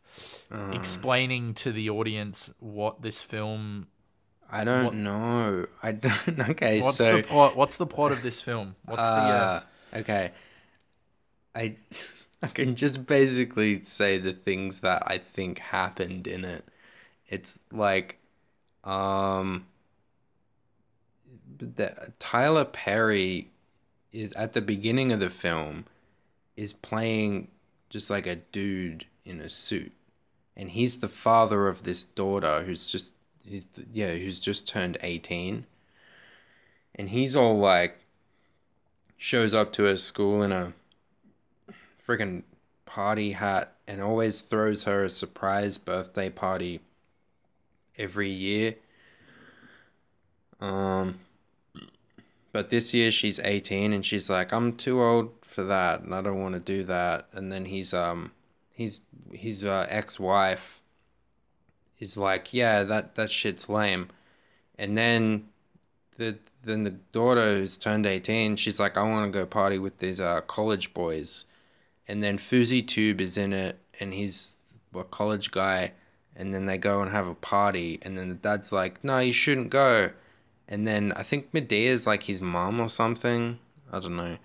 explaining 0.72 1.54
to 1.54 1.72
the 1.72 1.88
audience 1.90 2.52
what 2.58 3.02
this 3.02 3.20
film? 3.20 3.87
I 4.50 4.64
don't 4.64 4.85
What- 4.85 4.94
know. 4.94 5.66
I 5.82 5.92
don't. 5.92 6.38
Okay, 6.51 6.80
What's 6.80 6.99
so 6.99 7.16
the 7.18 7.22
plot? 7.22 7.57
What's 7.57 7.76
the 7.76 7.86
plot 7.86 8.12
of 8.12 8.22
this 8.22 8.40
film? 8.40 8.74
What's 8.84 9.01
the? 9.03 9.07
Uh, 9.07 9.62
uh, 9.94 9.99
okay, 9.99 10.32
I 11.55 11.76
I 12.42 12.49
can 12.49 12.74
just 12.74 13.07
basically 13.07 13.82
say 13.82 14.18
the 14.18 14.32
things 14.32 14.80
that 14.80 15.05
I 15.07 15.18
think 15.18 15.59
happened 15.59 16.26
in 16.26 16.44
it. 16.44 16.64
It's 17.28 17.61
like, 17.70 18.18
um, 18.84 19.66
the, 21.59 22.12
Tyler 22.18 22.64
Perry 22.64 23.48
is 24.12 24.32
at 24.34 24.53
the 24.53 24.61
beginning 24.61 25.12
of 25.12 25.20
the 25.20 25.30
film 25.30 25.86
is 26.57 26.72
playing 26.72 27.48
just 27.88 28.11
like 28.11 28.26
a 28.26 28.36
dude 28.36 29.07
in 29.24 29.40
a 29.40 29.50
suit, 29.50 29.92
and 30.57 30.70
he's 30.70 31.00
the 31.00 31.09
father 31.09 31.68
of 31.68 31.82
this 31.82 32.05
daughter 32.05 32.62
who's 32.62 32.86
just 32.86 33.14
he's 33.44 33.66
yeah 33.92 34.14
who's 34.14 34.40
just 34.40 34.68
turned 34.68 34.98
eighteen, 35.03 35.66
and 36.94 37.09
he's 37.09 37.36
all 37.36 37.59
like 37.59 37.98
shows 39.16 39.55
up 39.55 39.72
to 39.72 39.84
her 39.84 39.96
school 39.96 40.42
in 40.42 40.53
a 40.53 40.72
freaking 42.07 42.42
party 42.84 43.32
hat 43.32 43.72
and 43.86 44.03
always 44.03 44.40
throws 44.40 44.84
her 44.84 45.05
a 45.05 45.11
surprise 45.11 45.78
birthday 45.78 46.28
party 46.28 46.80
every 47.96 48.28
year. 48.28 48.74
But 52.53 52.68
this 52.68 52.92
year 52.92 53.11
she's 53.11 53.40
18 53.40 53.92
and 53.94 54.05
she's 54.05 54.28
like, 54.28 54.53
I'm 54.53 54.76
too 54.76 55.03
old 55.03 55.32
for 55.42 55.64
that 55.64 56.03
and 56.03 56.14
I 56.14 56.20
don't 56.20 56.42
want 56.42 56.55
to 56.55 56.61
do 56.61 56.84
that. 56.84 57.28
And 57.32 57.50
then 57.50 57.64
he's 57.64 57.94
um 57.94 58.32
he's 58.70 59.00
his 59.32 59.64
uh, 59.64 59.86
ex-wife 59.88 60.80
is 61.98 62.18
like, 62.18 62.53
yeah, 62.53 62.82
that 62.82 63.14
that 63.14 63.30
shit's 63.30 63.68
lame. 63.68 64.09
And 64.78 64.96
then 64.96 65.48
the 66.18 66.38
then 66.62 66.82
the 66.82 66.90
daughter 66.90 67.57
who's 67.57 67.76
turned 67.76 68.07
18, 68.07 68.57
she's 68.57 68.78
like, 68.78 68.96
I 68.96 69.03
want 69.03 69.32
to 69.32 69.38
go 69.38 69.46
party 69.46 69.78
with 69.78 69.98
these 69.98 70.20
uh, 70.20 70.42
college 70.42 70.94
boys. 70.94 71.46
And 72.07 72.22
then 72.22 72.38
FouseyTUBE 72.38 73.20
is 73.20 73.38
in 73.38 73.53
it 73.53 73.78
and 73.98 74.12
he's 74.12 74.59
a 74.94 75.05
college 75.05 75.50
guy 75.50 75.92
and 76.36 76.53
then 76.53 76.66
they 76.66 76.78
go 76.78 77.03
and 77.03 77.11
have 77.11 77.28
a 77.28 77.34
party 77.34 77.98
and 78.03 78.18
then 78.18 78.28
the 78.28 78.34
dad's 78.34 78.72
like, 78.72 79.03
"No, 79.03 79.18
you 79.18 79.32
shouldn't 79.32 79.70
go." 79.70 80.11
And 80.68 80.86
then 80.86 81.12
I 81.16 81.22
think 81.22 81.52
Madea's 81.52 82.06
like 82.06 82.22
his 82.22 82.40
mom 82.40 82.80
or 82.80 82.88
something. 82.88 83.58
I 83.92 84.00
don't 84.00 84.16
know. 84.16 84.38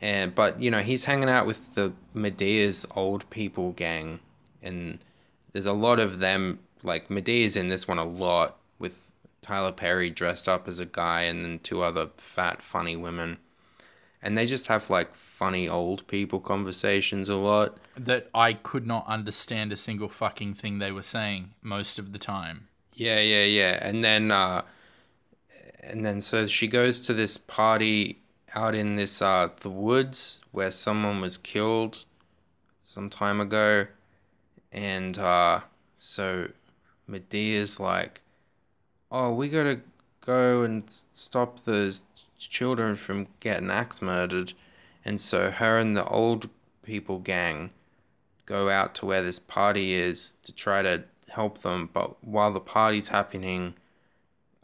And 0.00 0.34
but 0.34 0.60
you 0.60 0.70
know 0.70 0.80
he's 0.80 1.04
hanging 1.04 1.28
out 1.28 1.46
with 1.46 1.74
the 1.74 1.92
Madea's 2.14 2.84
old 2.96 3.28
people 3.30 3.72
gang, 3.72 4.18
and 4.60 4.98
there's 5.52 5.66
a 5.66 5.72
lot 5.72 6.00
of 6.00 6.18
them. 6.18 6.58
Like 6.82 7.08
Madea's 7.10 7.56
in 7.56 7.68
this 7.68 7.86
one 7.86 7.98
a 7.98 8.04
lot 8.04 8.56
with 8.80 9.12
Tyler 9.42 9.70
Perry 9.70 10.10
dressed 10.10 10.48
up 10.48 10.66
as 10.66 10.80
a 10.80 10.86
guy, 10.86 11.22
and 11.22 11.44
then 11.44 11.60
two 11.60 11.82
other 11.82 12.08
fat 12.16 12.60
funny 12.60 12.96
women, 12.96 13.38
and 14.20 14.36
they 14.36 14.46
just 14.46 14.66
have 14.66 14.90
like 14.90 15.14
funny 15.14 15.68
old 15.68 16.04
people 16.08 16.40
conversations 16.40 17.28
a 17.28 17.36
lot. 17.36 17.76
That 17.96 18.28
I 18.34 18.54
could 18.54 18.86
not 18.86 19.06
understand 19.06 19.72
a 19.72 19.76
single 19.76 20.08
fucking 20.08 20.54
thing 20.54 20.80
they 20.80 20.90
were 20.90 21.02
saying 21.02 21.52
most 21.62 22.00
of 22.00 22.12
the 22.12 22.18
time. 22.18 22.66
Yeah, 22.94 23.20
yeah, 23.20 23.44
yeah, 23.44 23.78
and 23.80 24.02
then. 24.02 24.32
uh 24.32 24.62
and 25.82 26.04
then 26.04 26.20
so 26.20 26.46
she 26.46 26.68
goes 26.68 27.00
to 27.00 27.12
this 27.12 27.36
party 27.36 28.18
out 28.54 28.74
in 28.74 28.96
this 28.96 29.20
uh 29.20 29.48
the 29.60 29.70
woods 29.70 30.42
where 30.52 30.70
someone 30.70 31.20
was 31.20 31.38
killed 31.38 32.04
some 32.80 33.10
time 33.10 33.40
ago. 33.40 33.86
And 34.70 35.18
uh 35.18 35.60
so 35.96 36.48
Madea's 37.08 37.80
like 37.80 38.20
oh 39.10 39.32
we 39.32 39.48
gotta 39.48 39.80
go 40.20 40.62
and 40.62 40.84
stop 40.88 41.60
those 41.60 42.04
children 42.38 42.96
from 42.96 43.26
getting 43.40 43.70
axe 43.70 44.00
murdered. 44.00 44.52
And 45.04 45.20
so 45.20 45.50
her 45.50 45.78
and 45.78 45.96
the 45.96 46.06
old 46.06 46.48
people 46.84 47.18
gang 47.18 47.72
go 48.46 48.70
out 48.70 48.94
to 48.96 49.06
where 49.06 49.22
this 49.22 49.38
party 49.38 49.94
is 49.94 50.36
to 50.44 50.52
try 50.52 50.82
to 50.82 51.02
help 51.28 51.58
them. 51.58 51.88
But 51.92 52.22
while 52.24 52.52
the 52.52 52.60
party's 52.60 53.08
happening 53.08 53.74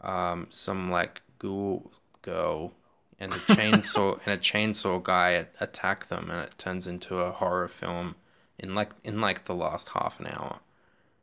um, 0.01 0.47
some 0.49 0.89
like 0.91 1.21
ghoul 1.39 1.91
girl 2.21 2.73
and 3.19 3.33
a 3.33 3.39
chainsaw 3.39 4.19
and 4.25 4.33
a 4.33 4.37
chainsaw 4.37 5.01
guy 5.01 5.45
attack 5.59 6.07
them, 6.07 6.29
and 6.31 6.41
it 6.43 6.57
turns 6.57 6.87
into 6.87 7.17
a 7.19 7.31
horror 7.31 7.67
film 7.67 8.15
in 8.57 8.75
like 8.75 8.91
in 9.03 9.21
like 9.21 9.45
the 9.45 9.55
last 9.55 9.89
half 9.89 10.19
an 10.19 10.27
hour. 10.27 10.59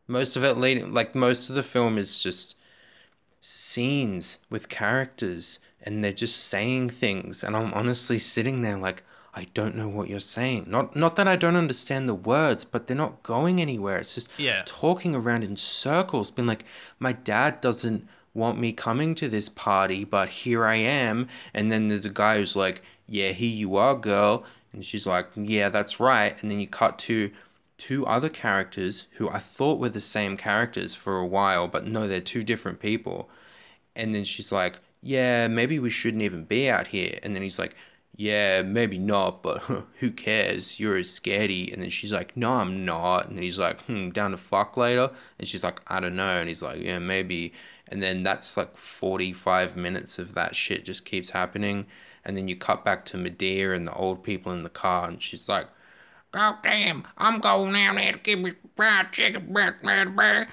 Most 0.08 0.36
of 0.36 0.44
it 0.44 0.56
leading 0.56 0.92
like 0.92 1.14
most 1.14 1.48
of 1.50 1.56
the 1.56 1.62
film 1.62 1.98
is 1.98 2.22
just 2.22 2.56
scenes 3.40 4.40
with 4.50 4.68
characters 4.68 5.60
and 5.82 6.02
they're 6.02 6.12
just 6.12 6.36
saying 6.48 6.90
things 6.90 7.44
and 7.44 7.56
I'm 7.56 7.72
honestly 7.74 8.18
sitting 8.18 8.62
there 8.62 8.76
like 8.76 9.02
I 9.34 9.44
don't 9.52 9.76
know 9.76 9.88
what 9.88 10.08
you're 10.08 10.20
saying. 10.20 10.64
Not 10.68 10.96
not 10.96 11.16
that 11.16 11.28
I 11.28 11.36
don't 11.36 11.56
understand 11.56 12.08
the 12.08 12.14
words, 12.14 12.64
but 12.64 12.86
they're 12.86 12.96
not 12.96 13.22
going 13.22 13.60
anywhere. 13.60 13.98
It's 13.98 14.14
just 14.14 14.30
Yeah. 14.38 14.62
talking 14.64 15.14
around 15.14 15.44
in 15.44 15.56
circles, 15.56 16.30
being 16.30 16.48
like, 16.48 16.64
my 16.98 17.12
dad 17.12 17.60
doesn't 17.60 18.08
want 18.36 18.58
me 18.58 18.72
coming 18.72 19.14
to 19.16 19.28
this 19.28 19.48
party, 19.48 20.04
but 20.04 20.28
here 20.28 20.64
I 20.64 20.76
am. 20.76 21.28
And 21.54 21.72
then 21.72 21.88
there's 21.88 22.06
a 22.06 22.10
guy 22.10 22.36
who's 22.36 22.54
like, 22.54 22.82
yeah, 23.06 23.30
here 23.32 23.50
you 23.50 23.76
are, 23.76 23.96
girl. 23.96 24.44
And 24.72 24.84
she's 24.84 25.06
like, 25.06 25.28
yeah, 25.34 25.68
that's 25.70 25.98
right. 25.98 26.40
And 26.42 26.50
then 26.50 26.60
you 26.60 26.68
cut 26.68 26.98
to 27.00 27.30
two 27.78 28.06
other 28.06 28.28
characters 28.28 29.06
who 29.12 29.28
I 29.28 29.38
thought 29.38 29.80
were 29.80 29.88
the 29.88 30.00
same 30.00 30.36
characters 30.36 30.94
for 30.94 31.18
a 31.18 31.26
while, 31.26 31.68
but 31.68 31.86
no, 31.86 32.06
they're 32.06 32.20
two 32.20 32.42
different 32.42 32.80
people. 32.80 33.28
And 33.94 34.14
then 34.14 34.24
she's 34.24 34.52
like, 34.52 34.78
yeah, 35.02 35.48
maybe 35.48 35.78
we 35.78 35.90
shouldn't 35.90 36.22
even 36.22 36.44
be 36.44 36.68
out 36.68 36.86
here. 36.86 37.18
And 37.22 37.34
then 37.34 37.42
he's 37.42 37.58
like, 37.58 37.74
yeah, 38.16 38.62
maybe 38.62 38.98
not, 38.98 39.42
but 39.42 39.58
who 39.98 40.10
cares? 40.10 40.80
You're 40.80 40.96
a 40.96 41.02
scaredy. 41.02 41.72
And 41.72 41.82
then 41.82 41.90
she's 41.90 42.12
like, 42.12 42.36
no, 42.36 42.52
I'm 42.52 42.84
not. 42.84 43.28
And 43.28 43.38
he's 43.38 43.58
like, 43.58 43.80
hmm, 43.82 44.10
down 44.10 44.30
to 44.30 44.36
fuck 44.36 44.76
later. 44.76 45.10
And 45.38 45.46
she's 45.46 45.64
like, 45.64 45.80
I 45.86 46.00
don't 46.00 46.16
know. 46.16 46.38
And 46.40 46.48
he's 46.48 46.62
like, 46.62 46.80
yeah, 46.80 46.98
maybe. 46.98 47.52
And 47.88 48.02
then 48.02 48.22
that's 48.22 48.56
like 48.56 48.76
45 48.76 49.76
minutes 49.76 50.18
of 50.18 50.34
that 50.34 50.56
shit 50.56 50.84
just 50.84 51.04
keeps 51.04 51.30
happening. 51.30 51.86
And 52.24 52.36
then 52.36 52.48
you 52.48 52.56
cut 52.56 52.84
back 52.84 53.04
to 53.06 53.16
Madea 53.16 53.74
and 53.76 53.86
the 53.86 53.94
old 53.94 54.24
people 54.24 54.52
in 54.52 54.64
the 54.64 54.68
car. 54.68 55.08
And 55.08 55.22
she's 55.22 55.48
like, 55.48 55.68
God 56.32 56.56
damn, 56.62 57.06
I'm 57.16 57.40
going 57.40 57.72
down 57.72 57.94
there 57.94 58.12
to 58.12 58.18
get 58.18 58.40
me 58.40 58.52
fried 58.74 59.12
chicken. 59.12 59.52
Blah, 59.52 59.70
blah. 59.80 60.44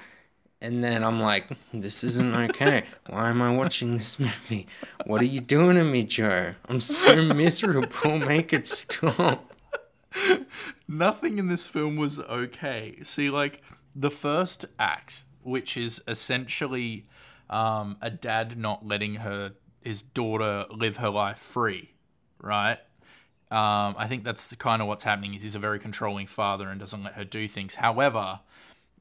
And 0.60 0.82
then 0.82 1.04
I'm 1.04 1.20
like, 1.20 1.50
this 1.74 2.04
isn't 2.04 2.34
okay. 2.34 2.84
Why 3.10 3.28
am 3.28 3.42
I 3.42 3.54
watching 3.54 3.92
this 3.92 4.18
movie? 4.18 4.66
What 5.04 5.20
are 5.20 5.26
you 5.26 5.40
doing 5.40 5.76
to 5.76 5.84
me, 5.84 6.04
Joe? 6.04 6.52
I'm 6.68 6.80
so 6.80 7.16
miserable. 7.16 8.18
Make 8.18 8.52
it 8.52 8.66
stop. 8.66 9.52
Nothing 10.88 11.38
in 11.38 11.48
this 11.48 11.66
film 11.66 11.96
was 11.96 12.20
okay. 12.20 12.96
See, 13.02 13.28
like 13.28 13.60
the 13.94 14.10
first 14.10 14.64
act, 14.78 15.24
which 15.42 15.76
is 15.76 16.00
essentially 16.08 17.06
um, 17.50 17.96
a 18.00 18.10
dad 18.10 18.58
not 18.58 18.86
letting 18.86 19.16
her 19.16 19.52
his 19.80 20.02
daughter 20.02 20.66
live 20.70 20.96
her 20.96 21.10
life 21.10 21.38
free, 21.38 21.92
right? 22.40 22.78
Um, 23.50 23.94
I 23.98 24.06
think 24.08 24.24
that's 24.24 24.48
the 24.48 24.56
kind 24.56 24.80
of 24.82 24.88
what's 24.88 25.04
happening. 25.04 25.34
Is 25.34 25.42
he's 25.42 25.54
a 25.54 25.58
very 25.58 25.78
controlling 25.78 26.26
father 26.26 26.68
and 26.68 26.80
doesn't 26.80 27.02
let 27.02 27.14
her 27.14 27.24
do 27.24 27.46
things. 27.46 27.76
However, 27.76 28.40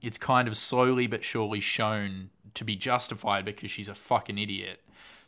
it's 0.02 0.18
kind 0.18 0.48
of 0.48 0.58
slowly 0.58 1.08
but 1.08 1.24
surely 1.24 1.60
shown 1.60 2.30
to 2.54 2.64
be 2.64 2.76
justified 2.76 3.46
because 3.46 3.72
she's 3.72 3.90
a 3.90 3.96
fucking 3.96 4.38
idiot. 4.38 4.82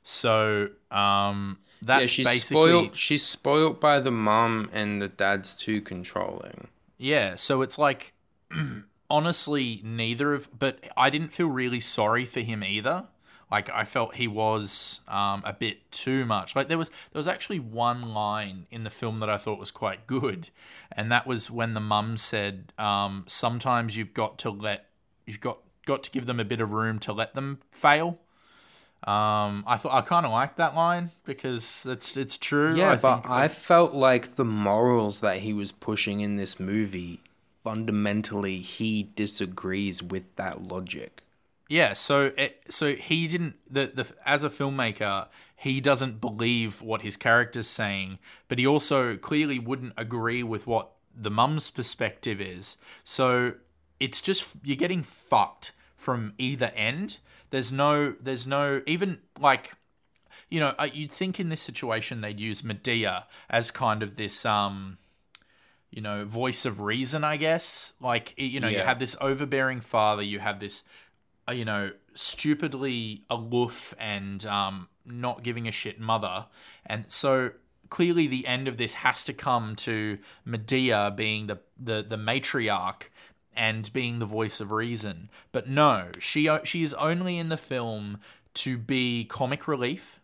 So 0.03 0.69
um, 0.91 1.57
that's 1.81 2.01
yeah, 2.01 2.05
she's 2.07 2.27
basically 2.27 2.69
spoiled. 2.69 2.97
She's 2.97 3.23
spoiled 3.23 3.79
by 3.79 3.99
the 3.99 4.11
mom, 4.11 4.69
and 4.71 5.01
the 5.01 5.07
dad's 5.07 5.55
too 5.55 5.81
controlling. 5.81 6.67
Yeah, 6.97 7.35
so 7.35 7.61
it's 7.61 7.79
like 7.79 8.13
honestly 9.09 9.81
neither 9.83 10.33
of 10.33 10.47
but 10.57 10.79
I 10.97 11.09
didn't 11.09 11.29
feel 11.29 11.47
really 11.47 11.79
sorry 11.79 12.25
for 12.25 12.41
him 12.41 12.63
either. 12.63 13.07
Like 13.51 13.69
I 13.69 13.85
felt 13.85 14.15
he 14.15 14.27
was 14.27 15.01
um, 15.07 15.43
a 15.45 15.53
bit 15.53 15.91
too 15.91 16.25
much. 16.25 16.55
Like 16.55 16.67
there 16.67 16.77
was 16.77 16.89
there 16.89 17.19
was 17.19 17.27
actually 17.27 17.59
one 17.59 18.13
line 18.13 18.65
in 18.71 18.83
the 18.83 18.89
film 18.89 19.19
that 19.19 19.29
I 19.29 19.37
thought 19.37 19.59
was 19.59 19.71
quite 19.71 20.07
good, 20.07 20.49
and 20.91 21.11
that 21.11 21.27
was 21.27 21.51
when 21.51 21.73
the 21.75 21.79
mum 21.79 22.17
said, 22.17 22.73
um, 22.79 23.23
"Sometimes 23.27 23.95
you've 23.95 24.15
got 24.15 24.39
to 24.39 24.49
let 24.49 24.87
you've 25.27 25.41
got 25.41 25.59
got 25.85 26.03
to 26.03 26.11
give 26.11 26.25
them 26.25 26.39
a 26.39 26.45
bit 26.45 26.59
of 26.59 26.71
room 26.71 26.97
to 26.99 27.13
let 27.13 27.35
them 27.35 27.59
fail." 27.71 28.19
Um, 29.05 29.63
I 29.67 29.77
thought 29.77 29.93
I 29.93 30.01
kind 30.01 30.25
of 30.25 30.31
liked 30.31 30.57
that 30.57 30.73
line 30.73 31.11
because 31.25 31.85
it's 31.85 32.17
it's 32.17 32.39
true. 32.39 32.75
Yeah, 32.75 32.93
I 32.93 32.95
but 32.95 33.15
think, 33.17 33.29
I 33.29 33.47
felt 33.47 33.93
like 33.93 34.35
the 34.35 34.45
morals 34.45 35.21
that 35.21 35.37
he 35.37 35.53
was 35.53 35.71
pushing 35.71 36.21
in 36.21 36.37
this 36.37 36.59
movie, 36.59 37.21
fundamentally, 37.65 38.59
he 38.59 39.09
disagrees 39.15 40.03
with 40.03 40.35
that 40.35 40.61
logic. 40.61 41.23
Yeah, 41.67 41.93
so 41.93 42.31
it, 42.37 42.61
so 42.69 42.93
he 42.93 43.27
didn't 43.27 43.55
the 43.69 43.87
the 43.87 44.05
as 44.23 44.43
a 44.43 44.49
filmmaker, 44.49 45.27
he 45.55 45.81
doesn't 45.81 46.21
believe 46.21 46.83
what 46.83 47.01
his 47.01 47.17
character's 47.17 47.65
saying, 47.65 48.19
but 48.47 48.59
he 48.59 48.67
also 48.67 49.17
clearly 49.17 49.57
wouldn't 49.57 49.93
agree 49.97 50.43
with 50.43 50.67
what 50.67 50.91
the 51.15 51.31
mum's 51.31 51.71
perspective 51.71 52.39
is. 52.39 52.77
So 53.03 53.55
it's 53.99 54.21
just 54.21 54.55
you're 54.63 54.77
getting 54.77 55.01
fucked 55.01 55.71
from 55.97 56.33
either 56.37 56.71
end. 56.75 57.17
There's 57.49 57.71
no 57.71 58.11
there's 58.11 58.45
no 58.45 58.83
even 58.85 59.21
like 59.39 59.73
you 60.51 60.59
know, 60.59 60.75
uh, 60.77 60.87
you'd 60.93 61.11
think 61.11 61.39
in 61.39 61.49
this 61.49 61.61
situation 61.61 62.21
they'd 62.21 62.39
use 62.39 62.61
Madea 62.61 63.23
as 63.49 63.71
kind 63.71 64.03
of 64.03 64.17
this 64.17 64.45
um 64.45 64.99
you 65.91 66.01
know, 66.01 66.25
voice 66.25 66.65
of 66.65 66.79
reason, 66.79 67.23
I 67.23 67.37
guess. 67.37 67.93
Like 67.99 68.33
you 68.37 68.59
know, 68.59 68.67
you 68.67 68.79
have 68.79 68.99
this 68.99 69.15
overbearing 69.21 69.81
father, 69.81 70.23
you 70.23 70.39
have 70.39 70.59
this 70.59 70.83
uh, 71.47 71.51
you 71.51 71.65
know, 71.65 71.91
stupidly 72.13 73.23
aloof 73.29 73.93
and 73.99 74.45
um, 74.45 74.87
not 75.05 75.43
giving 75.43 75.67
a 75.67 75.71
shit 75.71 75.99
mother. 75.99 76.47
And 76.85 77.05
so 77.07 77.51
clearly 77.89 78.27
the 78.27 78.47
end 78.47 78.67
of 78.67 78.77
this 78.77 78.95
has 78.95 79.25
to 79.25 79.33
come 79.33 79.75
to 79.75 80.17
Madea 80.47 81.15
being 81.15 81.47
the, 81.47 81.59
the, 81.79 82.05
the 82.07 82.17
matriarch 82.17 83.09
and 83.55 83.91
being 83.93 84.19
the 84.19 84.25
voice 84.25 84.59
of 84.59 84.71
reason. 84.71 85.29
But 85.51 85.69
no, 85.69 86.09
she, 86.19 86.49
she 86.63 86.83
is 86.83 86.93
only 86.95 87.37
in 87.37 87.49
the 87.49 87.57
film 87.57 88.19
to 88.55 88.77
be 88.77 89.25
comic 89.25 89.67
relief. 89.67 90.19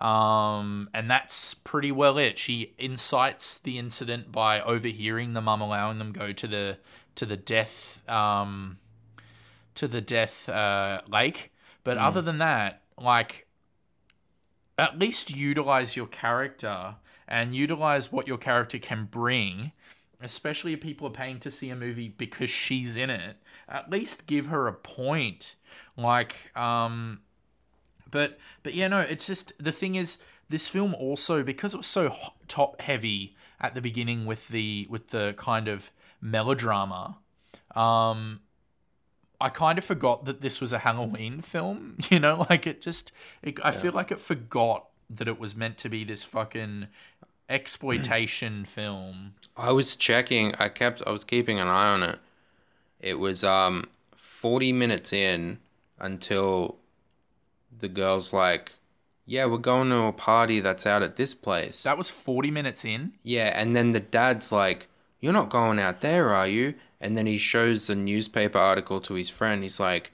Um, 0.00 0.88
and 0.94 1.10
that's 1.10 1.54
pretty 1.54 1.92
well 1.92 2.16
it. 2.18 2.38
She 2.38 2.72
incites 2.78 3.58
the 3.58 3.78
incident 3.78 4.32
by 4.32 4.60
overhearing 4.60 5.34
the 5.34 5.40
mum 5.40 5.60
allowing 5.60 5.98
them 5.98 6.12
go 6.12 6.32
to 6.32 6.46
the 6.46 6.78
to 7.16 7.26
the 7.26 7.36
death 7.36 8.08
um, 8.08 8.78
to 9.74 9.86
the 9.86 10.00
death 10.00 10.48
uh, 10.48 11.02
lake. 11.08 11.52
But 11.84 11.98
Hmm. 11.98 12.04
other 12.04 12.22
than 12.22 12.38
that, 12.38 12.82
like, 12.98 13.46
at 14.78 14.98
least 14.98 15.34
utilize 15.34 15.96
your 15.96 16.06
character 16.06 16.96
and 17.28 17.54
utilize 17.54 18.10
what 18.10 18.26
your 18.26 18.38
character 18.38 18.78
can 18.78 19.04
bring. 19.04 19.72
Especially 20.22 20.74
if 20.74 20.80
people 20.80 21.06
are 21.06 21.12
paying 21.12 21.40
to 21.40 21.50
see 21.50 21.70
a 21.70 21.76
movie 21.76 22.08
because 22.08 22.50
she's 22.50 22.94
in 22.96 23.08
it. 23.08 23.36
At 23.68 23.90
least 23.90 24.26
give 24.26 24.46
her 24.46 24.66
a 24.66 24.72
point. 24.74 25.56
Like, 25.96 26.54
um, 26.56 27.20
but 28.10 28.38
but 28.62 28.74
yeah, 28.74 28.88
no, 28.88 29.00
it's 29.00 29.26
just 29.26 29.52
the 29.58 29.72
thing 29.72 29.94
is 29.94 30.18
this 30.48 30.68
film 30.68 30.94
also 30.94 31.42
because 31.42 31.74
it 31.74 31.78
was 31.78 31.86
so 31.86 32.14
top 32.48 32.80
heavy 32.80 33.36
at 33.60 33.74
the 33.74 33.80
beginning 33.80 34.26
with 34.26 34.48
the 34.48 34.86
with 34.90 35.08
the 35.08 35.34
kind 35.36 35.68
of 35.68 35.90
melodrama. 36.20 37.18
Um, 37.74 38.40
I 39.40 39.48
kind 39.48 39.78
of 39.78 39.84
forgot 39.84 40.24
that 40.24 40.40
this 40.40 40.60
was 40.60 40.72
a 40.72 40.80
Halloween 40.80 41.40
film. 41.40 41.98
You 42.10 42.18
know, 42.18 42.46
like 42.50 42.66
it 42.66 42.80
just 42.80 43.12
it, 43.42 43.58
I 43.64 43.70
feel 43.70 43.92
like 43.92 44.10
it 44.10 44.20
forgot 44.20 44.86
that 45.08 45.28
it 45.28 45.38
was 45.38 45.54
meant 45.54 45.78
to 45.78 45.88
be 45.88 46.04
this 46.04 46.24
fucking 46.24 46.88
exploitation 47.48 48.64
film. 48.64 49.34
I 49.56 49.72
was 49.72 49.94
checking. 49.96 50.54
I 50.56 50.68
kept. 50.68 51.02
I 51.06 51.10
was 51.10 51.24
keeping 51.24 51.60
an 51.60 51.68
eye 51.68 51.88
on 51.88 52.02
it. 52.02 52.18
It 53.00 53.14
was 53.14 53.44
um 53.44 53.88
forty 54.16 54.72
minutes 54.72 55.12
in 55.12 55.58
until 56.00 56.79
the 57.80 57.88
girl's 57.88 58.32
like, 58.32 58.72
"Yeah, 59.26 59.46
we're 59.46 59.58
going 59.58 59.90
to 59.90 60.04
a 60.04 60.12
party 60.12 60.60
that's 60.60 60.86
out 60.86 61.02
at 61.02 61.16
this 61.16 61.34
place." 61.34 61.82
That 61.82 61.98
was 61.98 62.08
40 62.08 62.50
minutes 62.50 62.84
in. 62.84 63.12
yeah, 63.22 63.52
and 63.60 63.74
then 63.76 63.92
the 63.92 64.00
dad's 64.00 64.52
like, 64.52 64.88
"You're 65.20 65.32
not 65.32 65.50
going 65.50 65.78
out 65.78 66.00
there, 66.00 66.30
are 66.34 66.48
you?" 66.48 66.74
And 67.00 67.16
then 67.16 67.26
he 67.26 67.38
shows 67.38 67.88
a 67.90 67.94
newspaper 67.94 68.58
article 68.58 69.00
to 69.02 69.14
his 69.14 69.30
friend. 69.30 69.62
He's 69.62 69.80
like, 69.80 70.10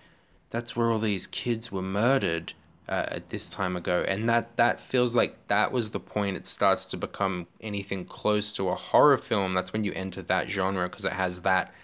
"That's 0.51 0.77
where 0.77 0.91
all 0.91 0.99
these 1.01 1.27
kids 1.27 1.71
were 1.73 1.83
murdered." 1.83 2.53
Uh, 2.89 3.05
at 3.11 3.31
this 3.31 3.49
time 3.51 3.75
ago, 3.77 4.05
and 4.07 4.29
that 4.29 4.57
that 4.57 4.79
feels 4.79 5.17
like 5.17 5.35
that 5.49 5.73
was 5.73 5.91
the 5.91 5.99
point. 5.99 6.37
It 6.37 6.47
starts 6.47 6.87
to 6.87 6.97
become 6.97 7.49
anything 7.61 8.05
close 8.05 8.53
to 8.53 8.69
a 8.69 8.77
horror 8.77 9.19
film. 9.19 9.55
That's 9.55 9.73
when 9.73 9.83
you 9.83 9.93
enter 9.95 10.23
that 10.23 10.49
genre 10.49 10.89
because 10.89 11.05
it 11.05 11.13
has 11.13 11.43
that 11.43 11.75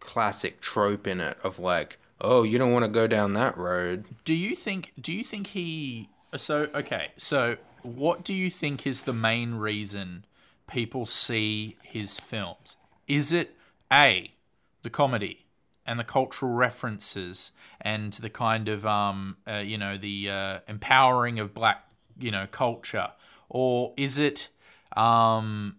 classic 0.00 0.60
trope 0.60 1.06
in 1.06 1.20
it 1.20 1.36
of 1.42 1.58
like, 1.58 1.98
oh, 2.20 2.42
you 2.42 2.58
don't 2.58 2.72
want 2.72 2.84
to 2.84 2.90
go 2.90 3.06
down 3.06 3.34
that 3.34 3.56
road. 3.56 4.04
Do 4.24 4.34
you 4.34 4.56
think 4.56 4.92
do 5.00 5.12
you 5.12 5.24
think 5.24 5.48
he 5.48 6.08
so 6.36 6.68
okay, 6.74 7.08
so 7.16 7.56
what 7.82 8.24
do 8.24 8.34
you 8.34 8.50
think 8.50 8.86
is 8.86 9.02
the 9.02 9.12
main 9.12 9.54
reason 9.54 10.24
people 10.66 11.06
see 11.06 11.76
his 11.82 12.18
films? 12.18 12.76
Is 13.06 13.32
it 13.32 13.56
A, 13.92 14.32
the 14.82 14.90
comedy 14.90 15.46
and 15.86 15.98
the 15.98 16.04
cultural 16.04 16.52
references 16.52 17.52
and 17.80 18.12
the 18.14 18.28
kind 18.28 18.68
of 18.68 18.84
um 18.84 19.38
uh, 19.50 19.56
you 19.56 19.78
know 19.78 19.96
the 19.96 20.30
uh, 20.30 20.58
empowering 20.68 21.38
of 21.38 21.54
black 21.54 21.88
you 22.18 22.30
know 22.30 22.46
culture 22.50 23.10
or 23.48 23.94
is 23.96 24.18
it 24.18 24.48
um 24.96 25.76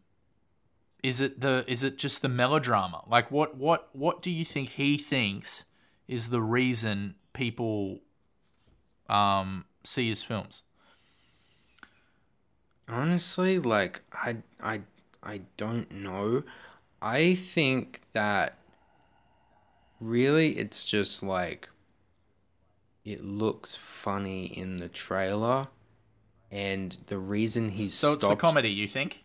is 1.03 1.21
it 1.21 1.39
the 1.41 1.63
is 1.67 1.83
it 1.83 1.97
just 1.97 2.21
the 2.21 2.29
melodrama 2.29 3.03
like 3.07 3.29
what 3.29 3.55
what 3.55 3.89
what 3.93 4.21
do 4.21 4.31
you 4.31 4.43
think 4.43 4.69
he 4.69 4.97
thinks 4.97 5.65
is 6.09 6.29
the 6.29 6.41
reason 6.41 7.15
people 7.31 7.99
um 9.07 9.63
see 9.83 10.09
his 10.09 10.23
films 10.23 10.63
Honestly, 12.89 13.59
like 13.59 14.01
I 14.11 14.37
I 14.61 14.81
I 15.21 15.41
don't 15.57 15.89
know. 15.91 16.43
I 17.01 17.35
think 17.35 18.01
that 18.13 18.57
really 20.01 20.57
it's 20.57 20.83
just 20.85 21.21
like 21.21 21.69
it 23.05 23.23
looks 23.23 23.75
funny 23.75 24.45
in 24.57 24.77
the 24.77 24.89
trailer 24.89 25.67
and 26.51 26.97
the 27.07 27.17
reason 27.17 27.69
he's 27.69 27.93
so 27.93 28.13
it's 28.13 28.25
the 28.25 28.35
comedy 28.35 28.69
you 28.69 28.87
think 28.87 29.23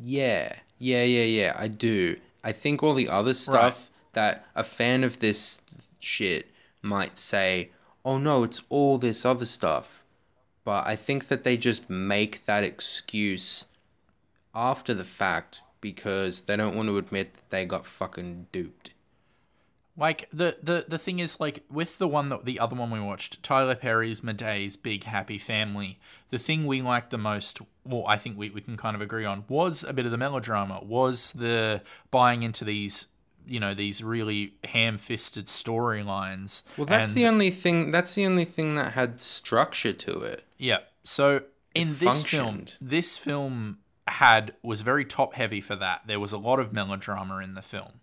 Yeah, 0.00 0.54
yeah, 0.78 1.02
yeah, 1.04 1.24
yeah. 1.24 1.56
I 1.56 1.68
do. 1.68 2.16
I 2.44 2.52
think 2.52 2.82
all 2.82 2.94
the 2.94 3.08
other 3.08 3.34
stuff 3.34 3.90
that 4.16 4.46
a 4.54 4.64
fan 4.64 5.04
of 5.04 5.18
this 5.18 5.60
shit 6.00 6.50
might 6.80 7.18
say, 7.18 7.70
"Oh 8.02 8.16
no, 8.16 8.44
it's 8.44 8.62
all 8.70 8.96
this 8.96 9.26
other 9.26 9.44
stuff." 9.44 10.02
But 10.64 10.86
I 10.86 10.96
think 10.96 11.28
that 11.28 11.44
they 11.44 11.56
just 11.58 11.90
make 11.90 12.46
that 12.46 12.64
excuse 12.64 13.66
after 14.54 14.94
the 14.94 15.04
fact 15.04 15.60
because 15.82 16.40
they 16.40 16.56
don't 16.56 16.74
want 16.74 16.88
to 16.88 16.96
admit 16.96 17.34
that 17.34 17.50
they 17.50 17.66
got 17.66 17.84
fucking 17.84 18.46
duped. 18.52 18.90
Like 19.98 20.28
the 20.32 20.56
the 20.62 20.86
the 20.88 20.98
thing 20.98 21.18
is 21.18 21.38
like 21.38 21.64
with 21.70 21.98
the 21.98 22.08
one 22.08 22.30
that 22.30 22.46
the 22.46 22.58
other 22.58 22.74
one 22.74 22.90
we 22.90 23.00
watched, 23.00 23.42
Tyler 23.42 23.74
Perry's 23.74 24.22
Madea's 24.22 24.76
Big 24.76 25.04
Happy 25.04 25.38
Family. 25.38 25.98
The 26.30 26.38
thing 26.38 26.66
we 26.66 26.80
liked 26.80 27.10
the 27.10 27.18
most, 27.18 27.60
well, 27.84 28.04
I 28.06 28.16
think 28.16 28.38
we, 28.38 28.48
we 28.48 28.62
can 28.62 28.78
kind 28.78 28.96
of 28.96 29.02
agree 29.02 29.26
on, 29.26 29.44
was 29.46 29.84
a 29.84 29.92
bit 29.92 30.06
of 30.06 30.10
the 30.10 30.18
melodrama, 30.18 30.80
was 30.82 31.32
the 31.32 31.82
buying 32.10 32.42
into 32.42 32.64
these 32.64 33.08
you 33.46 33.60
know 33.60 33.74
these 33.74 34.02
really 34.02 34.54
ham-fisted 34.64 35.46
storylines. 35.46 36.62
Well, 36.76 36.86
that's 36.86 37.10
and- 37.10 37.16
the 37.16 37.26
only 37.26 37.50
thing. 37.50 37.90
That's 37.90 38.14
the 38.14 38.26
only 38.26 38.44
thing 38.44 38.76
that 38.76 38.92
had 38.92 39.20
structure 39.20 39.92
to 39.92 40.20
it. 40.20 40.44
Yeah. 40.58 40.78
So 41.04 41.42
in 41.74 41.96
this 41.98 42.24
film, 42.24 42.66
this 42.80 43.16
film 43.18 43.78
had 44.08 44.54
was 44.62 44.80
very 44.80 45.04
top 45.04 45.34
heavy 45.34 45.60
for 45.60 45.76
that. 45.76 46.02
There 46.06 46.20
was 46.20 46.32
a 46.32 46.38
lot 46.38 46.58
of 46.60 46.72
melodrama 46.72 47.38
in 47.38 47.54
the 47.54 47.62
film. 47.62 48.00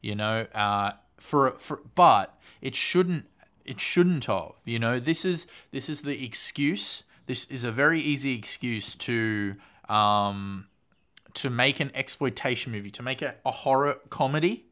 You 0.00 0.14
know, 0.14 0.46
uh, 0.54 0.92
for 1.18 1.52
for 1.52 1.80
but 1.94 2.38
it 2.60 2.74
shouldn't 2.74 3.26
it 3.64 3.80
shouldn't 3.80 4.26
have. 4.26 4.52
You 4.64 4.78
know, 4.78 5.00
this 5.00 5.24
is 5.24 5.46
this 5.70 5.88
is 5.88 6.02
the 6.02 6.24
excuse. 6.24 7.04
This 7.26 7.46
is 7.46 7.64
a 7.64 7.72
very 7.72 8.00
easy 8.00 8.34
excuse 8.34 8.94
to 8.96 9.56
um 9.88 10.66
to 11.34 11.50
make 11.50 11.80
an 11.80 11.90
exploitation 11.94 12.72
movie, 12.72 12.90
to 12.90 13.02
make 13.02 13.20
a, 13.20 13.34
a 13.44 13.50
horror 13.50 13.98
comedy, 14.08 14.66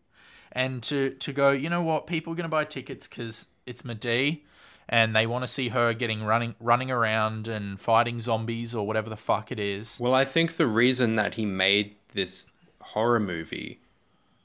and 0.53 0.83
to 0.85 1.11
to 1.11 1.33
go. 1.33 1.51
You 1.51 1.71
know 1.71 1.83
what? 1.83 2.07
People 2.07 2.33
are 2.33 2.37
gonna 2.37 2.49
buy 2.49 2.65
tickets 2.65 3.09
because 3.09 3.47
it's 3.67 3.83
Madea 3.83 4.41
and 4.89 5.17
they 5.17 5.27
want 5.27 5.43
to 5.43 5.49
see 5.49 5.71
her 5.71 5.93
getting 5.95 6.23
running 6.23 6.55
running 6.61 6.91
around 6.91 7.49
and 7.49 7.81
fighting 7.81 8.21
zombies 8.21 8.75
or 8.75 8.87
whatever 8.87 9.09
the 9.09 9.17
fuck 9.17 9.51
it 9.51 9.59
is. 9.59 9.99
Well, 9.99 10.15
I 10.15 10.25
think 10.25 10.57
the 10.57 10.67
reason 10.67 11.17
that 11.17 11.35
he 11.35 11.47
made 11.47 11.97
this 12.13 12.51
horror 12.81 13.21
movie 13.21 13.81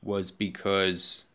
was 0.01 0.31
because 0.31 1.25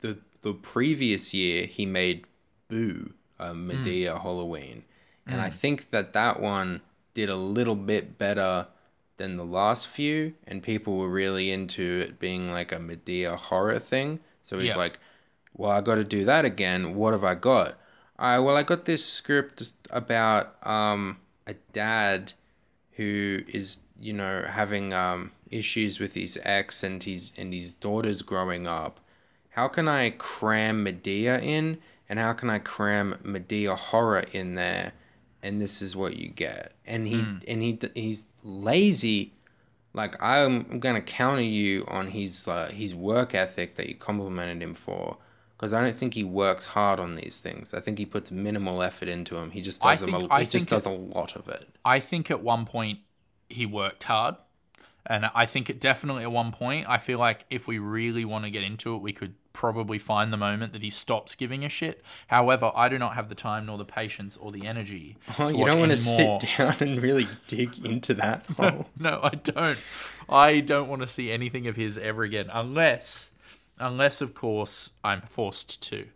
the 0.00 0.18
the 0.42 0.52
previous 0.52 1.32
year 1.32 1.66
he 1.66 1.86
made 1.86 2.26
Boo, 2.68 3.12
uh, 3.38 3.52
Madea 3.52 4.20
Halloween, 4.20 4.84
and 5.26 5.40
I 5.40 5.50
think 5.50 5.90
that 5.90 6.12
that 6.12 6.40
one 6.40 6.82
did 7.14 7.30
a 7.30 7.36
little 7.36 7.76
bit 7.76 8.18
better 8.18 8.66
than 9.16 9.36
the 9.36 9.44
last 9.44 9.86
few, 9.88 10.34
and 10.46 10.62
people 10.62 10.96
were 10.96 11.08
really 11.08 11.50
into 11.50 12.00
it 12.08 12.18
being 12.18 12.50
like 12.50 12.72
a 12.72 12.76
Madea 12.78 13.36
horror 13.36 13.78
thing. 13.78 14.20
So 14.42 14.58
he's 14.58 14.70
Yeah. 14.70 14.76
like, 14.76 14.98
"Well, 15.54 15.70
I 15.70 15.80
got 15.80 15.96
to 15.96 16.04
do 16.04 16.24
that 16.24 16.44
again. 16.44 16.94
What 16.94 17.12
have 17.12 17.24
I 17.24 17.34
got?" 17.34 17.78
I 18.18 18.38
well, 18.38 18.56
I 18.56 18.62
got 18.62 18.84
this 18.84 19.04
script 19.04 19.72
about 19.90 20.56
um 20.66 21.18
a 21.46 21.54
dad 21.72 22.32
who 22.92 23.42
is 23.48 23.80
you 24.00 24.12
know 24.12 24.44
having 24.48 24.92
um 24.92 25.32
issues 25.50 26.00
with 26.00 26.14
his 26.14 26.38
ex 26.42 26.82
and 26.82 27.02
his 27.02 27.32
and 27.38 27.52
his 27.52 27.72
daughter's 27.72 28.22
growing 28.22 28.66
up. 28.66 29.00
How 29.50 29.68
can 29.68 29.86
I 29.88 30.10
cram 30.10 30.84
Madea 30.84 31.40
in, 31.42 31.78
and 32.08 32.18
how 32.18 32.32
can 32.32 32.50
I 32.50 32.58
cram 32.58 33.18
Madea 33.24 33.76
horror 33.76 34.24
in 34.32 34.54
there? 34.56 34.92
And 35.44 35.60
this 35.60 35.82
is 35.82 35.94
what 35.94 36.16
you 36.16 36.28
get. 36.28 36.72
And 36.86 37.06
he 37.06 37.16
and 37.46 37.62
he 37.62 37.78
he's 37.94 38.26
lazy. 38.42 39.32
Like 39.92 40.20
I'm 40.20 40.80
gonna 40.80 41.00
counter 41.02 41.42
you 41.42 41.84
on 41.86 42.08
his 42.08 42.48
uh, 42.48 42.68
his 42.72 42.94
work 42.94 43.34
ethic 43.34 43.76
that 43.76 43.88
you 43.88 43.94
complimented 43.94 44.60
him 44.62 44.74
for, 44.74 45.16
because 45.56 45.72
I 45.74 45.80
don't 45.82 45.94
think 45.94 46.14
he 46.14 46.24
works 46.24 46.66
hard 46.66 46.98
on 46.98 47.14
these 47.14 47.38
things. 47.40 47.74
I 47.74 47.80
think 47.80 47.98
he 47.98 48.06
puts 48.06 48.30
minimal 48.30 48.82
effort 48.82 49.08
into 49.08 49.34
them. 49.34 49.50
He 49.52 49.60
just 49.60 49.82
does 49.82 50.00
them. 50.00 50.10
think- 50.20 50.30
A, 50.30 50.34
I 50.34 50.40
he 50.44 50.46
just 50.50 50.68
does 50.70 50.86
it- 50.86 50.90
a 50.90 50.96
lot 50.96 51.36
of 51.36 51.46
it. 51.48 51.68
I 51.84 52.00
think 52.00 52.30
at 52.30 52.42
one 52.42 52.64
point 52.64 53.00
he 53.48 53.66
worked 53.66 54.04
hard. 54.04 54.36
And 55.06 55.26
I 55.34 55.44
think 55.44 55.68
it 55.68 55.82
definitely 55.82 56.22
at 56.22 56.32
one 56.32 56.50
point, 56.50 56.88
I 56.88 56.96
feel 56.96 57.18
like 57.18 57.44
if 57.50 57.68
we 57.68 57.78
really 57.78 58.24
want 58.24 58.46
to 58.46 58.50
get 58.50 58.64
into 58.64 58.94
it, 58.94 59.02
we 59.02 59.12
could 59.12 59.34
probably 59.54 59.98
find 59.98 60.30
the 60.30 60.36
moment 60.36 60.74
that 60.74 60.82
he 60.82 60.90
stops 60.90 61.34
giving 61.34 61.64
a 61.64 61.68
shit. 61.70 62.02
However, 62.26 62.70
I 62.74 62.90
do 62.90 62.98
not 62.98 63.14
have 63.14 63.30
the 63.30 63.34
time 63.34 63.64
nor 63.64 63.78
the 63.78 63.84
patience 63.86 64.36
or 64.36 64.52
the 64.52 64.66
energy. 64.66 65.16
Oh, 65.38 65.48
to 65.48 65.56
you 65.56 65.64
don't 65.64 65.78
want 65.78 65.92
to 65.92 65.96
sit 65.96 66.44
down 66.58 66.74
and 66.80 67.00
really 67.00 67.26
dig 67.46 67.86
into 67.86 68.12
that. 68.14 68.44
Oh. 68.58 68.86
No, 68.98 69.20
I 69.22 69.30
don't. 69.30 69.78
I 70.28 70.60
don't 70.60 70.88
want 70.88 71.02
to 71.02 71.08
see 71.08 71.30
anything 71.30 71.66
of 71.66 71.76
his 71.76 71.98
ever 71.98 72.22
again, 72.22 72.46
unless, 72.52 73.30
unless 73.78 74.20
of 74.20 74.32
course 74.34 74.90
I'm 75.02 75.20
forced 75.22 75.82
to. 75.84 76.06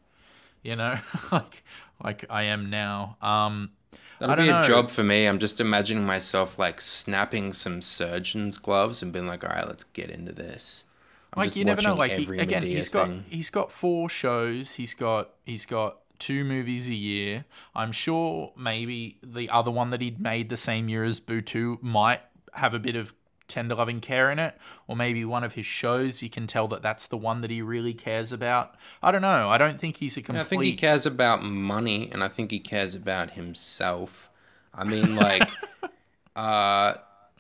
You 0.63 0.77
know, 0.77 0.99
like 1.33 1.63
like 2.03 2.25
I 2.31 2.45
am 2.45 2.71
now. 2.71 3.17
Um, 3.21 3.71
That'll 4.19 4.37
be 4.37 4.49
a 4.49 4.53
know. 4.53 4.63
job 4.63 4.91
for 4.91 5.05
me. 5.05 5.27
I'm 5.27 5.39
just 5.39 5.61
imagining 5.61 6.05
myself 6.05 6.59
like 6.59 6.81
snapping 6.81 7.53
some 7.53 7.83
surgeon's 7.83 8.59
gloves 8.59 9.03
and 9.03 9.13
being 9.13 9.27
like, 9.27 9.45
all 9.45 9.51
right, 9.51 9.67
let's 9.67 9.85
get 9.85 10.11
into 10.11 10.33
this. 10.33 10.85
I'm 11.33 11.45
like 11.45 11.57
you 11.57 11.65
never 11.65 11.83
know. 11.83 11.95
Like 11.95 12.13
he, 12.13 12.39
again, 12.39 12.63
Madea 12.63 12.67
he's 12.67 12.89
got 12.89 13.11
he's 13.29 13.51
got 13.51 13.73
four 13.73 14.09
shows. 14.09 14.75
He's 14.75 14.95
got 14.95 15.31
he's 15.45 15.67
got 15.67 15.99
two 16.19 16.45
movies 16.45 16.89
a 16.89 16.95
year. 16.95 17.45
I'm 17.75 17.93
sure 17.93 18.53
maybe 18.57 19.19
the 19.23 19.49
other 19.51 19.71
one 19.71 19.91
that 19.91 20.01
he'd 20.01 20.21
made 20.21 20.49
the 20.49 20.57
same 20.57 20.89
year 20.89 21.05
as 21.05 21.21
Boo 21.21 21.79
might 21.81 22.21
have 22.55 22.75
a 22.75 22.79
bit 22.79 22.97
of 22.97 23.13
tender 23.49 23.75
loving 23.75 24.01
care 24.01 24.31
in 24.31 24.39
it, 24.39 24.57
or 24.87 24.95
maybe 24.95 25.25
one 25.25 25.43
of 25.43 25.55
his 25.55 25.67
shows 25.67 26.23
you 26.23 26.31
can 26.31 26.47
tell 26.47 26.69
that 26.69 26.83
that's 26.83 27.07
the 27.07 27.17
one 27.17 27.41
that 27.41 27.51
he 27.51 27.63
really 27.63 27.95
cares 27.95 28.33
about. 28.33 28.75
I 29.03 29.11
don't 29.11 29.23
know. 29.23 29.49
I 29.49 29.59
don't 29.59 29.81
think 29.81 29.97
he's 29.97 30.17
a 30.17 30.23
complete. 30.23 30.41
I 30.41 30.45
think 30.45 30.63
he 30.63 30.75
cares 30.75 31.07
about 31.07 31.43
money, 31.43 32.11
and 32.13 32.23
I 32.23 32.29
think 32.29 32.51
he 32.51 32.61
cares 32.61 32.95
about 32.95 33.31
himself. 33.31 34.31
I 34.75 34.85
mean, 34.85 35.17
like, 35.17 35.49
uh, 36.37 36.95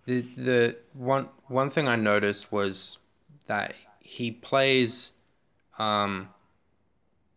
the 0.07 0.23
the 0.23 0.77
one 0.95 1.29
one 1.47 1.71
thing 1.71 1.89
I 1.89 1.97
noticed 1.97 2.51
was 2.51 2.99
that 3.49 3.75
he 4.01 4.31
plays, 4.31 5.13
um, 5.79 6.29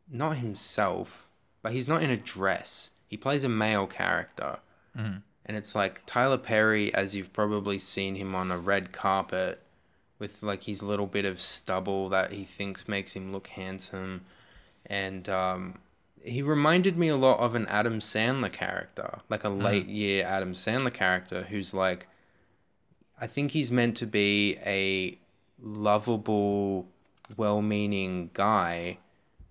not 0.09 0.37
himself, 0.37 1.27
but 1.61 1.71
he's 1.73 1.87
not 1.89 2.03
in 2.03 2.09
a 2.11 2.17
dress. 2.17 2.91
He 3.07 3.17
plays 3.17 3.43
a 3.43 3.49
male 3.49 3.87
character, 3.87 4.59
and 5.45 5.57
it's 5.57 5.73
like 5.75 6.05
Tyler 6.05 6.37
Perry, 6.37 6.93
as 6.93 7.15
you've 7.15 7.33
probably 7.33 7.79
seen 7.79 8.15
him 8.15 8.35
on 8.35 8.51
a 8.51 8.57
red 8.57 8.91
carpet, 8.91 9.61
with 10.19 10.43
like 10.43 10.63
his 10.63 10.83
little 10.83 11.07
bit 11.07 11.25
of 11.25 11.41
stubble 11.41 12.09
that 12.09 12.31
he 12.31 12.43
thinks 12.45 12.87
makes 12.87 13.13
him 13.13 13.31
look 13.33 13.47
handsome. 13.47 14.21
And 14.85 15.27
um, 15.29 15.79
he 16.23 16.41
reminded 16.41 16.97
me 16.97 17.07
a 17.07 17.15
lot 17.15 17.39
of 17.39 17.55
an 17.55 17.67
Adam 17.67 17.99
Sandler 17.99 18.51
character, 18.51 19.19
like 19.29 19.43
a 19.43 19.49
late 19.49 19.87
year 19.87 20.23
Adam 20.25 20.53
Sandler 20.53 20.93
character, 20.93 21.43
who's 21.43 21.73
like, 21.73 22.07
I 23.19 23.27
think 23.27 23.51
he's 23.51 23.71
meant 23.71 23.97
to 23.97 24.05
be 24.05 24.57
a 24.65 25.17
lovable, 25.61 26.87
well-meaning 27.37 28.29
guy 28.33 28.97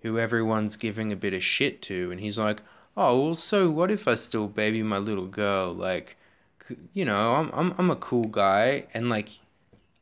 who 0.03 0.19
everyone's 0.19 0.77
giving 0.77 1.13
a 1.13 1.17
bit 1.17 1.35
of 1.35 1.43
shit 1.43 1.83
to, 1.83 2.11
and 2.11 2.21
he's 2.21 2.39
like, 2.39 2.63
oh 2.97 3.23
well, 3.23 3.35
so 3.35 3.71
what 3.71 3.91
if 3.91 4.09
I 4.09 4.15
still 4.15 4.49
baby 4.49 4.83
my 4.83 4.99
little 4.99 5.27
girl? 5.27 5.73
Like, 5.73 6.17
you 6.93 7.05
know, 7.05 7.35
I'm 7.35 7.51
I'm 7.53 7.75
I'm 7.79 7.91
a 7.91 7.97
cool 7.97 8.25
guy, 8.25 8.87
and 8.95 9.09
like, 9.09 9.29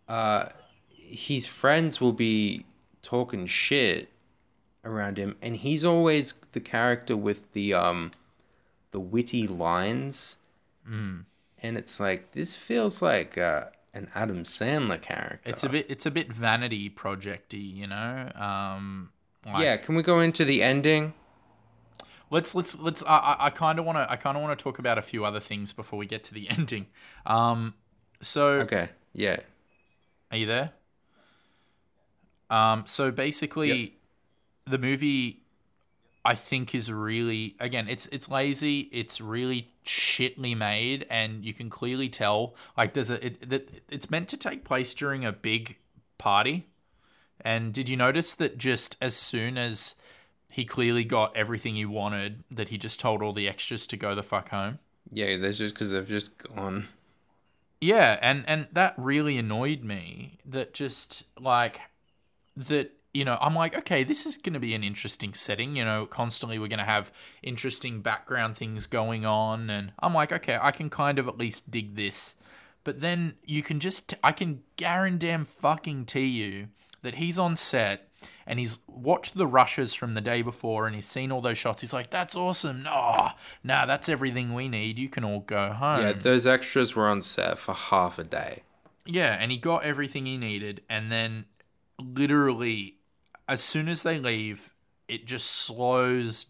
uh, 0.09 0.47
his 0.89 1.47
friends 1.47 2.01
will 2.01 2.13
be 2.13 2.65
talking 3.03 3.47
shit 3.47 4.09
around 4.85 5.19
him, 5.19 5.37
and 5.43 5.57
he's 5.57 5.85
always 5.85 6.35
the 6.53 6.61
character 6.61 7.17
with 7.17 7.53
the 7.53 7.75
um, 7.75 8.11
the 8.91 9.01
witty 9.01 9.47
lines, 9.47 10.37
Mm. 10.89 11.25
and 11.63 11.77
it's 11.77 12.01
like 12.01 12.33
this 12.33 12.57
feels 12.57 13.03
like 13.03 13.37
uh, 13.37 13.65
an 13.95 14.09
Adam 14.15 14.45
Sandler 14.45 15.01
character. 15.01 15.49
It's 15.51 15.65
a 15.65 15.69
bit 15.69 15.87
it's 15.89 16.07
a 16.07 16.11
bit 16.11 16.33
vanity 16.33 16.89
projecty, 16.91 17.75
you 17.75 17.87
know. 17.87 18.31
Um, 18.35 19.11
like- 19.47 19.63
yeah. 19.63 19.77
Can 19.77 19.95
we 19.95 20.03
go 20.03 20.21
into 20.21 20.45
the 20.45 20.63
ending? 20.63 21.15
Let's 22.31 22.55
let's 22.55 22.79
let's. 22.79 23.03
I 23.05 23.17
I- 23.19 23.47
I 23.47 23.51
kind 23.51 23.79
of 23.79 23.85
want 23.87 23.97
to 23.99 24.11
I 24.11 24.17
kind 24.17 24.37
of 24.37 24.43
want 24.43 24.59
to 24.59 24.63
talk 24.63 24.79
about 24.79 24.99
a 24.99 25.03
few 25.03 25.25
other 25.25 25.41
things 25.41 25.73
before 25.73 25.99
we 25.99 26.07
get 26.07 26.25
to 26.25 26.35
the 26.35 26.49
ending. 26.57 26.87
Um, 27.27 27.75
so 28.21 28.47
Okay. 28.61 28.91
Yeah. 29.15 29.39
are 30.31 30.37
you 30.37 30.47
there? 30.47 30.73
Um, 32.51 32.85
so 32.87 33.11
basically, 33.11 33.97
the 34.67 34.79
movie, 34.79 35.43
I 36.25 36.35
think, 36.35 36.75
is 36.75 36.93
really 36.93 37.57
again, 37.61 37.89
it's 37.89 38.07
it's 38.07 38.29
lazy. 38.29 38.89
It's 38.93 39.21
really 39.21 39.73
shitly 39.85 40.57
made, 40.57 41.07
and 41.09 41.45
you 41.45 41.55
can 41.55 41.71
clearly 41.71 42.09
tell 42.09 42.55
like 42.77 42.93
there's 42.93 43.11
a 43.11 43.25
it, 43.25 43.53
it 43.53 43.83
it's 43.89 44.11
meant 44.11 44.29
to 44.29 44.37
take 44.37 44.65
place 44.65 44.95
during 44.95 45.25
a 45.25 45.33
big 45.33 45.77
party. 46.19 46.67
And 47.41 47.73
did 47.73 47.89
you 47.89 47.97
notice 47.97 48.35
that 48.35 48.59
just 48.59 48.97
as 49.01 49.15
soon 49.17 49.57
as 49.57 49.95
he 50.49 50.65
clearly 50.65 51.05
got 51.05 51.37
everything 51.37 51.77
he 51.77 51.87
wanted, 51.87 52.43
that 52.51 52.71
he 52.71 52.79
just 52.79 52.99
told 52.99 53.23
all 53.23 53.33
the 53.33 53.49
extras 53.49 53.87
to 53.87 53.97
go 53.97 54.15
the 54.15 54.23
fuck 54.23 54.49
home? 54.49 54.81
Yeah. 55.13 55.37
that's 55.37 55.59
just 55.59 55.75
because 55.75 55.93
they've 55.93 56.07
just 56.07 56.37
gone. 56.39 56.89
Yeah, 57.81 58.19
and 58.21 58.45
and 58.49 58.67
that 58.73 58.95
really 58.97 59.39
annoyed 59.39 59.85
me. 59.85 60.39
That 60.45 60.75
just 60.75 61.25
like 61.39 61.81
that 62.57 62.98
you 63.19 63.25
know 63.25 63.37
I'm 63.41 63.55
like 63.55 63.77
okay 63.77 64.05
this 64.05 64.25
is 64.27 64.37
going 64.37 64.53
to 64.53 64.61
be 64.61 64.75
an 64.75 64.85
interesting 64.85 65.35
setting 65.35 65.75
you 65.77 65.85
know 65.85 66.07
constantly 66.07 66.59
we're 66.59 66.69
going 66.69 66.79
to 66.79 66.85
have 66.85 67.11
interesting 67.43 68.01
background 68.01 68.57
things 68.57 68.87
going 68.87 69.27
on 69.27 69.69
and 69.69 69.93
I'm 69.99 70.15
like 70.15 70.33
okay 70.33 70.57
I 70.61 70.71
can 70.71 70.89
kind 70.89 71.19
of 71.19 71.27
at 71.27 71.37
least 71.37 71.71
dig 71.71 71.97
this 71.97 72.37
but 72.85 73.01
then 73.01 73.35
you 73.45 73.63
can 73.63 73.81
just 73.81 74.15
I 74.23 74.33
can 74.33 74.63
guarantee 74.77 75.37
fucking 75.45 76.05
tell 76.05 76.23
you 76.23 76.69
that 77.03 77.17
he's 77.17 77.39
on 77.39 77.57
set 77.57 78.09
and 78.47 78.59
he's 78.59 78.79
watched 78.87 79.37
the 79.37 79.47
rushes 79.47 79.95
from 79.95 80.13
the 80.13 80.21
day 80.21 80.41
before 80.43 80.87
and 80.87 80.95
he's 80.95 81.07
seen 81.07 81.33
all 81.33 81.41
those 81.41 81.59
shots 81.59 81.81
he's 81.83 81.93
like 81.93 82.11
that's 82.11 82.37
awesome 82.37 82.83
no 82.85 83.31
nah 83.65 83.85
that's 83.85 84.09
everything 84.09 84.55
we 84.55 84.69
need 84.69 84.97
you 84.99 85.09
can 85.09 85.25
all 85.25 85.41
go 85.41 85.73
home 85.73 86.03
Yeah. 86.03 86.13
Those 86.13 86.47
extras 86.47 86.95
were 86.95 87.09
on 87.09 87.23
set 87.23 87.59
for 87.59 87.75
half 87.75 88.19
a 88.19 88.25
day. 88.25 88.63
yeah, 89.07 89.37
and 89.41 89.51
he 89.51 89.59
got 89.59 89.83
everything 89.85 90.27
he 90.27 90.37
needed, 90.37 90.83
and 90.89 91.11
then 91.11 91.47
literally, 91.99 92.98
as 93.49 93.61
soon 93.63 93.89
as 93.89 94.03
they 94.03 94.19
leave, 94.19 94.73
it 95.09 95.27
just 95.27 95.47
slows 95.51 96.47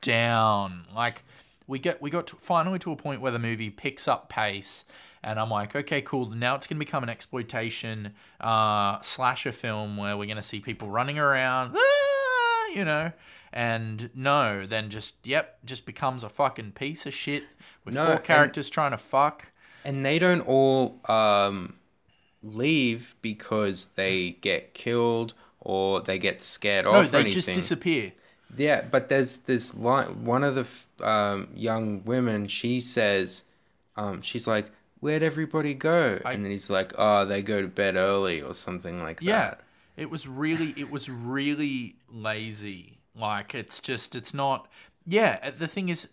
down. 0.00 0.84
Like 0.94 1.24
we 1.66 1.78
get 1.78 2.02
we 2.02 2.10
got 2.10 2.26
to, 2.28 2.36
finally 2.36 2.78
to 2.80 2.92
a 2.92 2.96
point 2.96 3.20
where 3.20 3.32
the 3.32 3.38
movie 3.38 3.70
picks 3.70 4.06
up 4.08 4.28
pace, 4.28 4.84
and 5.22 5.38
I'm 5.38 5.50
like, 5.50 5.74
okay, 5.74 6.02
cool. 6.02 6.30
Now 6.30 6.54
it's 6.54 6.66
gonna 6.66 6.78
become 6.78 7.02
an 7.02 7.08
exploitation 7.08 8.14
uh, 8.40 9.00
slasher 9.00 9.52
film 9.52 9.96
where 9.96 10.16
we're 10.16 10.26
gonna 10.28 10.42
see 10.42 10.60
people 10.60 10.88
running 10.88 11.18
around, 11.18 11.74
ah, 11.76 12.66
you 12.74 12.84
know. 12.84 13.12
And 13.52 14.10
no, 14.14 14.66
then 14.66 14.90
just 14.90 15.24
yep, 15.26 15.58
just 15.64 15.86
becomes 15.86 16.24
a 16.24 16.28
fucking 16.28 16.72
piece 16.72 17.06
of 17.06 17.14
shit 17.14 17.44
with 17.84 17.94
No, 17.94 18.04
four 18.06 18.14
and- 18.16 18.24
characters 18.24 18.68
trying 18.68 18.90
to 18.90 18.96
fuck. 18.96 19.52
And 19.86 20.04
they 20.04 20.18
don't 20.18 20.40
all 20.40 20.98
um, 21.10 21.74
leave 22.42 23.14
because 23.20 23.86
they 23.96 24.30
get 24.40 24.72
killed 24.72 25.34
or 25.64 26.00
they 26.00 26.18
get 26.18 26.40
scared 26.42 26.84
No, 26.84 26.92
off. 26.92 27.06
or 27.06 27.08
they 27.08 27.30
just 27.30 27.52
disappear. 27.52 28.12
Yeah, 28.56 28.82
but 28.90 29.08
there's 29.08 29.38
this 29.38 29.74
line. 29.74 30.24
One 30.24 30.44
of 30.44 30.54
the 30.54 31.04
um, 31.04 31.48
young 31.56 32.04
women, 32.04 32.46
she 32.46 32.80
says, 32.80 33.44
um, 33.96 34.22
she's 34.22 34.46
like, 34.46 34.66
"Where'd 35.00 35.22
everybody 35.24 35.74
go?" 35.74 36.20
I- 36.24 36.34
and 36.34 36.44
then 36.44 36.52
he's 36.52 36.70
like, 36.70 36.92
"Oh, 36.96 37.24
they 37.24 37.42
go 37.42 37.60
to 37.62 37.68
bed 37.68 37.96
early 37.96 38.40
or 38.42 38.54
something 38.54 39.02
like 39.02 39.18
Yeah, 39.20 39.50
that." 39.50 39.60
it 39.96 40.10
was 40.10 40.28
really, 40.28 40.72
it 40.76 40.90
was 40.90 41.08
really 41.10 41.96
lazy. 42.08 42.98
Like 43.16 43.54
it's 43.54 43.80
just, 43.80 44.14
it's 44.14 44.34
not. 44.34 44.68
Yeah, 45.06 45.38
uh, 45.42 45.50
the 45.56 45.68
thing 45.68 45.88
is, 45.88 46.08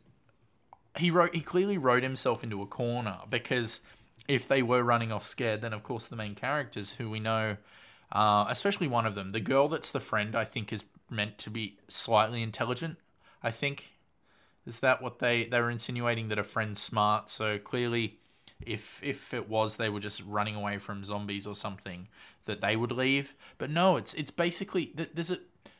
he 0.97 1.09
wrote, 1.11 1.33
he 1.35 1.41
clearly 1.41 1.77
wrote 1.77 2.03
himself 2.03 2.43
into 2.43 2.59
a 2.61 2.65
corner 2.65 3.17
because 3.29 3.81
if 4.27 4.47
they 4.47 4.61
were 4.61 4.83
running 4.83 5.11
off 5.11 5.23
scared, 5.23 5.61
then 5.61 5.73
of 5.73 5.83
course 5.83 6.07
the 6.07 6.15
main 6.15 6.35
characters 6.35 6.93
who 6.93 7.09
we 7.09 7.19
know, 7.19 7.57
uh, 8.11 8.45
especially 8.49 8.87
one 8.87 9.05
of 9.05 9.15
them, 9.15 9.31
the 9.31 9.39
girl 9.39 9.67
that's 9.67 9.91
the 9.91 9.99
friend, 9.99 10.35
I 10.35 10.45
think 10.45 10.73
is 10.73 10.85
meant 11.09 11.37
to 11.39 11.49
be 11.49 11.77
slightly 11.87 12.41
intelligent. 12.43 12.97
I 13.43 13.51
think 13.51 13.91
is 14.65 14.79
that 14.81 15.01
what 15.01 15.19
they 15.19 15.45
they 15.45 15.59
were 15.61 15.71
insinuating 15.71 16.29
that 16.29 16.39
a 16.39 16.43
friend's 16.43 16.81
smart. 16.81 17.29
So 17.29 17.57
clearly, 17.57 18.19
if 18.61 19.01
if 19.03 19.33
it 19.33 19.49
was 19.49 19.77
they 19.77 19.89
were 19.89 19.99
just 19.99 20.23
running 20.25 20.55
away 20.55 20.77
from 20.77 21.03
zombies 21.03 21.47
or 21.47 21.55
something, 21.55 22.07
that 22.45 22.61
they 22.61 22.75
would 22.75 22.91
leave. 22.91 23.35
But 23.57 23.69
no, 23.69 23.97
it's 23.97 24.13
it's 24.13 24.31
basically 24.31 24.87
th- 24.87 25.11
there's 25.13 25.31
a 25.31 25.39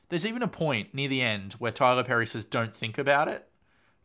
there's 0.09 0.25
even 0.25 0.43
a 0.43 0.47
point 0.47 0.93
near 0.93 1.07
the 1.09 1.21
end 1.21 1.53
where 1.53 1.71
Tyler 1.71 2.03
Perry 2.03 2.27
says, 2.27 2.45
"Don't 2.45 2.73
think 2.73 2.97
about 2.97 3.27
it." 3.27 3.47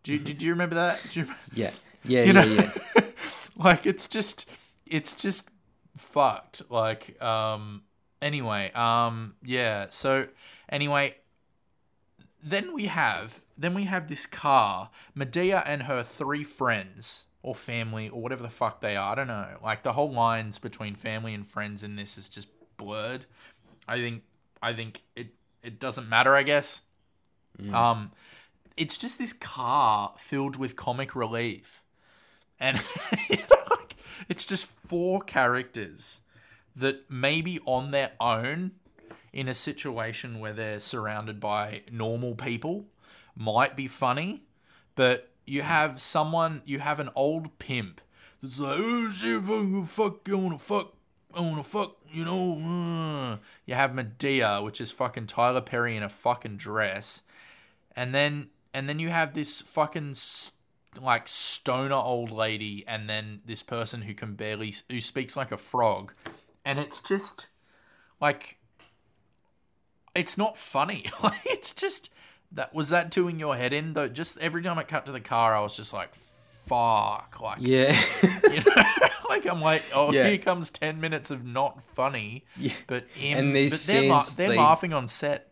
Do 0.03 0.13
you, 0.13 0.19
did 0.19 0.43
you 0.43 0.53
remember 0.53 0.77
that? 0.77 1.07
Do 1.11 1.21
you, 1.21 1.29
Yeah, 1.53 1.73
yeah, 2.05 2.25
you 2.25 2.33
yeah, 2.33 2.33
know, 2.33 2.45
yeah. 2.45 2.71
like 3.57 3.87
it's 3.87 4.09
just 4.09 4.49
it's 4.87 5.15
just 5.15 5.49
fucked. 5.97 6.63
Like 6.71 7.21
um 7.23 7.83
anyway, 8.21 8.71
um 8.73 9.35
yeah, 9.43 9.87
so 9.91 10.29
anyway 10.69 11.17
then 12.47 12.73
we 12.73 12.85
have 12.85 13.41
then 13.59 13.75
we 13.75 13.85
have 13.85 14.09
this 14.09 14.25
car, 14.25 14.91
Madea 15.17 15.63
and 15.67 15.83
her 15.85 16.03
three 16.03 16.45
friends 16.45 17.25
or 17.43 17.55
family 17.55 18.09
or 18.09 18.23
whatever 18.23 18.43
the 18.43 18.51
fuck 18.51 18.81
they 18.81 18.97
are. 18.97 19.13
I 19.13 19.15
don't 19.17 19.27
know. 19.27 19.59
Like 19.63 19.83
the 19.83 19.95
whole 19.95 20.13
lines 20.13 20.59
between 20.59 20.95
family 20.95 21.35
and 21.35 21.47
friends 21.47 21.83
in 21.83 21.97
this 21.97 22.17
is 22.17 22.29
just 22.29 22.49
blurred. 22.77 23.27
I 23.89 23.97
think 23.97 24.23
I 24.63 24.73
think 24.73 25.03
it 25.17 25.29
it 25.63 25.81
doesn't 25.81 26.09
matter, 26.09 26.37
I 26.37 26.45
guess. 26.45 26.83
Um 27.73 28.13
it's 28.77 28.97
just 28.97 29.19
this 29.19 29.33
car 29.33 30.15
filled 30.19 30.57
with 30.57 30.77
comic 30.77 31.17
relief. 31.17 31.83
And 32.61 32.81
you 33.31 33.39
know, 33.39 33.63
like, 33.71 33.97
it's 34.29 34.47
just 34.47 34.67
four 34.67 35.21
characters 35.21 36.21
that 36.77 37.11
maybe 37.11 37.59
on 37.65 37.91
their 37.91 38.13
own 38.21 38.73
in 39.33 39.49
a 39.49 39.55
situation 39.55 40.39
where 40.39 40.53
they're 40.53 40.81
surrounded 40.81 41.41
by 41.41 41.83
normal 41.91 42.35
people 42.35 42.85
might 43.35 43.77
be 43.77 43.89
funny, 43.89 44.43
but 44.95 45.31
you 45.47 45.63
have 45.63 46.01
someone, 46.01 46.63
you 46.65 46.79
have 46.79 47.01
an 47.01 47.11
old 47.15 47.59
pimp 47.59 48.01
that's 48.43 48.61
like, 48.61 48.79
oh 48.81 49.11
shit, 49.11 49.43
fuck, 49.43 49.87
fuck, 49.89 50.29
you 50.29 50.39
wanna 50.39 50.59
fuck 50.59 50.93
I 51.37 51.41
wanna 51.41 51.63
fuck, 51.63 51.97
you 52.11 52.25
know. 52.25 52.55
uh." 52.55 53.37
You 53.67 53.75
have 53.75 53.91
Madea, 53.91 54.65
which 54.65 54.81
is 54.81 54.91
fucking 54.91 55.27
Tyler 55.27 55.61
Perry 55.61 55.97
in 55.97 56.03
a 56.03 56.09
fucking 56.09 56.57
dress, 56.57 57.23
and 57.95 58.15
then 58.15 58.49
and 58.73 58.89
then 58.89 58.99
you 58.99 59.11
have 59.11 59.35
this 59.35 59.61
fucking 59.61 60.15
like 60.99 61.29
stoner 61.29 61.95
old 61.95 62.31
lady, 62.31 62.85
and 62.89 63.09
then 63.09 63.41
this 63.45 63.63
person 63.63 64.03
who 64.03 64.15
can 64.15 64.35
barely 64.35 64.75
who 64.91 65.01
speaks 65.01 65.37
like 65.37 65.53
a 65.53 65.59
frog, 65.59 66.15
and 66.67 66.79
it's 66.79 67.01
just 67.01 67.47
like 68.21 68.59
it's 70.15 70.37
not 70.37 70.59
funny. 70.59 71.07
It's 71.47 71.73
just 71.73 72.11
that 72.53 72.75
was 72.75 72.91
that 72.91 73.11
doing 73.11 73.41
your 73.41 73.57
head 73.57 73.73
in 73.73 73.95
though. 73.95 74.09
Just 74.09 74.37
every 74.39 74.63
time 74.63 74.79
I 74.79 74.83
cut 74.83 75.07
to 75.07 75.13
the 75.13 75.21
car, 75.21 75.55
I 75.57 75.61
was 75.61 75.77
just 75.77 75.93
like, 75.93 76.11
"Fuck!" 76.67 77.39
Like 77.41 77.59
Yeah. 77.61 77.97
you 78.53 78.61
know, 78.61 78.83
like 79.29 79.47
I'm 79.47 79.61
like, 79.61 79.83
"Oh, 79.95 80.13
Yeah. 80.13 80.29
here 80.29 80.39
comes 80.39 80.71
ten 80.71 81.01
minutes 81.01 81.31
of 81.31 81.45
not 81.45 81.83
funny." 81.95 82.45
Yeah. 82.57 82.73
But 82.87 83.09
him, 83.11 83.39
And 83.39 83.57
these 83.57 83.87
but 83.87 83.93
they're, 83.93 84.09
la- 84.11 84.21
scenes, 84.21 84.37
they're 84.37 84.49
they- 84.51 84.57
laughing 84.59 84.93
on 84.93 85.09
set. 85.09 85.51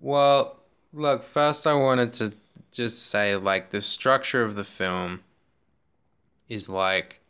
Well, 0.00 0.60
look, 0.92 1.22
first 1.22 1.66
I 1.66 1.74
wanted 1.74 2.12
to 2.14 2.32
just 2.70 3.06
say 3.06 3.36
like 3.36 3.70
the 3.70 3.80
structure 3.80 4.42
of 4.44 4.54
the 4.54 4.64
film 4.64 5.20
is 6.48 6.68
like 6.70 7.20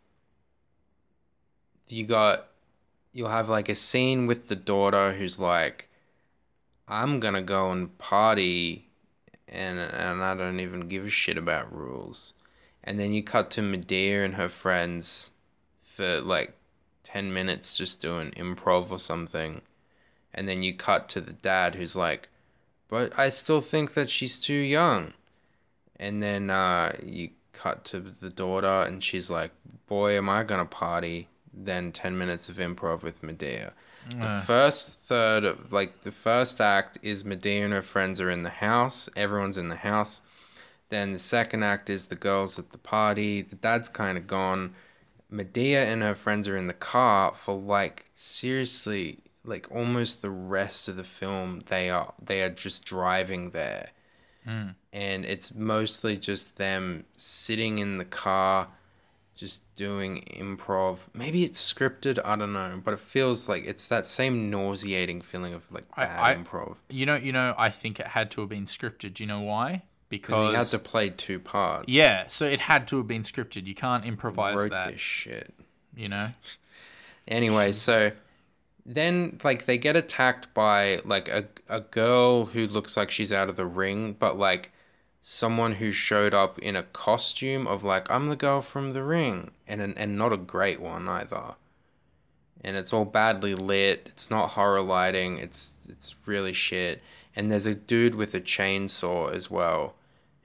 you 1.89 2.07
got 2.07 2.49
you'll 3.13 3.29
have 3.29 3.49
like 3.49 3.69
a 3.69 3.75
scene 3.75 4.27
with 4.27 4.49
the 4.49 4.57
daughter 4.57 5.13
who's 5.13 5.39
like 5.39 5.89
I'm 6.89 7.21
to 7.21 7.43
go 7.43 7.71
and 7.71 7.97
party 7.99 8.87
and 9.49 9.79
and 9.79 10.23
I 10.23 10.35
don't 10.35 10.61
even 10.61 10.89
give 10.89 11.07
a 11.07 11.11
shit 11.11 11.39
about 11.39 11.75
rules. 11.75 12.35
And 12.85 12.99
then 12.99 13.13
you 13.13 13.23
cut 13.23 13.51
to 13.53 13.61
Madea 13.61 14.25
and 14.25 14.35
her 14.35 14.49
friends 14.49 15.31
for 15.85 16.21
like 16.21 16.55
10 17.05 17.33
minutes 17.33 17.77
just 17.77 18.01
doing 18.01 18.33
improv 18.33 18.91
or 18.91 18.99
something. 18.99 19.63
And 20.35 20.49
then 20.49 20.63
you 20.63 20.75
cut 20.75 21.09
to 21.11 21.21
the 21.21 21.35
dad 21.35 21.75
who's 21.75 21.95
like 21.95 22.29
but 22.93 23.19
I 23.19 23.31
still 23.31 23.63
think 23.63 23.95
that 23.95 24.11
she's 24.11 24.39
too 24.39 24.53
young. 24.53 25.15
And 25.97 26.23
then 26.23 26.51
uh, 26.51 26.95
you 27.03 27.31
cut 27.55 27.87
to 27.87 28.01
the 28.01 28.29
daughter, 28.29 28.83
and 28.83 29.03
she's 29.03 29.31
like, 29.31 29.51
"Boy, 29.87 30.19
am 30.19 30.29
I 30.29 30.43
gonna 30.43 30.67
party!" 30.67 31.29
Then 31.55 31.93
ten 31.93 32.17
minutes 32.17 32.49
of 32.49 32.57
improv 32.57 33.03
with 33.03 33.23
Madea. 33.23 33.73
The 34.09 34.27
ah. 34.27 34.41
first 34.41 35.01
third 35.01 35.45
of 35.45 35.73
like 35.73 36.03
the 36.03 36.13
first 36.13 36.61
act 36.61 36.99
is 37.03 37.25
Madea 37.25 37.65
and 37.65 37.73
her 37.73 37.83
friends 37.83 38.21
are 38.21 38.31
in 38.31 38.43
the 38.43 38.51
house. 38.51 39.09
Everyone's 39.17 39.59
in 39.59 39.69
the 39.69 39.77
house. 39.77 40.23
Then 40.89 41.13
the 41.13 41.19
second 41.19 41.63
act 41.63 41.89
is 41.89 42.07
the 42.07 42.17
girls 42.17 42.59
at 42.59 42.71
the 42.71 42.79
party. 42.79 43.43
The 43.43 43.57
dad's 43.57 43.89
kind 43.89 44.19
of 44.19 44.27
gone. 44.27 44.75
Madea 45.33 45.87
and 45.87 46.03
her 46.03 46.15
friends 46.15 46.49
are 46.49 46.57
in 46.57 46.67
the 46.67 46.75
car 46.75 47.33
for 47.35 47.55
like 47.59 48.05
seriously 48.13 49.19
like 49.45 49.67
almost 49.71 50.23
the 50.23 50.31
rest 50.31 50.89
of 50.89 50.97
the 50.97 51.05
film 51.05 51.63
they 51.67 51.91
are 51.91 52.13
they 52.25 52.43
are 52.43 52.51
just 52.51 52.85
driving 52.85 53.51
there 53.51 53.91
hmm. 54.45 54.69
and 54.93 55.25
it's 55.25 55.55
mostly 55.55 56.17
just 56.17 56.57
them 56.57 57.05
sitting 57.17 57.79
in 57.79 57.99
the 57.99 58.05
car 58.05 58.69
just 59.35 59.63
doing 59.75 60.23
improv 60.37 60.99
maybe 61.15 61.43
it's 61.43 61.73
scripted 61.73 62.19
i 62.25 62.37
don't 62.37 62.53
know 62.53 62.81
but 62.85 62.93
it 62.93 63.01
feels 63.01 63.49
like 63.49 63.65
it's 63.65 63.89
that 63.89 64.07
same 64.07 64.51
nauseating 64.51 65.21
feeling 65.21 65.55
of 65.55 65.65
like 65.73 65.85
bad 65.97 66.21
I- 66.21 66.35
improv 66.35 66.77
You 66.91 67.07
know, 67.07 67.17
you 67.17 67.33
know. 67.33 67.55
I 67.57 67.71
think 67.71 67.99
it 67.99 68.09
had 68.09 68.31
to 68.33 68.43
have 68.43 68.51
been 68.51 68.65
scripted. 68.65 69.15
Do 69.15 69.23
you 69.23 69.27
know 69.29 69.41
why? 69.41 69.83
because 70.11 70.51
he 70.51 70.55
had 70.55 70.67
to 70.67 70.79
play 70.79 71.09
two 71.09 71.39
parts 71.39 71.87
yeah, 71.89 72.27
so 72.29 72.45
it 72.45 72.61
had 72.61 72.87
to 72.89 72.99
have 72.99 73.09
been 73.09 73.23
scripted. 73.23 73.67
You 73.67 73.75
can't 73.75 74.05
improvise 74.05 74.59
wrote 74.59 74.71
that. 74.71 74.93
this 74.93 75.01
shit 75.01 75.53
You 75.97 76.09
know. 76.11 76.29
Anyway, 77.29 77.73
so 77.73 78.11
then 78.85 79.39
like 79.45 79.65
they 79.67 79.79
get 79.79 79.95
attacked 79.97 80.53
by 80.55 80.99
like 81.05 81.29
a 81.29 81.47
a 81.69 81.81
girl 81.81 82.47
who 82.47 82.67
looks 82.67 82.97
like 82.97 83.11
she's 83.11 83.33
out 83.33 83.49
of 83.49 83.57
the 83.57 83.65
ring, 83.67 84.15
but 84.19 84.37
like 84.37 84.73
someone 85.25 85.75
who 85.75 85.93
showed 85.93 86.35
up 86.35 86.59
in 86.59 86.75
a 86.75 86.83
costume 86.83 87.65
of 87.69 87.85
like 87.85 88.11
I'm 88.11 88.29
the 88.29 88.37
girl 88.37 88.61
from 88.61 88.93
the 88.93 89.05
ring, 89.05 89.53
and 89.69 89.81
an, 89.81 89.95
and 89.97 90.19
not 90.19 90.33
a 90.33 90.37
great 90.37 90.81
one 90.81 91.09
either. 91.09 91.55
And 92.65 92.77
it's 92.77 92.93
all 92.93 93.05
badly 93.05 93.55
lit. 93.55 94.03
It's 94.07 94.31
not 94.31 94.51
horror 94.51 94.83
lighting. 94.83 95.39
It's 95.39 95.89
it's 95.89 96.17
really 96.27 96.53
shit. 96.53 97.03
And 97.37 97.51
there's 97.51 97.67
a 97.67 97.75
dude 97.75 98.17
with 98.17 98.35
a 98.35 98.41
chainsaw 98.41 99.33
as 99.33 99.51
well, 99.51 99.95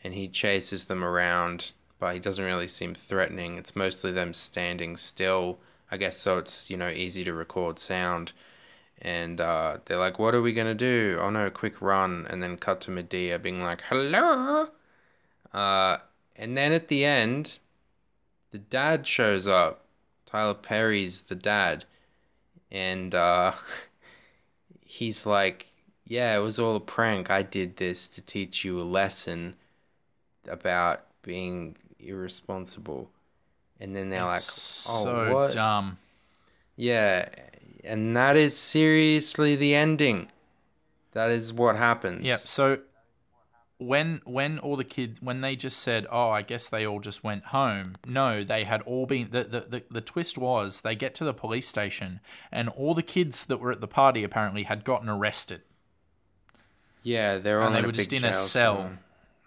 and 0.03 0.13
he 0.13 0.27
chases 0.27 0.85
them 0.85 1.03
around, 1.03 1.71
but 1.99 2.13
he 2.13 2.19
doesn't 2.19 2.45
really 2.45 2.67
seem 2.67 2.93
threatening. 2.93 3.57
It's 3.57 3.75
mostly 3.75 4.11
them 4.11 4.33
standing 4.33 4.95
still. 4.95 5.57
I 5.89 5.97
guess 5.97 6.17
so 6.17 6.37
it's, 6.37 6.69
you 6.69 6.77
know, 6.77 6.89
easy 6.89 7.23
to 7.23 7.33
record 7.33 7.79
sound. 7.79 8.31
And 9.01 9.39
uh, 9.39 9.77
they're 9.85 9.97
like, 9.97 10.17
what 10.19 10.33
are 10.33 10.41
we 10.41 10.53
going 10.53 10.67
to 10.67 10.73
do? 10.73 11.19
Oh 11.21 11.29
no, 11.29 11.49
quick 11.49 11.81
run. 11.81 12.25
And 12.29 12.41
then 12.41 12.57
cut 12.57 12.81
to 12.81 12.91
Madea 12.91 13.41
being 13.41 13.61
like, 13.61 13.81
hello. 13.89 14.67
Uh, 15.53 15.97
and 16.35 16.57
then 16.57 16.71
at 16.71 16.87
the 16.87 17.05
end, 17.05 17.59
the 18.51 18.57
dad 18.57 19.05
shows 19.05 19.47
up. 19.47 19.85
Tyler 20.25 20.55
Perry's 20.55 21.21
the 21.21 21.35
dad. 21.35 21.85
And 22.71 23.13
uh, 23.13 23.53
he's 24.85 25.25
like, 25.25 25.67
yeah, 26.05 26.35
it 26.35 26.41
was 26.41 26.59
all 26.59 26.75
a 26.75 26.81
prank. 26.81 27.29
I 27.29 27.43
did 27.43 27.77
this 27.77 28.07
to 28.09 28.21
teach 28.21 28.63
you 28.65 28.81
a 28.81 28.83
lesson 28.83 29.55
about 30.49 31.03
being 31.21 31.75
irresponsible. 31.99 33.09
And 33.79 33.95
then 33.95 34.09
they're 34.09 34.25
like, 34.25 34.41
oh, 34.41 35.03
so 35.03 35.33
what? 35.33 35.51
dumb. 35.51 35.97
Yeah, 36.75 37.29
and 37.87 38.15
that 38.15 38.35
is 38.35 38.57
seriously 38.57 39.55
the 39.55 39.73
ending. 39.75 40.29
That 41.13 41.29
is 41.31 41.51
what 41.53 41.75
happens. 41.75 42.25
Yep. 42.25 42.39
So 42.39 42.79
when 43.79 44.21
when 44.25 44.59
all 44.59 44.75
the 44.75 44.83
kids 44.83 45.21
when 45.21 45.41
they 45.41 45.55
just 45.55 45.79
said, 45.79 46.05
"Oh, 46.11 46.29
I 46.29 46.41
guess 46.41 46.67
they 46.69 46.85
all 46.85 46.99
just 46.99 47.23
went 47.23 47.45
home." 47.45 47.93
No, 48.07 48.43
they 48.43 48.63
had 48.65 48.81
all 48.83 49.05
been 49.05 49.29
the 49.31 49.43
the, 49.43 49.59
the, 49.61 49.83
the 49.89 50.01
twist 50.01 50.37
was 50.37 50.81
they 50.81 50.95
get 50.95 51.15
to 51.15 51.23
the 51.23 51.33
police 51.33 51.67
station 51.67 52.19
and 52.51 52.69
all 52.69 52.93
the 52.93 53.03
kids 53.03 53.45
that 53.45 53.59
were 53.59 53.71
at 53.71 53.81
the 53.81 53.87
party 53.87 54.23
apparently 54.23 54.63
had 54.63 54.83
gotten 54.83 55.09
arrested 55.09 55.61
Yeah, 57.03 57.37
they're 57.37 57.61
all 57.61 57.67
and 57.67 57.75
they 57.75 57.81
were 57.85 57.91
just 57.91 58.13
in 58.13 58.25
a 58.25 58.33
cell. 58.33 58.91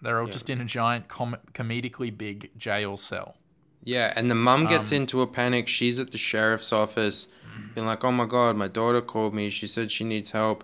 They're 0.01 0.19
all 0.19 0.25
Yeah. 0.27 0.31
just 0.31 0.49
in 0.49 0.59
a 0.61 0.65
giant 0.65 1.07
com- 1.07 1.37
comedically 1.53 2.15
big 2.17 2.51
jail 2.57 2.97
cell. 2.97 3.35
Yeah, 3.83 4.13
and 4.15 4.29
the 4.31 4.35
mum 4.35 4.65
gets 4.67 4.91
Um, 4.91 4.97
into 4.97 5.21
a 5.21 5.27
panic. 5.27 5.67
She's 5.67 5.99
at 5.99 6.11
the 6.11 6.17
sheriff's 6.17 6.71
office, 6.73 7.27
being 7.73 7.87
like, 7.87 8.03
"Oh 8.03 8.11
my 8.11 8.25
god, 8.25 8.55
my 8.55 8.67
daughter 8.67 9.01
called 9.01 9.33
me. 9.33 9.49
She 9.49 9.67
said 9.67 9.91
she 9.91 10.03
needs 10.03 10.31
help," 10.31 10.63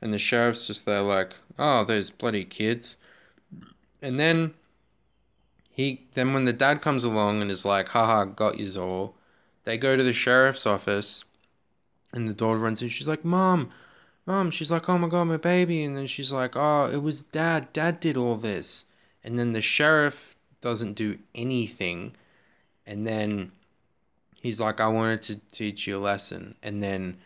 and 0.00 0.12
the 0.12 0.18
sheriff's 0.18 0.66
just 0.66 0.86
there 0.86 1.02
like, 1.02 1.34
"Oh, 1.58 1.84
those 1.84 2.10
bloody 2.10 2.44
kids." 2.44 2.96
And 4.02 4.18
then 4.18 4.54
he, 5.70 6.06
then 6.14 6.34
when 6.34 6.44
the 6.44 6.52
dad 6.52 6.82
comes 6.82 7.04
along 7.04 7.42
and 7.42 7.50
is 7.50 7.64
like, 7.64 7.88
"Haha, 7.88 8.24
got 8.24 8.58
yous 8.58 8.76
all," 8.76 9.16
they 9.64 9.78
go 9.78 9.96
to 9.96 10.02
the 10.02 10.12
sheriff's 10.12 10.66
office, 10.66 11.24
and 12.12 12.28
the 12.28 12.34
daughter 12.34 12.60
runs 12.60 12.82
in. 12.82 12.88
She's 12.88 13.08
like, 13.08 13.24
"Mom, 13.24 13.70
mom." 14.26 14.50
She's 14.50 14.72
like, 14.72 14.88
"Oh 14.88 14.98
my 14.98 15.08
god, 15.08 15.24
my 15.24 15.36
baby," 15.36 15.82
and 15.84 15.96
then 15.96 16.06
she's 16.06 16.32
like, 16.32 16.56
"Oh, 16.56 16.90
it 16.92 17.02
was 17.02 17.22
dad. 17.22 17.72
Dad 17.72 18.00
did 18.00 18.16
all 18.16 18.36
this." 18.36 18.84
And 19.22 19.38
then 19.38 19.52
the 19.52 19.60
sheriff 19.62 20.36
doesn't 20.60 20.94
do 20.94 21.18
anything 21.34 22.14
and 22.86 23.06
then 23.06 23.52
he's 24.44 24.60
like 24.60 24.78
i 24.78 24.86
wanted 24.86 25.22
to 25.22 25.36
teach 25.50 25.86
you 25.86 25.96
a 25.98 25.98
lesson. 25.98 26.54
And 26.62 26.82
then 26.82 27.16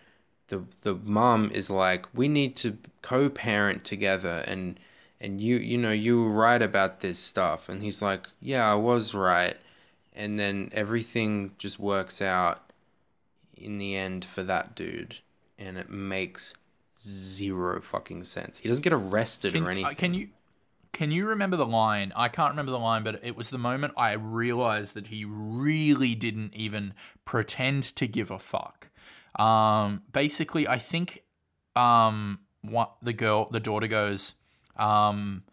the 0.46 0.62
the 0.82 0.94
mom 0.94 1.50
is 1.50 1.68
like 1.68 2.06
we 2.14 2.28
need 2.28 2.54
to 2.56 2.78
co-parent 3.02 3.84
together 3.84 4.44
and 4.46 4.78
and 5.20 5.40
you 5.40 5.56
you 5.56 5.76
know 5.76 5.90
you 5.90 6.22
were 6.22 6.30
right 6.30 6.62
about 6.62 7.00
this 7.00 7.18
stuff. 7.18 7.68
And 7.68 7.82
he's 7.82 8.00
like 8.00 8.28
yeah 8.40 8.70
i 8.70 8.76
was 8.76 9.14
right. 9.14 9.56
And 10.14 10.38
then 10.38 10.70
everything 10.72 11.52
just 11.58 11.80
works 11.80 12.22
out 12.22 12.72
in 13.56 13.78
the 13.78 13.96
end 13.96 14.24
for 14.24 14.44
that 14.44 14.76
dude. 14.76 15.16
And 15.58 15.76
it 15.76 15.90
makes 15.90 16.54
zero 16.96 17.80
fucking 17.80 18.22
sense. 18.24 18.58
He 18.58 18.68
doesn't 18.68 18.82
get 18.82 18.92
arrested 18.92 19.54
Can, 19.54 19.64
or 19.64 19.68
uh, 19.68 19.72
anything. 19.72 19.94
can 19.96 20.14
you 20.14 20.28
can 20.98 21.12
you 21.12 21.28
remember 21.28 21.56
the 21.56 21.64
line? 21.64 22.12
I 22.16 22.26
can't 22.26 22.50
remember 22.50 22.72
the 22.72 22.78
line, 22.80 23.04
but 23.04 23.20
it 23.22 23.36
was 23.36 23.50
the 23.50 23.58
moment 23.58 23.92
I 23.96 24.14
realized 24.14 24.94
that 24.94 25.06
he 25.06 25.24
really 25.24 26.16
didn't 26.16 26.54
even 26.54 26.92
pretend 27.24 27.84
to 27.94 28.08
give 28.08 28.32
a 28.32 28.38
fuck. 28.40 28.88
Um, 29.38 30.02
basically, 30.12 30.66
I 30.66 30.78
think 30.78 31.22
um, 31.76 32.40
what 32.62 32.96
the 33.00 33.12
girl, 33.12 33.48
the 33.48 33.60
daughter 33.60 33.86
goes, 33.86 34.34
um, 34.74 35.44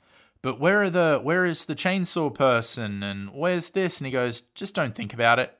but 0.41 0.59
where 0.59 0.81
are 0.81 0.89
the 0.89 1.19
where 1.21 1.45
is 1.45 1.65
the 1.65 1.75
chainsaw 1.75 2.33
person 2.33 3.03
and 3.03 3.31
where's 3.31 3.69
this? 3.69 3.99
And 3.99 4.07
he 4.07 4.11
goes, 4.11 4.41
just 4.55 4.73
don't 4.73 4.95
think 4.95 5.13
about 5.13 5.37
it. 5.37 5.55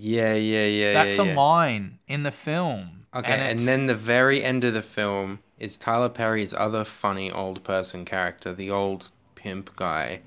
Yeah 0.00 0.34
yeah 0.34 0.66
yeah 0.66 0.92
That's 0.94 1.18
yeah, 1.18 1.24
a 1.24 1.26
yeah. 1.28 1.36
line 1.36 1.98
in 2.08 2.22
the 2.22 2.30
film. 2.32 3.06
Okay, 3.14 3.32
and, 3.32 3.42
it's- 3.42 3.64
then 3.66 3.86
the 3.86 3.94
very 3.94 4.42
end 4.42 4.64
of 4.64 4.72
the 4.74 4.82
film 4.82 5.40
is 5.58 5.76
Tyler 5.76 6.08
Perry's 6.08 6.54
other 6.54 6.84
funny 6.84 7.30
old 7.30 7.62
person 7.64 8.04
character, 8.04 8.54
the 8.54 8.70
old 8.70 9.10
pimp 9.34 9.74
guy, 9.76 10.20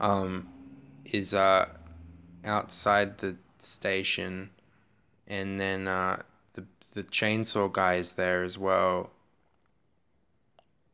um, 0.00 0.48
is 1.04 1.34
uh 1.34 1.68
outside 2.44 3.18
the 3.18 3.36
station, 3.58 4.50
and 5.26 5.58
then 5.60 5.88
uh, 5.88 6.22
the 6.54 6.64
the 6.94 7.02
chainsaw 7.02 7.72
guy 7.72 7.94
is 7.96 8.12
there 8.12 8.44
as 8.44 8.56
well. 8.58 9.10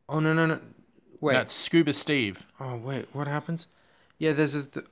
Oh 0.09 0.19
no 0.19 0.33
no 0.33 0.45
no! 0.45 0.59
Wait. 1.21 1.33
That's 1.33 1.53
Scuba 1.53 1.93
Steve. 1.93 2.47
Oh 2.59 2.75
wait, 2.75 3.07
what 3.13 3.27
happens? 3.27 3.67
Yeah, 4.17 4.33
there's 4.33 4.55
a. 4.55 4.67
Th- 4.69 4.85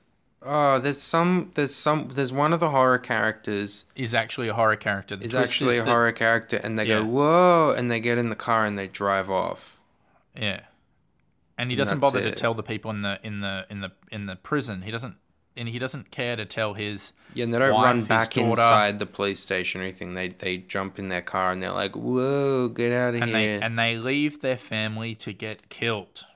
oh, 0.44 0.78
there's 0.78 1.00
some. 1.00 1.50
There's 1.54 1.74
some. 1.74 2.08
There's 2.08 2.32
one 2.32 2.52
of 2.52 2.60
the 2.60 2.70
horror 2.70 2.98
characters 2.98 3.86
Is 3.96 4.14
actually 4.14 4.48
a 4.48 4.54
horror 4.54 4.76
character. 4.76 5.16
The 5.16 5.24
is 5.24 5.34
actually 5.34 5.76
a 5.78 5.84
that- 5.84 5.88
horror 5.90 6.12
character, 6.12 6.56
and 6.62 6.78
they 6.78 6.84
Yeah. 6.86 7.00
go 7.00 7.04
whoa, 7.06 7.74
and 7.76 7.90
they 7.90 8.00
get 8.00 8.18
in 8.18 8.28
the 8.28 8.36
car 8.36 8.64
and 8.66 8.78
they 8.78 8.88
drive 8.88 9.30
off. 9.30 9.80
Yeah, 10.36 10.60
and 11.58 11.70
he 11.70 11.76
doesn't 11.76 12.00
that's 12.00 12.12
bother 12.12 12.24
to 12.24 12.32
tell 12.34 12.54
the 12.54 12.62
people 12.62 12.90
in 12.90 13.02
the 13.02 13.18
in 13.22 13.40
the 13.40 13.66
in 13.70 13.80
the 13.80 13.92
in 14.10 14.26
the 14.26 14.36
prison. 14.36 14.82
He 14.82 14.90
doesn't, 14.90 15.16
and 15.56 15.68
he 15.68 15.78
doesn't 15.78 16.10
care 16.10 16.36
to 16.36 16.44
tell 16.46 16.74
his. 16.74 17.12
Yeah, 17.34 17.44
and 17.44 17.54
they 17.54 17.58
don't 17.58 17.72
Wife, 17.72 17.84
run 17.84 18.02
back 18.04 18.36
inside 18.36 18.98
the 18.98 19.06
police 19.06 19.40
station 19.40 19.80
or 19.80 19.84
anything. 19.84 20.14
They 20.14 20.28
they 20.28 20.58
jump 20.58 20.98
in 20.98 21.08
their 21.08 21.22
car 21.22 21.52
and 21.52 21.62
they're 21.62 21.72
like, 21.72 21.94
"Whoa, 21.96 22.68
get 22.68 22.92
out 22.92 23.14
of 23.14 23.22
And 23.22 23.34
they 23.34 23.42
here!" 23.44 23.58
and 23.62 23.78
they 23.78 23.96
leave 23.96 24.40
their 24.40 24.56
family 24.58 25.14
to 25.16 25.32
get 25.32 25.68
killed. 25.68 26.26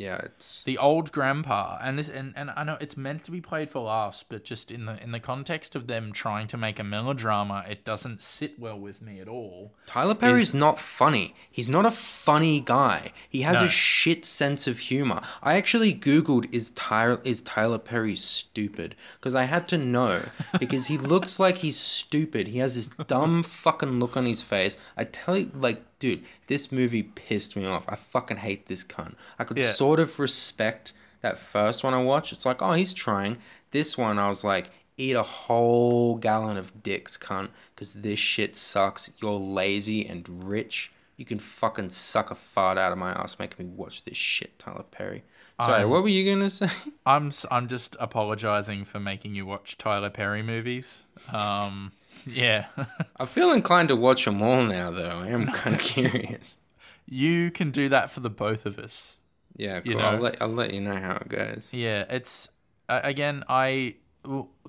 Yeah, 0.00 0.16
it's 0.24 0.64
The 0.64 0.78
old 0.78 1.12
grandpa, 1.12 1.78
and 1.82 1.98
this, 1.98 2.08
and, 2.08 2.32
and 2.34 2.50
I 2.56 2.64
know 2.64 2.78
it's 2.80 2.96
meant 2.96 3.22
to 3.24 3.30
be 3.30 3.42
played 3.42 3.68
for 3.68 3.80
laughs, 3.80 4.24
but 4.26 4.44
just 4.44 4.70
in 4.70 4.86
the 4.86 5.00
in 5.02 5.12
the 5.12 5.20
context 5.20 5.76
of 5.76 5.88
them 5.88 6.10
trying 6.12 6.46
to 6.46 6.56
make 6.56 6.78
a 6.78 6.84
melodrama, 6.84 7.66
it 7.68 7.84
doesn't 7.84 8.22
sit 8.22 8.58
well 8.58 8.78
with 8.80 9.02
me 9.02 9.20
at 9.20 9.28
all. 9.28 9.74
Tyler 9.86 10.14
Perry's 10.14 10.48
is- 10.48 10.54
not 10.54 10.78
funny. 10.78 11.34
He's 11.50 11.68
not 11.68 11.84
a 11.84 11.90
funny 11.90 12.60
guy. 12.60 13.12
He 13.28 13.42
has 13.42 13.60
No. 13.60 13.66
a 13.66 13.68
shit 13.68 14.24
sense 14.24 14.66
of 14.66 14.78
humor. 14.78 15.20
I 15.42 15.56
actually 15.56 15.92
googled 15.92 16.46
is 16.50 16.70
Tyler 16.70 17.20
is 17.24 17.42
Tyler 17.42 17.78
Perry 17.78 18.16
stupid 18.16 18.96
because 19.18 19.34
I 19.34 19.44
had 19.44 19.68
to 19.68 19.76
know 19.78 20.22
because 20.58 20.86
he 20.86 20.96
looks 20.96 21.38
like 21.38 21.56
he's 21.58 21.76
stupid. 21.76 22.48
He 22.48 22.58
has 22.60 22.74
this 22.74 22.88
dumb 23.06 23.42
fucking 23.42 24.00
look 24.00 24.16
on 24.16 24.24
his 24.24 24.40
face. 24.40 24.78
I 24.96 25.04
tell 25.04 25.36
you 25.36 25.50
like 25.54 25.82
dude, 26.00 26.24
this 26.48 26.72
movie 26.72 27.04
pissed 27.04 27.56
me 27.56 27.64
off. 27.66 27.84
I 27.88 27.94
fucking 27.94 28.38
hate 28.38 28.66
this 28.66 28.82
cunt. 28.82 29.14
I 29.38 29.44
could 29.44 29.58
Yeah. 29.58 29.70
sort 29.70 30.00
of 30.00 30.18
respect 30.18 30.92
that 31.20 31.38
first 31.38 31.84
one 31.84 31.94
I 31.94 32.02
watched. 32.02 32.32
It's 32.32 32.44
like, 32.46 32.60
"Oh, 32.62 32.72
he's 32.72 32.92
trying." 32.92 33.38
This 33.70 33.96
one 33.96 34.18
I 34.18 34.28
was 34.28 34.42
like, 34.42 34.70
eat 34.96 35.14
a 35.14 35.22
whole 35.22 36.16
gallon 36.16 36.56
of 36.58 36.82
dicks, 36.82 37.16
cunt, 37.16 37.48
because 37.74 37.94
this 37.94 38.18
shit 38.18 38.54
sucks. 38.56 39.10
You're 39.18 39.38
lazy 39.38 40.06
and 40.06 40.28
rich. 40.28 40.90
You 41.16 41.24
can 41.24 41.38
fucking 41.38 41.90
suck 41.90 42.30
a 42.30 42.34
fart 42.34 42.76
out 42.78 42.92
of 42.92 42.98
my 42.98 43.12
ass 43.12 43.38
making 43.38 43.66
me 43.66 43.72
watch 43.74 44.04
this 44.04 44.16
shit, 44.16 44.58
Tyler 44.58 44.82
Perry. 44.90 45.22
Sorry, 45.66 45.80
I'm- 45.80 45.90
what 45.90 46.02
were 46.02 46.08
you 46.08 46.30
gonna 46.32 46.50
say? 46.50 46.68
I'm 47.06 47.30
I'm 47.50 47.68
just 47.68 47.96
apologizing 48.00 48.84
for 48.84 49.00
making 49.00 49.34
you 49.34 49.46
watch 49.46 49.76
Tyler 49.78 50.10
Perry 50.10 50.42
movies. 50.42 51.04
Um, 51.32 51.92
yeah, 52.26 52.66
I 53.18 53.26
feel 53.26 53.52
inclined 53.52 53.88
to 53.88 53.96
watch 53.96 54.24
them 54.24 54.42
all 54.42 54.62
now, 54.64 54.90
though. 54.90 55.18
I 55.18 55.28
am 55.28 55.46
kind 55.48 55.76
of 55.76 55.82
curious. 55.82 56.58
you 57.06 57.50
can 57.50 57.70
do 57.70 57.88
that 57.90 58.10
for 58.10 58.20
the 58.20 58.30
both 58.30 58.66
of 58.66 58.78
us. 58.78 59.18
Yeah, 59.56 59.80
You 59.84 59.92
cool. 59.94 60.00
I'll 60.02 60.18
let 60.20 60.40
I'll 60.40 60.48
let 60.48 60.72
you 60.72 60.80
know 60.80 60.96
how 60.96 61.16
it 61.16 61.28
goes. 61.28 61.68
Yeah, 61.72 62.04
it's 62.08 62.48
uh, 62.88 63.00
again 63.02 63.44
I 63.48 63.96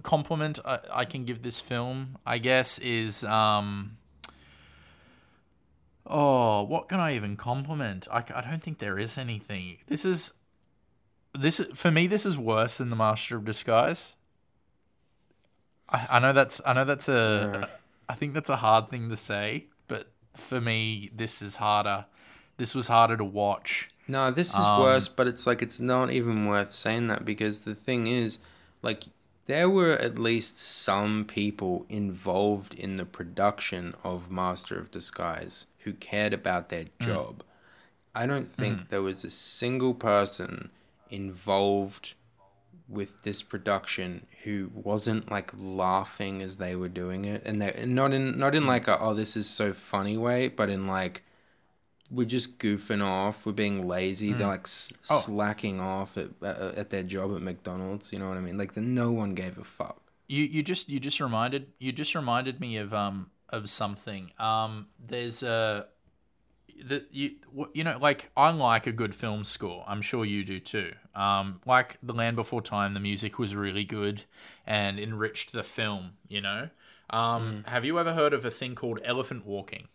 compliment 0.03 0.59
I, 0.65 0.79
I 0.91 1.05
can 1.05 1.25
give 1.25 1.41
this 1.43 1.59
film 1.59 2.17
I 2.25 2.37
guess 2.37 2.79
is 2.79 3.23
um 3.25 3.97
oh 6.07 6.63
what 6.63 6.87
can 6.89 6.99
I 6.99 7.15
even 7.15 7.35
compliment 7.35 8.07
I, 8.11 8.23
I 8.33 8.41
don't 8.41 8.61
think 8.63 8.79
there 8.79 8.97
is 8.97 9.17
anything 9.17 9.77
this 9.87 10.05
is 10.05 10.33
this 11.37 11.59
for 11.73 11.91
me 11.91 12.07
this 12.07 12.25
is 12.25 12.37
worse 12.37 12.77
than 12.77 12.89
the 12.89 12.95
Master 12.95 13.35
of 13.37 13.45
Disguise. 13.45 14.15
I, 15.89 16.07
I 16.11 16.19
know 16.19 16.33
that's 16.33 16.61
I 16.65 16.73
know 16.73 16.85
that's 16.85 17.09
a 17.09 17.69
I 18.09 18.15
think 18.15 18.33
that's 18.33 18.49
a 18.49 18.57
hard 18.57 18.89
thing 18.89 19.09
to 19.09 19.15
say 19.15 19.65
but 19.87 20.07
for 20.35 20.61
me 20.61 21.09
this 21.15 21.41
is 21.41 21.57
harder. 21.57 22.05
This 22.57 22.75
was 22.75 22.87
harder 22.87 23.17
to 23.17 23.23
watch. 23.25 23.89
No, 24.07 24.29
this 24.29 24.49
is 24.49 24.65
Um, 24.65 24.81
worse, 24.81 25.07
but 25.07 25.27
it's 25.27 25.47
like 25.47 25.61
it's 25.61 25.79
not 25.79 26.11
even 26.11 26.45
worth 26.45 26.73
saying 26.73 27.07
that 27.07 27.23
because 27.25 27.61
the 27.61 27.73
thing 27.75 28.07
is, 28.07 28.39
like, 28.81 29.03
there 29.45 29.69
were 29.69 29.93
at 29.93 30.19
least 30.19 30.59
some 30.59 31.25
people 31.25 31.85
involved 31.89 32.73
in 32.75 32.97
the 32.97 33.05
production 33.05 33.95
of 34.03 34.29
Master 34.29 34.77
of 34.77 34.91
Disguise 34.91 35.67
who 35.79 35.93
cared 35.93 36.33
about 36.33 36.69
their 36.69 36.85
job. 36.99 37.43
I 38.13 38.27
don't 38.27 38.51
think 38.51 38.89
there 38.89 39.01
was 39.01 39.23
a 39.23 39.29
single 39.29 39.93
person 39.93 40.69
involved 41.11 42.15
with 42.87 43.21
this 43.21 43.41
production 43.43 44.25
who 44.43 44.69
wasn't 44.73 45.29
like 45.31 45.51
laughing 45.57 46.41
as 46.41 46.57
they 46.57 46.75
were 46.75 46.89
doing 46.89 47.25
it 47.25 47.41
and 47.45 47.61
they 47.61 47.85
not 47.85 48.11
in 48.11 48.37
not 48.37 48.53
in 48.55 48.65
like 48.65 48.87
a 48.87 48.99
oh 48.99 49.13
this 49.13 49.37
is 49.37 49.47
so 49.49 49.71
funny 49.71 50.17
way 50.17 50.47
but 50.49 50.69
in 50.69 50.87
like 50.87 51.21
we're 52.13 52.25
just 52.25 52.59
goofing 52.59 53.01
off. 53.01 53.45
We're 53.45 53.53
being 53.53 53.87
lazy. 53.87 54.33
They're 54.33 54.45
like 54.45 54.65
s- 54.65 54.91
Oh. 55.09 55.15
slacking 55.15 55.79
off 55.79 56.17
at, 56.17 56.27
at 56.43 56.57
at 56.77 56.89
their 56.89 57.03
job 57.03 57.33
at 57.33 57.41
McDonald's. 57.41 58.11
You 58.11 58.19
know 58.19 58.27
what 58.27 58.37
I 58.37 58.41
mean? 58.41 58.57
Like 58.57 58.73
the, 58.73 58.81
no 58.81 59.13
one 59.13 59.33
gave 59.33 59.57
a 59.57 59.63
fuck. 59.63 60.01
You 60.27 60.43
you 60.43 60.61
just 60.61 60.89
you 60.89 60.99
just 60.99 61.21
reminded 61.21 61.67
you 61.79 61.93
just 61.93 62.13
reminded 62.13 62.59
me 62.59 62.75
of 62.75 62.93
um 62.93 63.31
of 63.47 63.69
something. 63.69 64.33
Um, 64.39 64.87
there's 64.99 65.41
a 65.41 65.87
that 66.87 67.07
you 67.11 67.31
you 67.73 67.83
know 67.83 67.97
like 67.99 68.31
I 68.35 68.49
like 68.51 68.87
a 68.87 68.91
good 68.91 69.15
film 69.15 69.43
score. 69.43 69.83
I'm 69.87 70.01
sure 70.01 70.25
you 70.25 70.43
do 70.43 70.59
too. 70.59 70.93
Um, 71.15 71.61
like 71.65 71.97
The 72.01 72.13
Land 72.13 72.35
Before 72.35 72.61
Time, 72.61 72.93
the 72.93 72.99
music 72.99 73.37
was 73.39 73.55
really 73.55 73.83
good 73.83 74.23
and 74.65 74.99
enriched 74.99 75.51
the 75.51 75.63
film. 75.63 76.11
You 76.27 76.41
know. 76.41 76.69
Um, 77.09 77.65
have 77.67 77.83
you 77.83 77.99
ever 77.99 78.13
heard 78.13 78.33
of 78.33 78.45
a 78.45 78.51
thing 78.51 78.73
called 78.75 78.99
elephant 79.03 79.45
walking? 79.45 79.89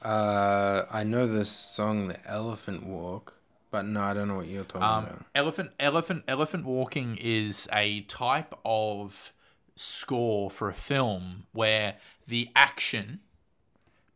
Uh, 0.00 0.84
I 0.90 1.04
know 1.04 1.26
this 1.26 1.50
song, 1.50 2.08
"The 2.08 2.26
Elephant 2.28 2.84
Walk," 2.84 3.38
but 3.70 3.84
no, 3.84 4.00
I 4.02 4.14
don't 4.14 4.28
know 4.28 4.36
what 4.36 4.48
you're 4.48 4.64
talking 4.64 4.82
Um, 4.82 5.04
about. 5.04 5.26
elephant 5.34 5.72
elephant 5.78 6.24
elephant 6.26 6.64
walking 6.64 7.16
is 7.18 7.68
a 7.72 8.00
type 8.02 8.54
of 8.64 9.32
score 9.76 10.50
for 10.50 10.68
a 10.68 10.74
film 10.74 11.46
where 11.52 11.96
the 12.26 12.50
action 12.56 13.20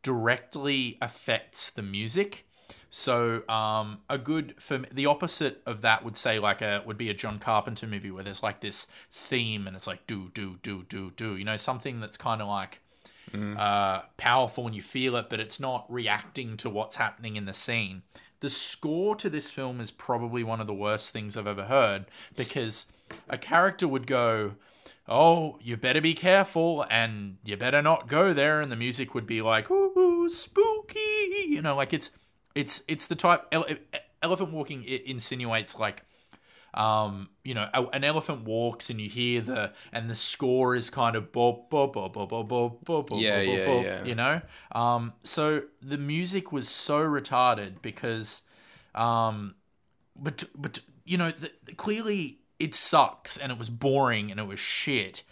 directly 0.06 0.98
affects 1.02 1.68
the 1.68 1.82
music. 1.82 2.46
So 2.90 3.42
um, 3.48 4.02
a 4.08 4.18
good 4.18 4.54
for 4.62 4.78
me, 4.78 4.88
the 4.92 5.06
opposite 5.06 5.60
of 5.66 5.80
that 5.80 6.04
would 6.04 6.16
say 6.16 6.38
like 6.38 6.62
a 6.62 6.84
would 6.86 6.96
be 6.96 7.10
a 7.10 7.14
John 7.14 7.40
Carpenter 7.40 7.88
movie 7.88 8.12
where 8.12 8.22
there's 8.22 8.40
like 8.40 8.60
this 8.60 8.86
theme 9.10 9.66
and 9.66 9.74
it's 9.74 9.88
like 9.88 10.06
do 10.06 10.30
do 10.32 10.58
do 10.62 10.84
do 10.88 11.10
do 11.16 11.36
you 11.36 11.44
know 11.44 11.56
something 11.56 11.98
that's 11.98 12.16
kind 12.16 12.40
of 12.40 12.46
like 12.46 12.78
uh, 13.58 14.02
powerful 14.16 14.66
and 14.66 14.76
you 14.76 14.82
feel 14.82 15.16
it, 15.16 15.28
but 15.28 15.40
it's 15.40 15.58
not 15.58 15.84
reacting 15.88 16.56
to 16.58 16.70
what's 16.70 16.94
happening 16.94 17.34
in 17.34 17.46
the 17.46 17.52
scene. 17.52 18.02
The 18.38 18.48
score 18.48 19.16
to 19.16 19.28
this 19.28 19.50
film 19.50 19.80
is 19.80 19.90
probably 19.90 20.44
one 20.44 20.60
of 20.60 20.68
the 20.68 20.72
worst 20.72 21.10
things 21.10 21.36
I've 21.36 21.48
ever 21.48 21.64
heard 21.64 22.04
because 22.36 22.86
a 23.28 23.36
character 23.36 23.88
would 23.88 24.06
go, 24.06 24.54
Oh, 25.08 25.58
you 25.62 25.76
better 25.76 26.00
be 26.00 26.14
careful 26.14 26.84
and 26.90 27.38
you 27.44 27.56
better 27.56 27.80
not 27.80 28.08
go 28.08 28.32
there. 28.32 28.60
And 28.60 28.72
the 28.72 28.76
music 28.76 29.14
would 29.14 29.26
be 29.26 29.40
like, 29.40 29.70
Ooh, 29.70 30.28
spooky. 30.28 30.98
You 31.48 31.62
know, 31.62 31.76
like 31.76 31.92
it's, 31.92 32.10
it's, 32.54 32.82
it's 32.88 33.06
the 33.06 33.14
type, 33.14 33.46
ele- 33.52 33.66
elephant 34.22 34.50
walking 34.52 34.82
it 34.84 35.04
insinuates 35.04 35.78
like, 35.78 36.02
um, 36.74 37.30
you 37.44 37.54
know, 37.54 37.68
a, 37.72 37.84
an 37.94 38.04
elephant 38.04 38.44
walks 38.44 38.90
and 38.90 39.00
you 39.00 39.08
hear 39.08 39.40
the 39.40 39.72
and 39.92 40.10
the 40.10 40.16
score 40.16 40.74
is 40.74 40.90
kind 40.90 41.16
of 41.16 41.32
bob 41.32 41.70
bob 41.70 41.94
bob 41.94 42.12
bob 42.12 42.28
bob 42.28 42.48
bob 42.48 42.84
bob 42.84 43.08
bob 43.08 43.22
Yeah, 43.22 43.44
bob, 43.44 43.46
yeah, 43.46 43.64
bob, 43.64 43.84
yeah. 43.84 44.04
you 44.04 44.14
know. 44.14 44.40
Um, 44.72 45.12
so 45.22 45.62
the 45.80 45.96
music 45.96 46.52
was 46.52 46.68
so 46.68 46.98
retarded 46.98 47.80
because, 47.80 48.42
um, 48.94 49.54
but 50.14 50.44
but 50.54 50.80
you 51.04 51.16
know, 51.16 51.30
the, 51.30 51.50
clearly 51.76 52.40
it 52.58 52.74
sucks 52.74 53.36
and 53.36 53.52
it 53.52 53.58
was 53.58 53.70
boring 53.70 54.30
and 54.30 54.40
it 54.40 54.46
was 54.46 54.60
shit, 54.60 55.22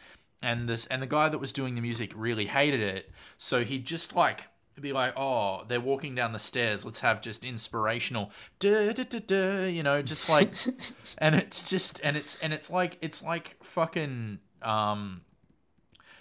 and 0.42 0.68
this 0.68 0.86
and 0.86 1.02
the 1.02 1.06
guy 1.06 1.28
that 1.28 1.38
was 1.38 1.52
doing 1.52 1.74
the 1.74 1.80
music 1.80 2.12
really 2.14 2.46
hated 2.46 2.80
it, 2.80 3.10
so 3.38 3.64
he'd 3.64 3.84
just 3.84 4.14
like 4.14 4.48
be 4.80 4.92
like, 4.92 5.14
oh, 5.16 5.64
they're 5.68 5.80
walking 5.80 6.14
down 6.14 6.32
the 6.32 6.38
stairs. 6.38 6.84
Let's 6.84 7.00
have 7.00 7.20
just 7.20 7.44
inspirational, 7.44 8.30
duh, 8.58 8.92
duh, 8.92 9.04
duh, 9.04 9.20
duh, 9.26 9.66
you 9.66 9.82
know, 9.82 10.02
just 10.02 10.28
like, 10.28 10.52
and 11.18 11.34
it's 11.34 11.68
just, 11.70 12.00
and 12.02 12.16
it's, 12.16 12.40
and 12.42 12.52
it's 12.52 12.70
like, 12.70 12.98
it's 13.00 13.22
like 13.22 13.56
fucking, 13.62 14.40
um, 14.62 15.22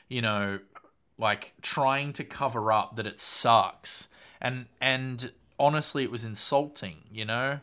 you 0.08 0.22
know, 0.22 0.60
like 1.18 1.54
trying 1.62 2.14
to 2.14 2.24
cover 2.24 2.72
up 2.72 2.95
that 2.95 3.08
it 3.08 3.20
sucks, 3.20 4.08
and 4.41 4.66
and 4.82 5.32
honestly, 5.60 6.04
it 6.04 6.12
was 6.12 6.26
insulting, 6.26 7.04
you 7.12 7.26
know. 7.26 7.60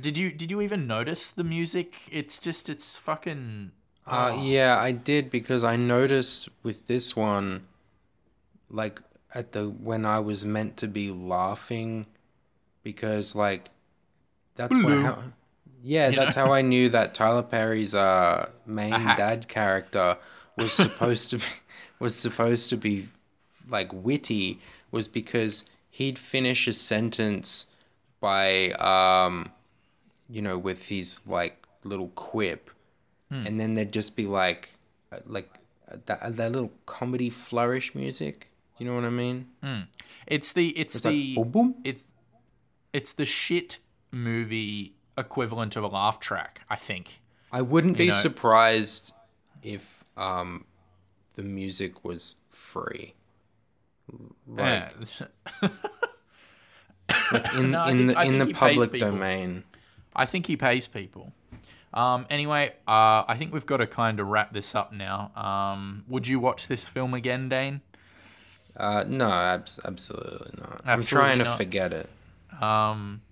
Did 0.00 0.18
you 0.18 0.32
did 0.32 0.50
you 0.50 0.60
even 0.60 0.86
notice 0.86 1.30
the 1.30 1.44
music? 1.44 1.94
It's 2.10 2.38
just, 2.38 2.68
it's 2.68 2.96
fucking. 2.96 3.70
Uh, 4.06 4.38
yeah, 4.42 4.76
I 4.78 4.92
did 4.92 5.30
because 5.30 5.64
I 5.64 5.76
noticed 5.76 6.48
with 6.62 6.86
this 6.88 7.14
one, 7.16 7.66
like 8.68 9.00
at 9.34 9.52
the 9.52 9.68
when 9.68 10.04
I 10.04 10.18
was 10.20 10.44
meant 10.44 10.76
to 10.78 10.88
be 10.88 11.10
laughing, 11.10 12.06
because 12.82 13.34
like 13.34 13.70
that's 14.56 14.76
what 14.76 14.82
Hello. 14.82 15.02
how, 15.02 15.22
yeah, 15.82 16.10
You 16.10 16.16
that's 16.16 16.36
know? 16.36 16.46
how 16.46 16.52
I 16.52 16.60
knew 16.62 16.88
that 16.90 17.14
Tyler 17.14 17.42
Perry's 17.42 17.94
uh 17.94 18.50
main 18.66 18.90
dad 18.90 19.48
character 19.48 20.16
was 20.56 20.72
supposed 20.72 21.30
to 21.30 21.38
be 21.38 21.44
was 21.98 22.14
supposed 22.14 22.68
to 22.70 22.76
be 22.76 23.08
like 23.70 23.90
witty 23.92 24.60
was 24.90 25.08
because 25.08 25.64
he'd 25.90 26.18
finish 26.18 26.66
a 26.68 26.72
sentence 26.72 27.68
by 28.20 28.70
um 28.72 29.50
you 30.34 30.42
know 30.42 30.56
with 30.58 30.80
his 30.88 31.20
like 31.26 31.56
little 31.84 32.08
quip. 32.16 32.70
And 33.30 33.58
then 33.58 33.74
there'd 33.74 33.90
just 33.92 34.14
be 34.16 34.26
like 34.26 34.68
uh, 35.10 35.16
like 35.26 35.50
uh, 35.90 35.96
that, 36.06 36.36
that 36.36 36.52
little 36.52 36.70
comedy 36.86 37.30
flourish 37.30 37.92
music. 37.92 38.36
You 38.78 38.86
know 38.86 38.94
what 38.94 39.04
i 39.04 39.10
mean? 39.10 39.38
It's 40.34 40.52
the 40.52 40.68
it's, 40.82 40.96
It's 40.96 41.04
like 41.04 41.12
the 41.14 41.34
boom 41.34 41.50
boom. 41.50 41.74
it's 41.82 42.04
it's 42.92 43.12
the 43.12 43.24
shit 43.24 43.78
movie 44.12 44.94
equivalent 45.18 45.74
of 45.76 45.82
a 45.82 45.88
laugh 45.88 46.20
track, 46.20 46.60
I 46.70 46.76
think. 46.76 47.06
i 47.50 47.60
wouldn't 47.60 47.98
be 47.98 48.08
know- 48.08 48.14
surprised 48.28 49.12
if 49.64 50.04
um 50.16 50.64
the 51.34 51.42
music 51.42 52.04
was 52.04 52.36
free. 52.50 53.14
Like 54.46 54.92
Yeah. 55.62 55.68
in, 57.58 57.70
No, 57.72 57.84
in 57.86 57.96
think- 57.98 58.16
the 58.18 58.22
in 58.22 58.38
the 58.38 58.54
public 58.54 58.92
domain 58.98 59.64
I 60.14 60.26
think 60.26 60.46
he 60.46 60.56
pays 60.56 60.86
people. 60.86 61.32
Um, 61.92 62.26
anyway, 62.28 62.70
uh, 62.88 63.22
I 63.28 63.36
think 63.38 63.52
we've 63.52 63.66
got 63.66 63.76
to 63.76 63.86
kind 63.86 64.18
of 64.18 64.26
wrap 64.26 64.52
this 64.52 64.74
up 64.74 64.92
now. 64.92 65.30
Um, 65.36 66.04
would 66.08 66.26
you 66.26 66.40
watch 66.40 66.66
this 66.66 66.88
film 66.88 67.14
again, 67.14 67.48
Dane? 67.48 67.82
Uh, 68.76 69.04
no, 69.06 69.30
abs- 69.30 69.78
absolutely 69.84 70.50
not. 70.58 70.80
I'm 70.84 70.98
Absolutely 70.98 71.28
trying 71.28 71.38
to 71.38 71.56
forget 71.56 71.92
it. 71.92 72.08
Um, 72.60 73.22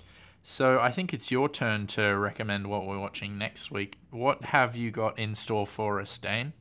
so 0.44 0.78
I 0.78 0.90
think 0.92 1.12
it's 1.12 1.30
your 1.30 1.48
turn 1.48 1.86
to 1.88 2.16
recommend 2.16 2.68
what 2.68 2.86
we're 2.86 2.98
watching 3.00 3.36
next 3.36 3.70
week. 3.72 3.98
What 4.10 4.44
have 4.46 4.76
you 4.76 4.90
got 4.90 5.18
in 5.18 5.34
store 5.34 5.66
for 5.66 6.00
us, 6.00 6.16
Dane? 6.18 6.52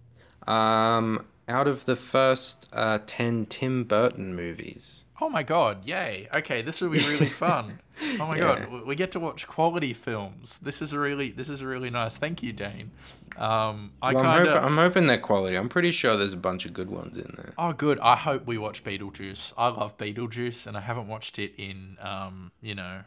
Um, 0.48 1.26
out 1.48 1.68
of 1.68 1.86
the 1.86 1.96
first 1.96 2.70
uh, 2.74 3.00
10 3.06 3.46
Tim 3.48 3.84
Burton 3.84 4.36
movies. 4.36 5.06
Oh 5.20 5.30
my 5.30 5.44
god, 5.44 5.86
yay. 5.86 6.28
Okay, 6.34 6.64
this 6.64 6.82
will 6.82 6.90
be 6.90 7.00
really 7.00 7.28
fun. 7.28 7.74
Oh 8.20 8.28
my 8.28 8.38
Yeah. 8.38 8.66
god, 8.66 8.84
we- 8.86 8.96
get 8.96 9.12
to 9.12 9.20
watch 9.20 9.48
quality 9.48 9.94
films. 9.94 10.58
This 10.62 10.82
is 10.82 10.96
really 10.96 11.30
this 11.32 11.50
is 11.50 11.64
really 11.64 11.90
nice. 11.90 12.18
Thank 12.18 12.42
you, 12.44 12.52
Dane. 12.54 12.92
Um, 13.38 13.94
I 14.02 14.14
Well, 14.14 14.24
I'm, 14.24 14.26
kind 14.26 14.48
hoping, 14.48 14.58
of 14.58 14.64
I'm 14.66 14.78
hoping 14.78 15.08
they're 15.08 15.20
quality. 15.20 15.56
I'm 15.56 15.70
pretty 15.70 15.92
sure 15.92 16.18
there's 16.18 16.34
a 16.34 16.38
bunch 16.38 16.66
of 16.66 16.74
good 16.74 16.90
ones 16.90 17.18
in 17.18 17.34
there. 17.38 17.54
Oh, 17.58 17.74
good. 17.74 18.00
I 18.00 18.16
hope 18.16 18.46
we 18.46 18.58
watch 18.58 18.84
Beetlejuice. 18.84 19.54
I 19.58 19.68
love 19.70 19.98
Beetlejuice, 19.98 20.68
and 20.68 20.76
I 20.76 20.82
haven't 20.82 21.08
watched 21.08 21.40
it 21.40 21.54
in, 21.58 21.98
um, 22.02 22.52
you 22.62 22.76
know, 22.76 23.02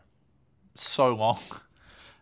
so 0.75 1.15
long. 1.15 1.39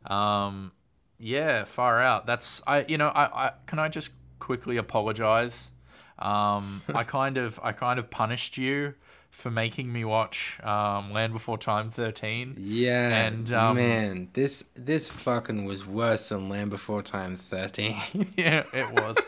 Um, 0.04 0.72
yeah, 1.18 1.64
far 1.64 2.00
out. 2.00 2.26
That's 2.26 2.60
I. 2.66 2.84
You 2.88 2.98
know, 2.98 3.08
I. 3.08 3.46
I 3.46 3.50
can 3.66 3.78
I 3.78 3.88
just 3.88 4.10
quickly 4.40 4.76
apologize. 4.76 5.70
Um, 6.18 6.82
I 6.92 7.04
kind 7.04 7.36
of, 7.36 7.60
I 7.62 7.70
kind 7.72 7.98
of 8.00 8.10
punished 8.10 8.58
you 8.58 8.94
for 9.32 9.50
making 9.50 9.92
me 9.92 10.04
watch 10.04 10.60
um, 10.62 11.10
Land 11.10 11.32
Before 11.32 11.58
Time 11.58 11.90
thirteen. 11.90 12.54
Yeah, 12.58 13.26
And, 13.26 13.52
um, 13.52 13.76
man, 13.76 14.28
this 14.34 14.66
this 14.76 15.10
fucking 15.10 15.64
was 15.64 15.86
worse 15.86 16.28
than 16.28 16.48
Land 16.48 16.70
Before 16.70 17.02
Time 17.02 17.36
13. 17.36 17.96
yeah, 18.36 18.64
it 18.72 18.92
was. 18.92 19.18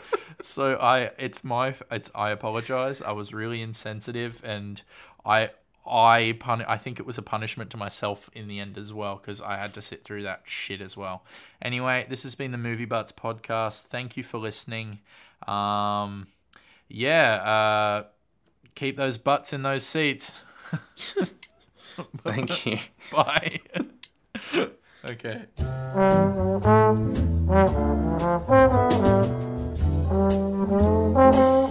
so 0.41 0.75
I, 0.75 1.11
it's 1.17 1.43
my, 1.43 1.75
it's 1.91 2.11
I 2.15 2.29
apologize. 2.29 3.01
I 3.01 3.11
was 3.11 3.33
really 3.33 3.61
insensitive, 3.61 4.41
and 4.45 4.81
I, 5.25 5.49
I 5.85 6.37
pun. 6.39 6.61
I 6.61 6.77
think 6.77 6.99
it 6.99 7.05
was 7.05 7.17
a 7.17 7.23
punishment 7.23 7.71
to 7.71 7.77
myself 7.77 8.29
in 8.33 8.47
the 8.47 8.59
end 8.59 8.77
as 8.77 8.93
well 8.93 9.17
because 9.17 9.41
I 9.41 9.57
had 9.57 9.73
to 9.73 9.81
sit 9.81 10.03
through 10.03 10.23
that 10.23 10.43
shit 10.45 10.81
as 10.81 10.95
well. 10.95 11.25
Anyway, 11.61 12.05
this 12.07 12.23
has 12.23 12.35
been 12.35 12.51
the 12.51 12.57
Movie 12.57 12.85
Butts 12.85 13.11
podcast. 13.11 13.85
Thank 13.85 14.15
you 14.15 14.23
for 14.23 14.37
listening. 14.37 14.99
Um, 15.47 16.27
yeah, 16.87 17.33
uh, 17.43 18.03
keep 18.75 18.97
those 18.97 19.17
butts 19.17 19.53
in 19.53 19.63
those 19.63 19.85
seats. 19.85 20.33
Thank 22.23 22.65
you. 22.65 22.77
Bye. 23.11 23.59
okay. 25.09 25.45
Thank 30.27 31.35
you. 31.35 31.64